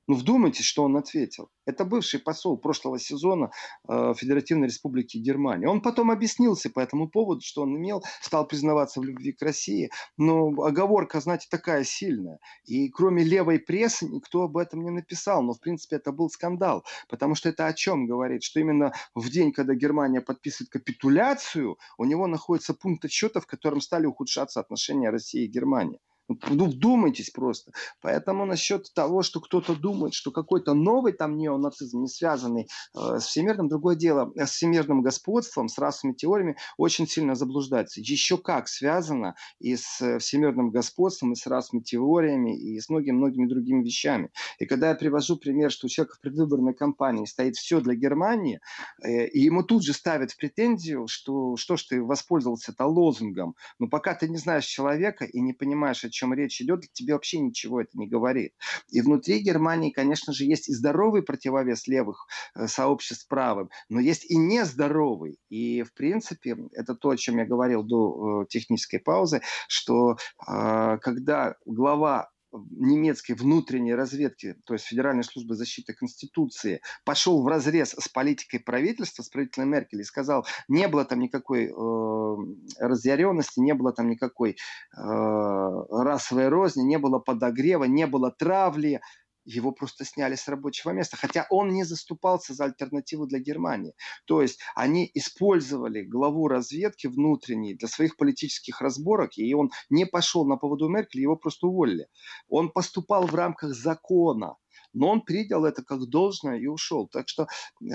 Ну, 0.07 0.17
вдумайтесь, 0.17 0.67
что 0.67 0.83
он 0.83 0.97
ответил. 0.99 1.49
Это 1.65 1.87
бывший 1.87 2.21
посол 2.21 2.59
прошлого 2.59 2.99
сезона 2.99 3.51
э, 3.89 4.13
Федеративной 4.15 4.69
Республики 4.69 5.17
Германия. 5.17 5.67
Он 5.67 5.81
потом 5.81 6.11
объяснился 6.11 6.69
по 6.69 6.81
этому 6.81 7.09
поводу, 7.09 7.41
что 7.41 7.63
он 7.63 7.77
имел, 7.79 8.03
стал 8.21 8.47
признаваться 8.47 9.01
в 9.01 9.05
любви 9.05 9.33
к 9.33 9.41
России. 9.41 9.91
Но 10.19 10.49
оговорка, 10.63 11.21
знаете, 11.21 11.47
такая 11.51 11.85
сильная. 11.85 12.39
И 12.67 12.91
кроме 12.91 13.25
левой 13.25 13.59
прессы 13.59 14.07
никто 14.07 14.43
об 14.43 14.59
этом 14.59 14.85
не 14.85 14.91
написал. 14.91 15.43
Но, 15.43 15.55
в 15.55 15.61
принципе, 15.61 15.97
это 15.97 16.13
был 16.13 16.29
скандал. 16.29 16.85
Потому 17.09 17.35
что 17.35 17.49
это 17.49 17.67
о 17.67 17.73
чем 17.73 18.07
говорит? 18.07 18.43
Что 18.43 18.61
именно 18.61 18.93
в 19.15 19.31
день, 19.31 19.53
когда 19.53 19.75
Германия 19.75 20.21
подписывает 20.21 20.71
капитуляцию, 20.71 21.79
у 21.97 22.05
него 22.05 22.27
находится 22.27 22.75
пункт 22.75 23.07
отсчета, 23.07 23.41
в 23.41 23.47
котором 23.47 23.81
стали 23.81 24.05
ухудшаться 24.05 24.61
отношения 24.61 25.09
России 25.09 25.45
и 25.45 25.51
Германии. 25.51 26.01
Ну, 26.29 26.67
вдумайтесь 26.67 27.31
просто. 27.31 27.73
Поэтому 28.01 28.47
насчет 28.47 28.93
того, 28.95 29.23
что 29.23 29.41
кто-то 29.41 29.75
думает, 29.75 30.15
что 30.15 30.31
какой-то 30.31 30.73
новый 30.73 31.13
там 31.13 31.37
неонацизм, 31.37 32.01
не 32.01 32.09
связанный 32.09 32.69
э, 32.97 33.19
с 33.19 33.25
всемирным, 33.25 33.69
другое 33.69 33.95
дело, 33.95 34.33
э, 34.35 34.47
с 34.47 34.53
всемирным 34.53 35.03
господством, 35.03 35.69
с 35.69 35.77
расовыми 35.77 36.15
теориями, 36.15 36.57
очень 36.79 37.07
сильно 37.07 37.35
заблуждается. 37.35 38.01
Еще 38.01 38.39
как 38.39 38.69
связано 38.69 39.35
и 39.59 39.77
с 39.77 40.01
э, 40.01 40.19
всемирным 40.19 40.71
господством, 40.71 41.33
и 41.33 41.37
с 41.37 41.47
расовыми 41.47 41.83
теориями, 41.83 42.59
и 42.59 42.81
с 42.81 42.89
многими-многими 42.89 43.47
другими 43.47 43.85
вещами. 43.85 44.31
И 44.59 44.65
когда 44.65 44.89
я 44.89 44.95
привожу 44.95 45.37
пример, 45.37 45.71
что 45.71 45.87
у 45.87 45.91
человека 45.91 46.17
в 46.17 46.21
предвыборной 46.21 46.73
кампании 46.73 47.27
стоит 47.27 47.57
все 47.57 47.81
для 47.81 47.95
Германии, 47.95 48.61
э, 49.03 49.27
и 49.27 49.41
ему 49.41 49.63
тут 49.63 49.85
же 49.85 49.93
ставят 49.93 50.31
в 50.31 50.39
претензию, 50.39 51.07
что 51.07 51.57
что 51.57 51.77
ж 51.77 51.83
ты 51.83 52.03
воспользовался 52.03 52.73
это 52.73 52.87
лозунгом, 52.87 53.57
но 53.79 53.89
пока 53.89 54.15
ты 54.15 54.27
не 54.27 54.39
знаешь 54.39 54.65
человека 54.65 55.27
и 55.27 55.41
не 55.43 55.53
понимаешь, 55.53 56.05
чем 56.15 56.33
речь 56.35 56.61
идет, 56.61 56.91
тебе 56.93 57.15
вообще 57.15 57.39
ничего 57.39 57.81
это 57.81 57.91
не 57.95 58.07
говорит. 58.07 58.53
И 58.91 59.01
внутри 59.01 59.41
Германии, 59.41 59.91
конечно 59.91 60.33
же, 60.33 60.45
есть 60.45 60.69
и 60.69 60.75
здоровый 60.75 61.23
противовес 61.23 61.87
левых 61.87 62.27
э, 62.55 62.67
сообществ 62.67 63.29
правым, 63.29 63.71
но 63.89 64.01
есть 64.01 64.31
и 64.31 64.37
нездоровый. 64.37 65.39
И, 65.49 65.83
в 65.83 65.93
принципе, 65.95 66.57
это 66.73 66.95
то, 66.95 67.11
о 67.11 67.17
чем 67.17 67.39
я 67.39 67.45
говорил 67.45 67.83
до 67.83 68.43
э, 68.43 68.47
технической 68.49 69.01
паузы, 69.01 69.43
что 69.69 70.17
э, 70.49 70.99
когда 71.03 71.57
глава 71.67 72.31
немецкой 72.71 73.33
внутренней 73.33 73.95
разведки, 73.95 74.57
то 74.65 74.75
есть 74.75 74.87
Федеральной 74.87 75.25
службы 75.25 75.55
защиты 75.55 75.93
Конституции, 75.93 76.81
пошел 77.05 77.43
в 77.43 77.47
разрез 77.47 77.95
с 77.99 78.09
политикой 78.09 78.59
правительства, 78.59 79.23
с 79.23 79.29
правительной 79.29 79.67
Меркель, 79.67 80.01
и 80.01 80.05
сказал, 80.05 80.47
не 80.69 80.89
было 80.89 81.05
там 81.05 81.21
никакой 81.21 81.67
э, 81.67 82.37
разъяренности, 82.79 83.61
не 83.61 83.75
было 83.75 83.93
там 83.93 84.09
никакой 84.09 84.53
э, 84.53 84.57
расовой 84.97 86.49
розни, 86.49 86.83
не 86.83 86.99
было 86.99 87.19
подогрева, 87.19 87.85
не 87.85 88.07
было 88.07 88.31
травли, 88.31 89.01
его 89.45 89.73
просто 89.73 90.05
сняли 90.05 90.35
с 90.35 90.49
рабочего 90.49 90.91
места, 90.91 91.17
хотя 91.17 91.47
он 91.51 91.71
не 91.71 91.85
заступался 91.85 92.55
за 92.55 92.65
альтернативу 92.65 93.27
для 93.27 93.39
Германии. 93.39 93.95
То 94.27 94.43
есть 94.43 94.61
они 94.75 95.11
использовали 95.15 96.03
главу 96.03 96.49
разведки 96.49 97.07
внутренней 97.07 97.75
для 97.75 97.89
своих 97.89 98.17
политических 98.17 98.81
разборок, 98.81 99.37
и 99.37 99.55
он 99.55 99.71
не 99.91 100.07
пошел 100.07 100.47
на 100.47 100.57
поводу 100.57 100.89
Меркель, 100.89 101.21
его 101.21 101.37
просто 101.37 101.67
уволили. 101.67 102.07
Он 102.49 102.71
поступал 102.71 103.27
в 103.27 103.35
рамках 103.35 103.75
закона, 103.75 104.57
но 104.95 105.11
он 105.11 105.21
принял 105.21 105.65
это 105.65 105.83
как 105.83 106.07
должное 106.07 106.59
и 106.59 106.67
ушел. 106.67 107.09
Так 107.09 107.29
что 107.29 107.47
э, 107.81 107.87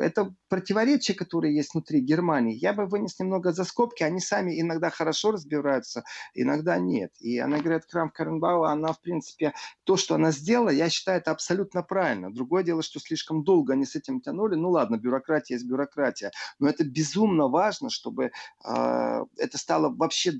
это 0.00 0.34
противоречия, 0.48 1.14
которые 1.14 1.54
есть 1.54 1.74
внутри 1.74 2.00
Германии, 2.00 2.54
я 2.54 2.72
бы 2.72 2.86
вынес 2.86 3.18
немного 3.18 3.52
за 3.52 3.64
скобки. 3.64 4.02
Они 4.02 4.20
сами 4.20 4.60
иногда 4.60 4.90
хорошо 4.90 5.32
разбираются, 5.32 6.04
иногда 6.34 6.78
нет. 6.78 7.12
И 7.20 7.38
она 7.38 7.58
говорит, 7.58 7.84
Крам 7.86 8.10
Каренбау, 8.10 8.64
она, 8.64 8.92
в 8.92 9.00
принципе, 9.00 9.52
то, 9.84 9.96
что 9.96 10.14
она 10.14 10.32
сделала, 10.32 10.70
я 10.70 10.88
считаю, 10.88 11.18
это 11.20 11.30
абсолютно 11.30 11.82
правильно. 11.82 12.32
Другое 12.32 12.62
дело, 12.62 12.82
что 12.82 13.00
слишком 13.00 13.44
долго 13.44 13.74
они 13.74 13.84
с 13.84 13.94
этим 13.94 14.20
тянули. 14.20 14.54
Ну 14.54 14.70
ладно, 14.70 14.96
бюрократия 14.96 15.54
есть 15.54 15.66
бюрократия. 15.66 16.32
Но 16.58 16.68
это 16.68 16.84
безумно 16.84 17.48
важно, 17.48 17.90
чтобы 17.90 18.32
э, 18.64 19.24
это 19.36 19.58
стало 19.58 19.94
вообще 19.94 20.32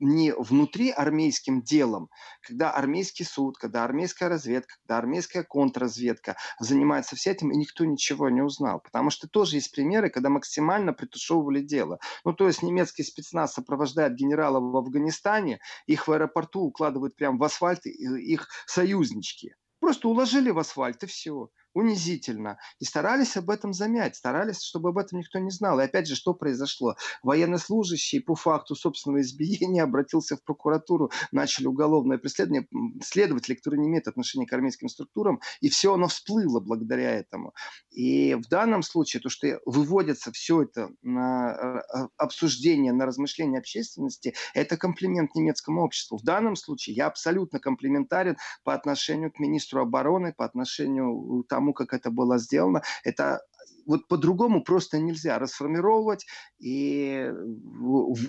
не 0.00 0.34
внутри 0.34 0.90
армейским 0.90 1.62
делом, 1.62 2.10
когда 2.42 2.70
армейский 2.70 3.24
суд, 3.24 3.56
когда 3.56 3.84
армейская 3.84 4.28
разведка, 4.28 4.74
когда 4.82 4.98
армейская 4.98 5.42
контрразведка 5.42 6.36
занимается 6.58 7.16
всем 7.16 7.30
этим, 7.30 7.52
и 7.52 7.56
никто 7.56 7.84
ничего 7.84 8.28
не 8.28 8.42
узнал. 8.42 8.80
Потому 8.80 9.10
что 9.10 9.28
тоже 9.28 9.56
есть 9.56 9.72
примеры, 9.72 10.10
когда 10.10 10.28
максимально 10.28 10.92
притушевывали 10.92 11.60
дело. 11.60 11.98
Ну, 12.24 12.32
то 12.32 12.46
есть 12.48 12.62
немецкий 12.62 13.04
спецназ 13.04 13.54
сопровождает 13.54 14.14
генерала 14.14 14.58
в 14.58 14.76
Афганистане, 14.76 15.60
их 15.86 16.08
в 16.08 16.12
аэропорту 16.12 16.62
укладывают 16.62 17.14
прямо 17.16 17.38
в 17.38 17.44
асфальт, 17.44 17.86
их 17.86 18.48
союзнички. 18.66 19.54
Просто 19.78 20.08
уложили 20.08 20.50
в 20.50 20.58
асфальт, 20.58 21.02
и 21.04 21.06
все 21.06 21.50
унизительно. 21.74 22.58
И 22.78 22.84
старались 22.84 23.36
об 23.36 23.50
этом 23.50 23.72
замять, 23.72 24.16
старались, 24.16 24.62
чтобы 24.62 24.90
об 24.90 24.98
этом 24.98 25.18
никто 25.18 25.38
не 25.38 25.50
знал. 25.50 25.78
И 25.80 25.84
опять 25.84 26.08
же, 26.08 26.16
что 26.16 26.34
произошло? 26.34 26.96
Военнослужащий 27.22 28.20
по 28.20 28.34
факту 28.34 28.74
собственного 28.74 29.20
избиения 29.20 29.82
обратился 29.84 30.36
в 30.36 30.42
прокуратуру, 30.42 31.10
начали 31.32 31.66
уголовное 31.66 32.18
преследование, 32.18 32.66
следователи, 33.02 33.54
которые 33.54 33.80
не 33.80 33.88
имеют 33.88 34.08
отношения 34.08 34.46
к 34.46 34.52
армейским 34.52 34.88
структурам, 34.88 35.40
и 35.60 35.68
все 35.68 35.94
оно 35.94 36.08
всплыло 36.08 36.60
благодаря 36.60 37.12
этому. 37.12 37.54
И 37.90 38.34
в 38.34 38.48
данном 38.48 38.82
случае 38.82 39.20
то, 39.20 39.28
что 39.28 39.60
выводится 39.64 40.32
все 40.32 40.62
это 40.62 40.90
на 41.02 41.82
э, 41.92 42.08
обсуждение, 42.16 42.92
на 42.92 43.06
размышление 43.06 43.58
общественности, 43.58 44.34
это 44.54 44.76
комплимент 44.76 45.34
немецкому 45.34 45.82
обществу. 45.82 46.18
В 46.18 46.22
данном 46.22 46.56
случае 46.56 46.96
я 46.96 47.06
абсолютно 47.06 47.60
комплиментарен 47.60 48.36
по 48.64 48.74
отношению 48.74 49.32
к 49.32 49.38
министру 49.38 49.82
обороны, 49.82 50.32
по 50.36 50.44
отношению 50.44 51.44
там, 51.48 51.59
тому, 51.60 51.74
как 51.74 51.92
это 51.92 52.10
было 52.10 52.38
сделано, 52.38 52.82
это 53.04 53.40
вот 53.86 54.08
по-другому 54.08 54.62
просто 54.62 54.98
нельзя 54.98 55.38
расформировать 55.38 56.26
и 56.58 57.28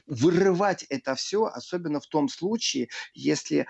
вырывать 0.07 0.83
это 0.89 1.15
все, 1.15 1.45
особенно 1.45 1.99
в 1.99 2.07
том 2.07 2.29
случае, 2.29 2.89
если 3.13 3.59
э, 3.59 3.65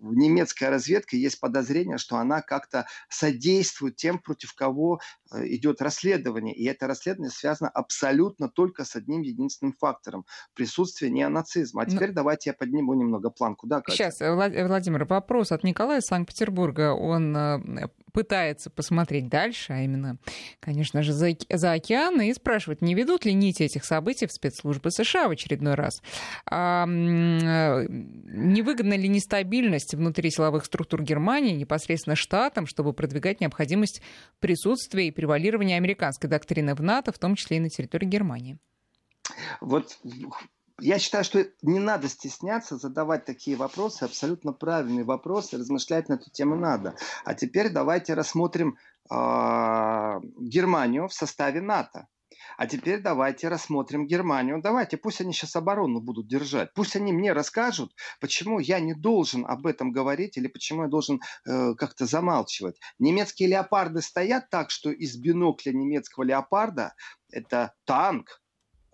немецкая 0.00 0.70
разведка 0.70 1.16
есть 1.16 1.40
подозрение, 1.40 1.98
что 1.98 2.16
она 2.16 2.42
как-то 2.42 2.86
содействует 3.08 3.96
тем, 3.96 4.18
против 4.18 4.54
кого 4.54 5.00
э, 5.32 5.46
идет 5.48 5.80
расследование. 5.80 6.54
И 6.54 6.64
это 6.64 6.86
расследование 6.86 7.30
связано 7.30 7.70
абсолютно 7.70 8.48
только 8.48 8.84
с 8.84 8.96
одним 8.96 9.22
единственным 9.22 9.74
фактором– 9.74 10.26
присутствие 10.54 11.10
неонацизма. 11.10 11.82
А 11.82 11.84
ну 11.86 11.92
теперь 11.92 12.08
Но... 12.08 12.16
давайте 12.16 12.50
я 12.50 12.54
подниму 12.54 12.94
немного 12.94 13.30
планку. 13.30 13.66
Да, 13.66 13.82
Катя? 13.82 14.10
Сейчас, 14.10 14.20
Владимир, 14.20 15.04
вопрос 15.04 15.52
от 15.52 15.64
Николая 15.64 16.00
из 16.00 16.06
Санкт-Петербурга. 16.06 16.92
Он 16.92 17.36
э, 17.36 17.88
пытается 18.12 18.70
посмотреть 18.70 19.28
дальше, 19.28 19.72
а 19.72 19.80
именно, 19.80 20.18
конечно 20.60 21.02
же, 21.02 21.12
за, 21.12 21.30
за 21.50 21.72
океан, 21.72 22.20
и 22.20 22.32
спрашивает, 22.32 22.82
не 22.82 22.94
ведут 22.94 23.24
ли 23.24 23.34
нити 23.34 23.62
этих 23.62 23.84
событий 23.84 24.26
в 24.26 24.32
спецслужбы 24.32 24.90
США 24.90 25.28
в 25.28 25.32
очередной 25.32 25.74
раз? 25.74 26.02
А, 26.46 26.86
не 26.86 28.62
выгодна 28.62 28.94
ли 28.94 29.08
нестабильность 29.08 29.94
внутри 29.94 30.30
силовых 30.30 30.64
структур 30.64 31.02
Германии 31.02 31.54
непосредственно 31.54 32.16
штатам, 32.16 32.66
чтобы 32.66 32.92
продвигать 32.92 33.40
необходимость 33.40 34.02
присутствия 34.40 35.08
и 35.08 35.10
превалирования 35.10 35.76
американской 35.76 36.28
доктрины 36.28 36.74
в 36.74 36.82
НАТО, 36.82 37.12
в 37.12 37.18
том 37.18 37.34
числе 37.34 37.56
и 37.56 37.60
на 37.60 37.70
территории 37.70 38.06
Германии? 38.06 38.58
Вот 39.60 39.98
я 40.80 40.98
считаю, 40.98 41.24
что 41.24 41.46
не 41.62 41.78
надо 41.78 42.08
стесняться 42.08 42.76
задавать 42.76 43.24
такие 43.24 43.56
вопросы, 43.56 44.04
абсолютно 44.04 44.52
правильные 44.52 45.04
вопросы, 45.04 45.58
размышлять 45.58 46.08
на 46.08 46.14
эту 46.14 46.30
тему 46.30 46.56
надо. 46.56 46.96
А 47.24 47.34
теперь 47.34 47.70
давайте 47.70 48.14
рассмотрим 48.14 48.78
э, 49.10 49.14
Германию 50.40 51.08
в 51.08 51.14
составе 51.14 51.60
НАТО. 51.60 52.08
А 52.56 52.66
теперь 52.66 53.00
давайте 53.00 53.48
рассмотрим 53.48 54.06
Германию. 54.06 54.60
Давайте, 54.60 54.96
пусть 54.96 55.20
они 55.20 55.32
сейчас 55.32 55.56
оборону 55.56 56.00
будут 56.00 56.28
держать. 56.28 56.72
Пусть 56.74 56.96
они 56.96 57.12
мне 57.12 57.32
расскажут, 57.32 57.92
почему 58.20 58.58
я 58.58 58.80
не 58.80 58.94
должен 58.94 59.46
об 59.46 59.66
этом 59.66 59.92
говорить 59.92 60.36
или 60.36 60.48
почему 60.48 60.82
я 60.82 60.88
должен 60.88 61.20
э, 61.46 61.74
как-то 61.74 62.06
замалчивать. 62.06 62.78
Немецкие 62.98 63.48
леопарды 63.48 64.02
стоят 64.02 64.50
так, 64.50 64.70
что 64.70 64.90
из 64.90 65.16
бинокля 65.16 65.72
немецкого 65.72 66.24
леопарда 66.24 66.94
это 67.30 67.74
танк, 67.84 68.41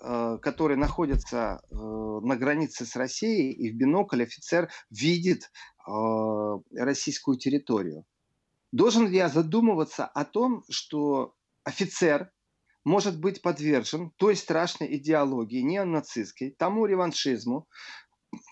Э, 0.01 0.39
который 0.41 0.77
находится 0.77 1.61
э, 1.61 1.75
на 1.75 2.37
границе 2.37 2.87
с 2.87 2.95
Россией, 2.95 3.53
и 3.53 3.73
в 3.73 3.75
бинокль 3.75 4.23
офицер 4.23 4.71
видит 4.91 5.51
э, 5.89 5.91
российскую 6.77 7.37
территорию. 7.37 8.05
Должен 8.71 9.09
ли 9.09 9.17
я 9.17 9.29
задумываться 9.29 10.07
о 10.07 10.25
том, 10.25 10.63
что 10.71 11.35
офицер 11.65 12.31
может 12.85 13.21
быть 13.21 13.43
подвержен 13.43 14.13
той 14.19 14.37
страшной 14.37 14.97
идеологии 14.99 15.63
неонацистской, 15.63 16.55
тому 16.57 16.87
реваншизму. 16.87 17.67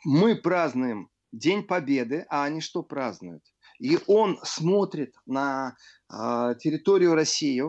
Мы 0.05 0.35
празднуем 0.35 1.11
День 1.31 1.63
Победы, 1.63 2.27
а 2.29 2.43
они 2.43 2.61
что 2.61 2.83
празднуют? 2.83 3.45
И 3.79 3.99
он 4.09 4.41
смотрит 4.43 5.15
на 5.27 5.77
территорию 6.09 7.15
России, 7.15 7.63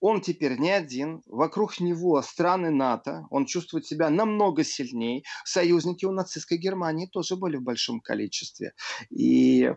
он 0.00 0.20
теперь 0.20 0.58
не 0.58 0.70
один, 0.70 1.22
вокруг 1.26 1.80
него 1.80 2.20
страны 2.22 2.70
НАТО, 2.70 3.26
он 3.30 3.46
чувствует 3.46 3.86
себя 3.86 4.10
намного 4.10 4.64
сильнее. 4.64 5.22
Союзники 5.44 6.04
у 6.04 6.12
нацистской 6.12 6.58
Германии 6.58 7.06
тоже 7.06 7.36
были 7.36 7.56
в 7.56 7.62
большом 7.62 8.00
количестве. 8.00 8.72
И 9.10 9.72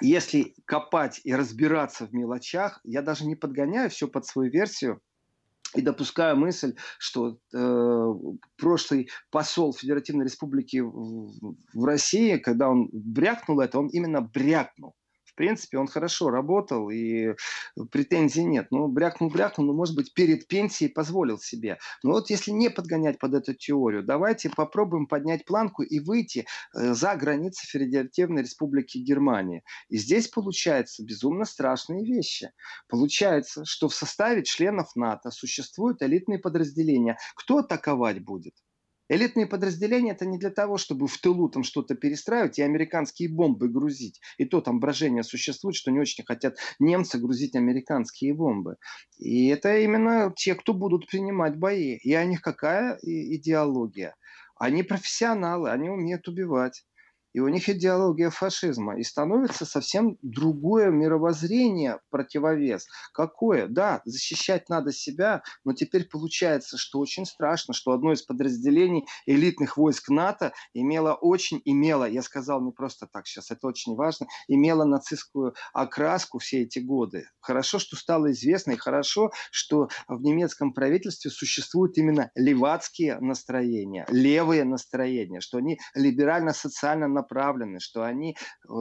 если 0.00 0.54
копать 0.64 1.20
и 1.24 1.34
разбираться 1.34 2.06
в 2.06 2.12
мелочах, 2.12 2.80
я 2.84 3.02
даже 3.02 3.24
не 3.26 3.34
подгоняю 3.34 3.90
все 3.90 4.08
под 4.08 4.26
свою 4.26 4.50
версию, 4.50 5.00
и 5.74 5.82
допускаю 5.82 6.34
мысль, 6.34 6.76
что 6.98 7.38
э, 7.52 8.14
прошлый 8.56 9.10
посол 9.30 9.74
Федеративной 9.74 10.24
Республики 10.24 10.78
в, 10.78 11.54
в 11.74 11.84
России, 11.84 12.38
когда 12.38 12.70
он 12.70 12.88
брякнул 12.90 13.60
это, 13.60 13.78
он 13.78 13.88
именно 13.88 14.22
брякнул 14.22 14.94
принципе, 15.38 15.78
он 15.78 15.86
хорошо 15.86 16.30
работал, 16.30 16.90
и 16.90 17.34
претензий 17.90 18.44
нет. 18.44 18.66
Ну, 18.70 18.88
брякнул-брякнул, 18.88 19.66
но, 19.66 19.72
может 19.72 19.94
быть, 19.94 20.12
перед 20.12 20.48
пенсией 20.48 20.90
позволил 20.90 21.38
себе. 21.38 21.78
Но 22.02 22.10
вот 22.10 22.28
если 22.28 22.50
не 22.50 22.68
подгонять 22.68 23.18
под 23.18 23.34
эту 23.34 23.54
теорию, 23.54 24.02
давайте 24.02 24.50
попробуем 24.50 25.06
поднять 25.06 25.44
планку 25.44 25.82
и 25.82 26.00
выйти 26.00 26.46
э, 26.74 26.92
за 26.92 27.14
границы 27.14 27.66
Федеративной 27.66 28.42
Республики 28.42 28.98
Германии. 28.98 29.62
И 29.88 29.96
здесь 29.96 30.28
получается 30.28 31.04
безумно 31.04 31.44
страшные 31.44 32.04
вещи. 32.04 32.50
Получается, 32.88 33.64
что 33.64 33.88
в 33.88 33.94
составе 33.94 34.42
членов 34.42 34.96
НАТО 34.96 35.30
существуют 35.30 36.02
элитные 36.02 36.40
подразделения. 36.40 37.16
Кто 37.36 37.58
атаковать 37.58 38.24
будет? 38.24 38.54
Элитные 39.08 39.46
подразделения 39.46 40.12
это 40.12 40.26
не 40.26 40.38
для 40.38 40.50
того, 40.50 40.76
чтобы 40.76 41.06
в 41.06 41.18
тылу 41.18 41.48
там 41.48 41.62
что-то 41.62 41.94
перестраивать 41.94 42.58
и 42.58 42.62
американские 42.62 43.28
бомбы 43.28 43.68
грузить. 43.68 44.20
И 44.36 44.44
то 44.44 44.60
там 44.60 44.80
брожение 44.80 45.22
существует, 45.22 45.76
что 45.76 45.90
не 45.90 45.98
очень 45.98 46.24
хотят 46.24 46.56
немцы 46.78 47.18
грузить 47.18 47.56
американские 47.56 48.34
бомбы. 48.34 48.76
И 49.18 49.48
это 49.48 49.78
именно 49.78 50.32
те, 50.36 50.54
кто 50.54 50.74
будут 50.74 51.06
принимать 51.06 51.56
бои. 51.56 51.96
И 51.96 52.12
о 52.12 52.24
них 52.24 52.42
какая 52.42 52.98
идеология? 53.02 54.14
Они 54.56 54.82
профессионалы, 54.82 55.70
они 55.70 55.88
умеют 55.88 56.28
убивать 56.28 56.84
и 57.32 57.40
у 57.40 57.48
них 57.48 57.68
идеология 57.68 58.30
фашизма. 58.30 58.98
И 58.98 59.02
становится 59.02 59.64
совсем 59.64 60.18
другое 60.22 60.90
мировоззрение 60.90 62.00
противовес. 62.10 62.86
Какое? 63.12 63.66
Да, 63.68 64.02
защищать 64.04 64.68
надо 64.68 64.92
себя, 64.92 65.42
но 65.64 65.72
теперь 65.72 66.08
получается, 66.08 66.78
что 66.78 66.98
очень 66.98 67.26
страшно, 67.26 67.74
что 67.74 67.92
одно 67.92 68.12
из 68.12 68.22
подразделений 68.22 69.06
элитных 69.26 69.76
войск 69.76 70.08
НАТО 70.08 70.52
имело 70.74 71.14
очень, 71.14 71.60
имело, 71.64 72.04
я 72.08 72.22
сказал 72.22 72.60
не 72.62 72.72
просто 72.72 73.06
так 73.06 73.26
сейчас, 73.26 73.50
это 73.50 73.66
очень 73.66 73.94
важно, 73.94 74.26
имело 74.46 74.84
нацистскую 74.84 75.54
окраску 75.72 76.38
все 76.38 76.62
эти 76.62 76.78
годы. 76.78 77.28
Хорошо, 77.40 77.78
что 77.78 77.96
стало 77.96 78.32
известно, 78.32 78.72
и 78.72 78.76
хорошо, 78.76 79.30
что 79.50 79.88
в 80.06 80.22
немецком 80.22 80.72
правительстве 80.72 81.30
существуют 81.30 81.96
именно 81.98 82.30
левацкие 82.34 83.18
настроения, 83.20 84.06
левые 84.10 84.64
настроения, 84.64 85.40
что 85.40 85.58
они 85.58 85.78
либерально-социально 85.94 87.08
направлены, 87.18 87.80
что 87.80 88.04
они 88.04 88.36
э, 88.68 88.72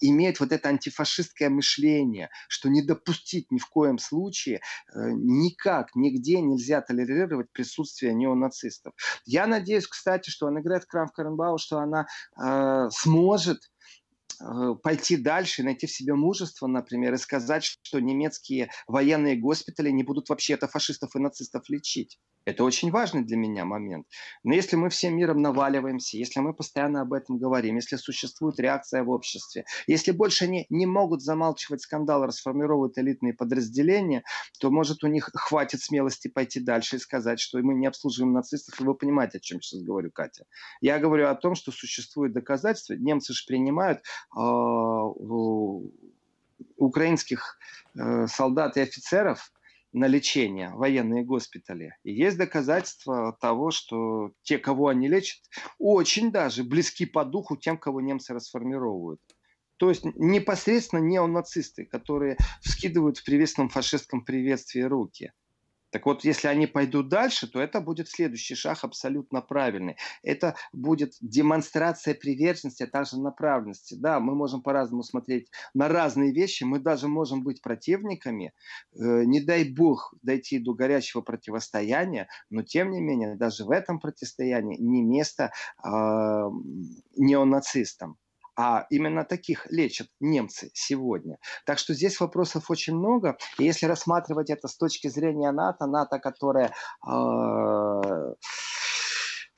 имеют 0.00 0.40
вот 0.40 0.52
это 0.52 0.68
антифашистское 0.68 1.48
мышление, 1.48 2.30
что 2.48 2.68
не 2.68 2.82
допустить 2.82 3.50
ни 3.50 3.58
в 3.58 3.66
коем 3.68 3.98
случае 3.98 4.56
э, 4.56 5.10
никак, 5.12 5.94
нигде 5.94 6.40
нельзя 6.40 6.80
толерировать 6.80 7.50
присутствие 7.52 8.14
неонацистов. 8.14 8.94
Я 9.24 9.46
надеюсь, 9.46 9.86
кстати, 9.86 10.30
что 10.30 10.46
Аннегрет 10.46 10.84
Крамф-Каренбау, 10.92 11.58
что 11.58 11.78
она 11.78 12.06
э, 12.40 12.88
сможет 12.90 13.70
пойти 14.82 15.16
дальше, 15.16 15.62
найти 15.62 15.86
в 15.86 15.92
себе 15.92 16.14
мужество, 16.14 16.66
например, 16.66 17.14
и 17.14 17.18
сказать, 17.18 17.64
что 17.64 18.00
немецкие 18.00 18.70
военные 18.86 19.36
госпитали 19.36 19.90
не 19.90 20.02
будут 20.02 20.28
вообще 20.28 20.54
это 20.54 20.68
фашистов 20.68 21.14
и 21.14 21.18
нацистов 21.18 21.68
лечить. 21.68 22.18
Это 22.46 22.64
очень 22.64 22.90
важный 22.90 23.22
для 23.22 23.36
меня 23.36 23.66
момент. 23.66 24.06
Но 24.44 24.54
если 24.54 24.76
мы 24.76 24.88
всем 24.88 25.14
миром 25.14 25.42
наваливаемся, 25.42 26.16
если 26.16 26.40
мы 26.40 26.54
постоянно 26.54 27.02
об 27.02 27.12
этом 27.12 27.38
говорим, 27.38 27.76
если 27.76 27.96
существует 27.96 28.58
реакция 28.58 29.04
в 29.04 29.10
обществе, 29.10 29.66
если 29.86 30.10
больше 30.10 30.44
они 30.44 30.64
не 30.70 30.86
могут 30.86 31.22
замалчивать 31.22 31.82
скандал, 31.82 32.24
расформировывают 32.24 32.96
элитные 32.96 33.34
подразделения, 33.34 34.24
то, 34.58 34.70
может, 34.70 35.04
у 35.04 35.06
них 35.06 35.30
хватит 35.34 35.82
смелости 35.82 36.28
пойти 36.28 36.60
дальше 36.60 36.96
и 36.96 36.98
сказать, 36.98 37.40
что 37.40 37.58
мы 37.58 37.74
не 37.74 37.86
обслуживаем 37.86 38.32
нацистов. 38.32 38.80
И 38.80 38.84
вы 38.84 38.94
понимаете, 38.94 39.38
о 39.38 39.40
чем 39.40 39.58
я 39.58 39.62
сейчас 39.62 39.82
говорю, 39.82 40.10
Катя. 40.10 40.44
Я 40.80 40.98
говорю 40.98 41.28
о 41.28 41.34
том, 41.34 41.54
что 41.54 41.72
существует 41.72 42.32
доказательства. 42.32 42.94
Немцы 42.94 43.34
же 43.34 43.44
принимают 43.46 44.00
украинских 46.76 47.58
э, 47.94 48.26
солдат 48.26 48.76
и 48.76 48.80
офицеров 48.80 49.52
на 49.92 50.06
лечение, 50.06 50.70
военные 50.74 51.24
госпитали. 51.24 51.96
И 52.04 52.12
есть 52.12 52.38
доказательства 52.38 53.36
того, 53.40 53.70
что 53.70 54.32
те, 54.42 54.58
кого 54.58 54.88
они 54.88 55.08
лечат, 55.08 55.40
очень 55.78 56.30
даже 56.30 56.62
близки 56.64 57.06
по 57.06 57.24
духу 57.24 57.56
тем, 57.56 57.76
кого 57.76 58.00
немцы 58.00 58.32
расформировывают. 58.32 59.20
То 59.78 59.88
есть 59.88 60.04
непосредственно 60.04 61.00
неонацисты, 61.00 61.86
которые 61.86 62.36
вскидывают 62.60 63.18
в 63.18 63.24
приветственном 63.24 63.70
фашистском 63.70 64.24
приветствии 64.24 64.82
руки. 64.82 65.32
Так 65.90 66.06
вот, 66.06 66.24
если 66.24 66.48
они 66.48 66.66
пойдут 66.66 67.08
дальше, 67.08 67.48
то 67.48 67.60
это 67.60 67.80
будет 67.80 68.08
следующий 68.08 68.54
шаг 68.54 68.78
абсолютно 68.82 69.40
правильный. 69.40 69.96
Это 70.22 70.54
будет 70.72 71.14
демонстрация 71.20 72.14
приверженности, 72.14 72.84
а 72.84 72.86
также 72.86 73.20
направленности. 73.20 73.94
Да, 73.94 74.20
мы 74.20 74.34
можем 74.34 74.62
по-разному 74.62 75.02
смотреть 75.02 75.48
на 75.74 75.88
разные 75.88 76.32
вещи, 76.32 76.64
мы 76.64 76.78
даже 76.78 77.08
можем 77.08 77.42
быть 77.42 77.60
противниками. 77.60 78.52
Э, 78.94 79.24
не 79.24 79.40
дай 79.40 79.64
бог 79.64 80.14
дойти 80.22 80.58
до 80.58 80.74
горячего 80.74 81.22
противостояния, 81.22 82.28
но 82.50 82.62
тем 82.62 82.90
не 82.90 83.00
менее, 83.00 83.36
даже 83.36 83.64
в 83.64 83.70
этом 83.70 83.98
противостоянии 83.98 84.76
не 84.78 85.02
место 85.02 85.52
э, 85.84 85.88
неонацистам. 87.16 88.16
А 88.56 88.86
именно 88.90 89.24
таких 89.24 89.70
лечат 89.70 90.08
немцы 90.20 90.70
сегодня. 90.74 91.38
Так 91.66 91.78
что 91.78 91.94
здесь 91.94 92.20
вопросов 92.20 92.70
очень 92.70 92.94
много. 92.94 93.36
И 93.58 93.64
если 93.64 93.86
рассматривать 93.86 94.50
это 94.50 94.68
с 94.68 94.76
точки 94.76 95.08
зрения 95.08 95.50
НАТО, 95.52 95.86
НАТО, 95.86 96.18
которая 96.18 96.72
э, 97.06 98.34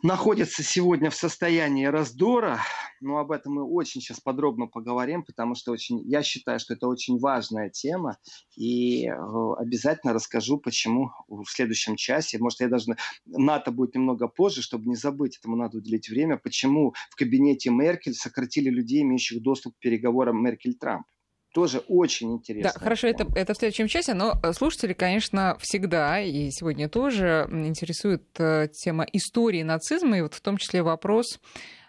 находится 0.03 0.63
сегодня 0.63 1.11
в 1.11 1.15
состоянии 1.15 1.87
раздора, 1.87 2.61
но 3.01 3.19
об 3.19 3.31
этом 3.31 3.55
мы 3.55 3.65
очень 3.65 4.01
сейчас 4.01 4.21
подробно 4.21 4.67
поговорим, 4.67 5.23
потому 5.23 5.55
что 5.55 5.73
очень, 5.73 6.01
я 6.09 6.23
считаю, 6.23 6.59
что 6.59 6.75
это 6.75 6.89
очень 6.89 7.19
важная 7.19 7.71
тема, 7.71 8.19
и 8.57 9.07
э, 9.07 9.13
обязательно 9.59 10.13
расскажу, 10.13 10.59
почему 10.59 11.13
в 11.29 11.47
следующем 11.47 11.97
часе, 11.97 12.39
может, 12.39 12.61
я 12.61 12.69
даже 12.69 12.97
НАТО 13.27 13.71
будет 13.71 13.95
немного 13.95 14.29
позже, 14.29 14.63
чтобы 14.63 14.87
не 14.87 14.97
забыть, 14.97 15.39
этому 15.39 15.57
надо 15.57 15.79
уделить 15.79 16.09
время, 16.09 16.37
почему 16.37 16.95
в 17.11 17.17
кабинете 17.17 17.71
Меркель 17.71 18.15
сократили 18.15 18.71
людей, 18.71 19.03
имеющих 19.03 19.43
доступ 19.43 19.75
к 19.77 19.79
переговорам 19.79 20.45
Меркель-Трамп 20.45 21.05
тоже 21.53 21.79
очень 21.89 22.33
интересно. 22.33 22.73
Да, 22.75 22.81
хорошо, 22.81 23.09
это, 23.09 23.27
это 23.35 23.55
в 23.55 23.57
следующем 23.57 23.87
часе, 23.87 24.15
но 24.15 24.39
э, 24.43 24.53
слушатели, 24.53 24.95
конечно, 24.95 25.57
всегда 25.61 26.21
и 26.21 26.51
сегодня 26.51 26.89
тоже 26.89 27.47
интересует 27.51 28.25
э, 28.39 28.69
тема 28.73 29.05
истории 29.13 29.63
нацизма, 29.63 30.19
и 30.19 30.23
вот 30.23 30.35
в 30.35 30.41
том 30.41 30.57
числе 30.57 30.83
вопрос, 30.83 31.39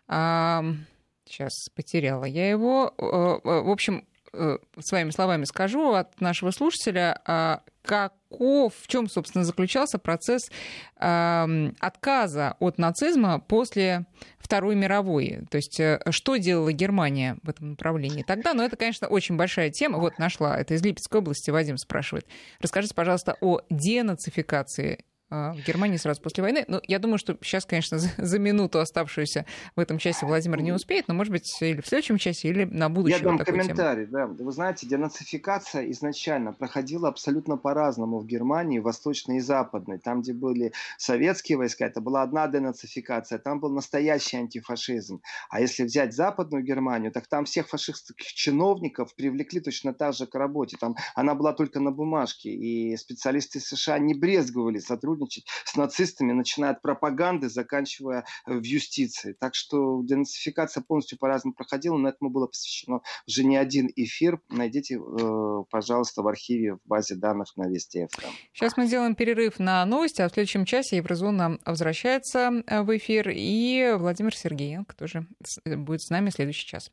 а, 0.08 0.64
сейчас 1.26 1.70
потеряла 1.76 2.26
я 2.26 2.50
его, 2.50 2.94
э, 2.98 3.04
в 3.04 3.70
общем, 3.72 4.06
своими 4.80 5.12
словами 5.12 5.44
скажу 5.46 5.94
от 5.94 6.20
нашего 6.20 6.50
слушателя, 6.50 7.22
а, 7.26 7.62
каков, 8.34 8.74
в 8.76 8.88
чем, 8.88 9.08
собственно, 9.08 9.44
заключался 9.44 10.00
процесс 10.00 10.50
э, 11.00 11.70
отказа 11.80 12.56
от 12.60 12.78
нацизма 12.78 13.40
после 13.40 14.06
Второй 14.40 14.76
мировой. 14.76 15.46
То 15.50 15.58
есть, 15.58 15.80
э, 15.80 16.00
что 16.10 16.38
делала 16.38 16.72
Германия 16.72 17.38
в 17.44 17.50
этом 17.50 17.72
направлении 17.72 18.24
тогда? 18.24 18.54
Но 18.54 18.64
это, 18.64 18.76
конечно, 18.76 19.08
очень 19.08 19.38
большая 19.38 19.70
тема. 19.70 20.00
Вот 20.00 20.18
нашла, 20.20 20.58
это 20.58 20.74
из 20.74 20.84
Липецкой 20.84 21.22
области, 21.22 21.52
Вадим 21.52 21.78
спрашивает. 21.78 22.26
Расскажите, 22.60 22.96
пожалуйста, 22.96 23.38
о 23.42 23.62
денацификации 23.70 25.06
в 25.34 25.66
Германии 25.66 25.98
сразу 25.98 26.22
после 26.22 26.44
войны. 26.44 26.64
Ну, 26.68 26.80
я 26.88 27.00
думаю, 27.00 27.18
что 27.18 27.36
сейчас, 27.42 27.66
конечно, 27.66 27.98
за, 28.00 28.10
за 28.18 28.40
минуту 28.40 28.80
оставшуюся 28.80 29.46
в 29.76 29.80
этом 29.80 29.98
часе 29.98 30.26
Владимир 30.26 30.62
не 30.62 30.72
успеет, 30.72 31.08
но, 31.08 31.16
может 31.16 31.32
быть, 31.32 31.52
или 31.62 31.82
в 31.82 31.88
следующем 31.88 32.18
часе, 32.18 32.50
или 32.50 32.66
на 32.66 32.90
будущее. 32.90 33.18
Я 33.20 33.24
дам 33.24 33.40
комментарий, 33.40 34.06
тему. 34.06 34.36
да. 34.36 34.44
Вы 34.44 34.52
знаете, 34.52 34.86
денацификация 34.88 35.90
изначально 35.92 36.54
проходила 36.54 37.10
абсолютно 37.10 37.58
по-разному 37.58 38.20
в 38.20 38.28
Германии, 38.28 38.78
восточной 38.78 39.38
и 39.38 39.40
западной. 39.40 39.98
Там, 39.98 40.22
где 40.22 40.34
были 40.34 40.72
советские 40.98 41.58
войска, 41.58 41.86
это 41.86 42.00
была 42.00 42.22
одна 42.22 42.48
денацификация, 42.48 43.40
там 43.40 43.60
был 43.60 43.72
настоящий 43.72 44.38
антифашизм. 44.38 45.22
А 45.50 45.62
если 45.62 45.84
взять 45.84 46.14
западную 46.14 46.64
Германию, 46.64 47.12
так 47.12 47.28
там 47.28 47.46
всех 47.46 47.70
фашистских 47.70 48.34
чиновников 48.34 49.16
привлекли 49.16 49.60
точно 49.60 49.94
так 49.94 50.14
же 50.14 50.28
к 50.28 50.36
работе. 50.36 50.78
Там 50.80 50.96
она 51.16 51.34
была 51.34 51.54
только 51.54 51.80
на 51.80 51.92
бумажке, 51.92 52.50
и 52.50 52.96
специалисты 52.98 53.60
США 53.60 53.98
не 53.98 54.14
брезговали 54.14 54.78
сотрудничать 54.78 55.23
сотрудничать 55.34 55.46
с 55.66 55.76
нацистами, 55.76 56.32
начиная 56.32 56.72
от 56.72 56.82
пропаганды, 56.82 57.50
заканчивая 57.50 58.26
э, 58.46 58.54
в 58.54 58.64
юстиции. 58.64 59.36
Так 59.40 59.56
что 59.56 60.02
денацификация 60.04 60.84
полностью 60.84 61.18
по-разному 61.18 61.54
проходила, 61.54 61.98
но 61.98 62.10
этому 62.10 62.30
было 62.30 62.48
посвящено 62.48 63.02
уже 63.28 63.44
не 63.44 63.58
один 63.58 63.90
эфир. 63.96 64.40
Найдите, 64.50 64.96
э, 64.96 65.64
пожалуйста, 65.70 66.22
в 66.22 66.28
архиве, 66.28 66.76
в 66.76 66.80
базе 66.86 67.16
данных 67.16 67.56
на 67.58 67.68
Вести 67.68 68.08
ФМ. 68.12 68.28
Сейчас 68.54 68.78
мы 68.78 68.86
сделаем 68.86 69.16
перерыв 69.16 69.60
на 69.60 69.86
новости, 69.86 70.22
а 70.22 70.30
в 70.30 70.34
следующем 70.34 70.66
часе 70.66 70.98
Еврозона 70.98 71.60
возвращается 71.66 72.64
э, 72.66 72.82
в 72.82 72.96
эфир, 72.96 73.30
и 73.30 73.96
Владимир 73.98 74.36
Сергеенко 74.36 74.96
тоже 74.96 75.28
будет 75.66 76.02
с 76.02 76.10
нами 76.10 76.30
в 76.30 76.34
следующий 76.34 76.68
час. 76.68 76.92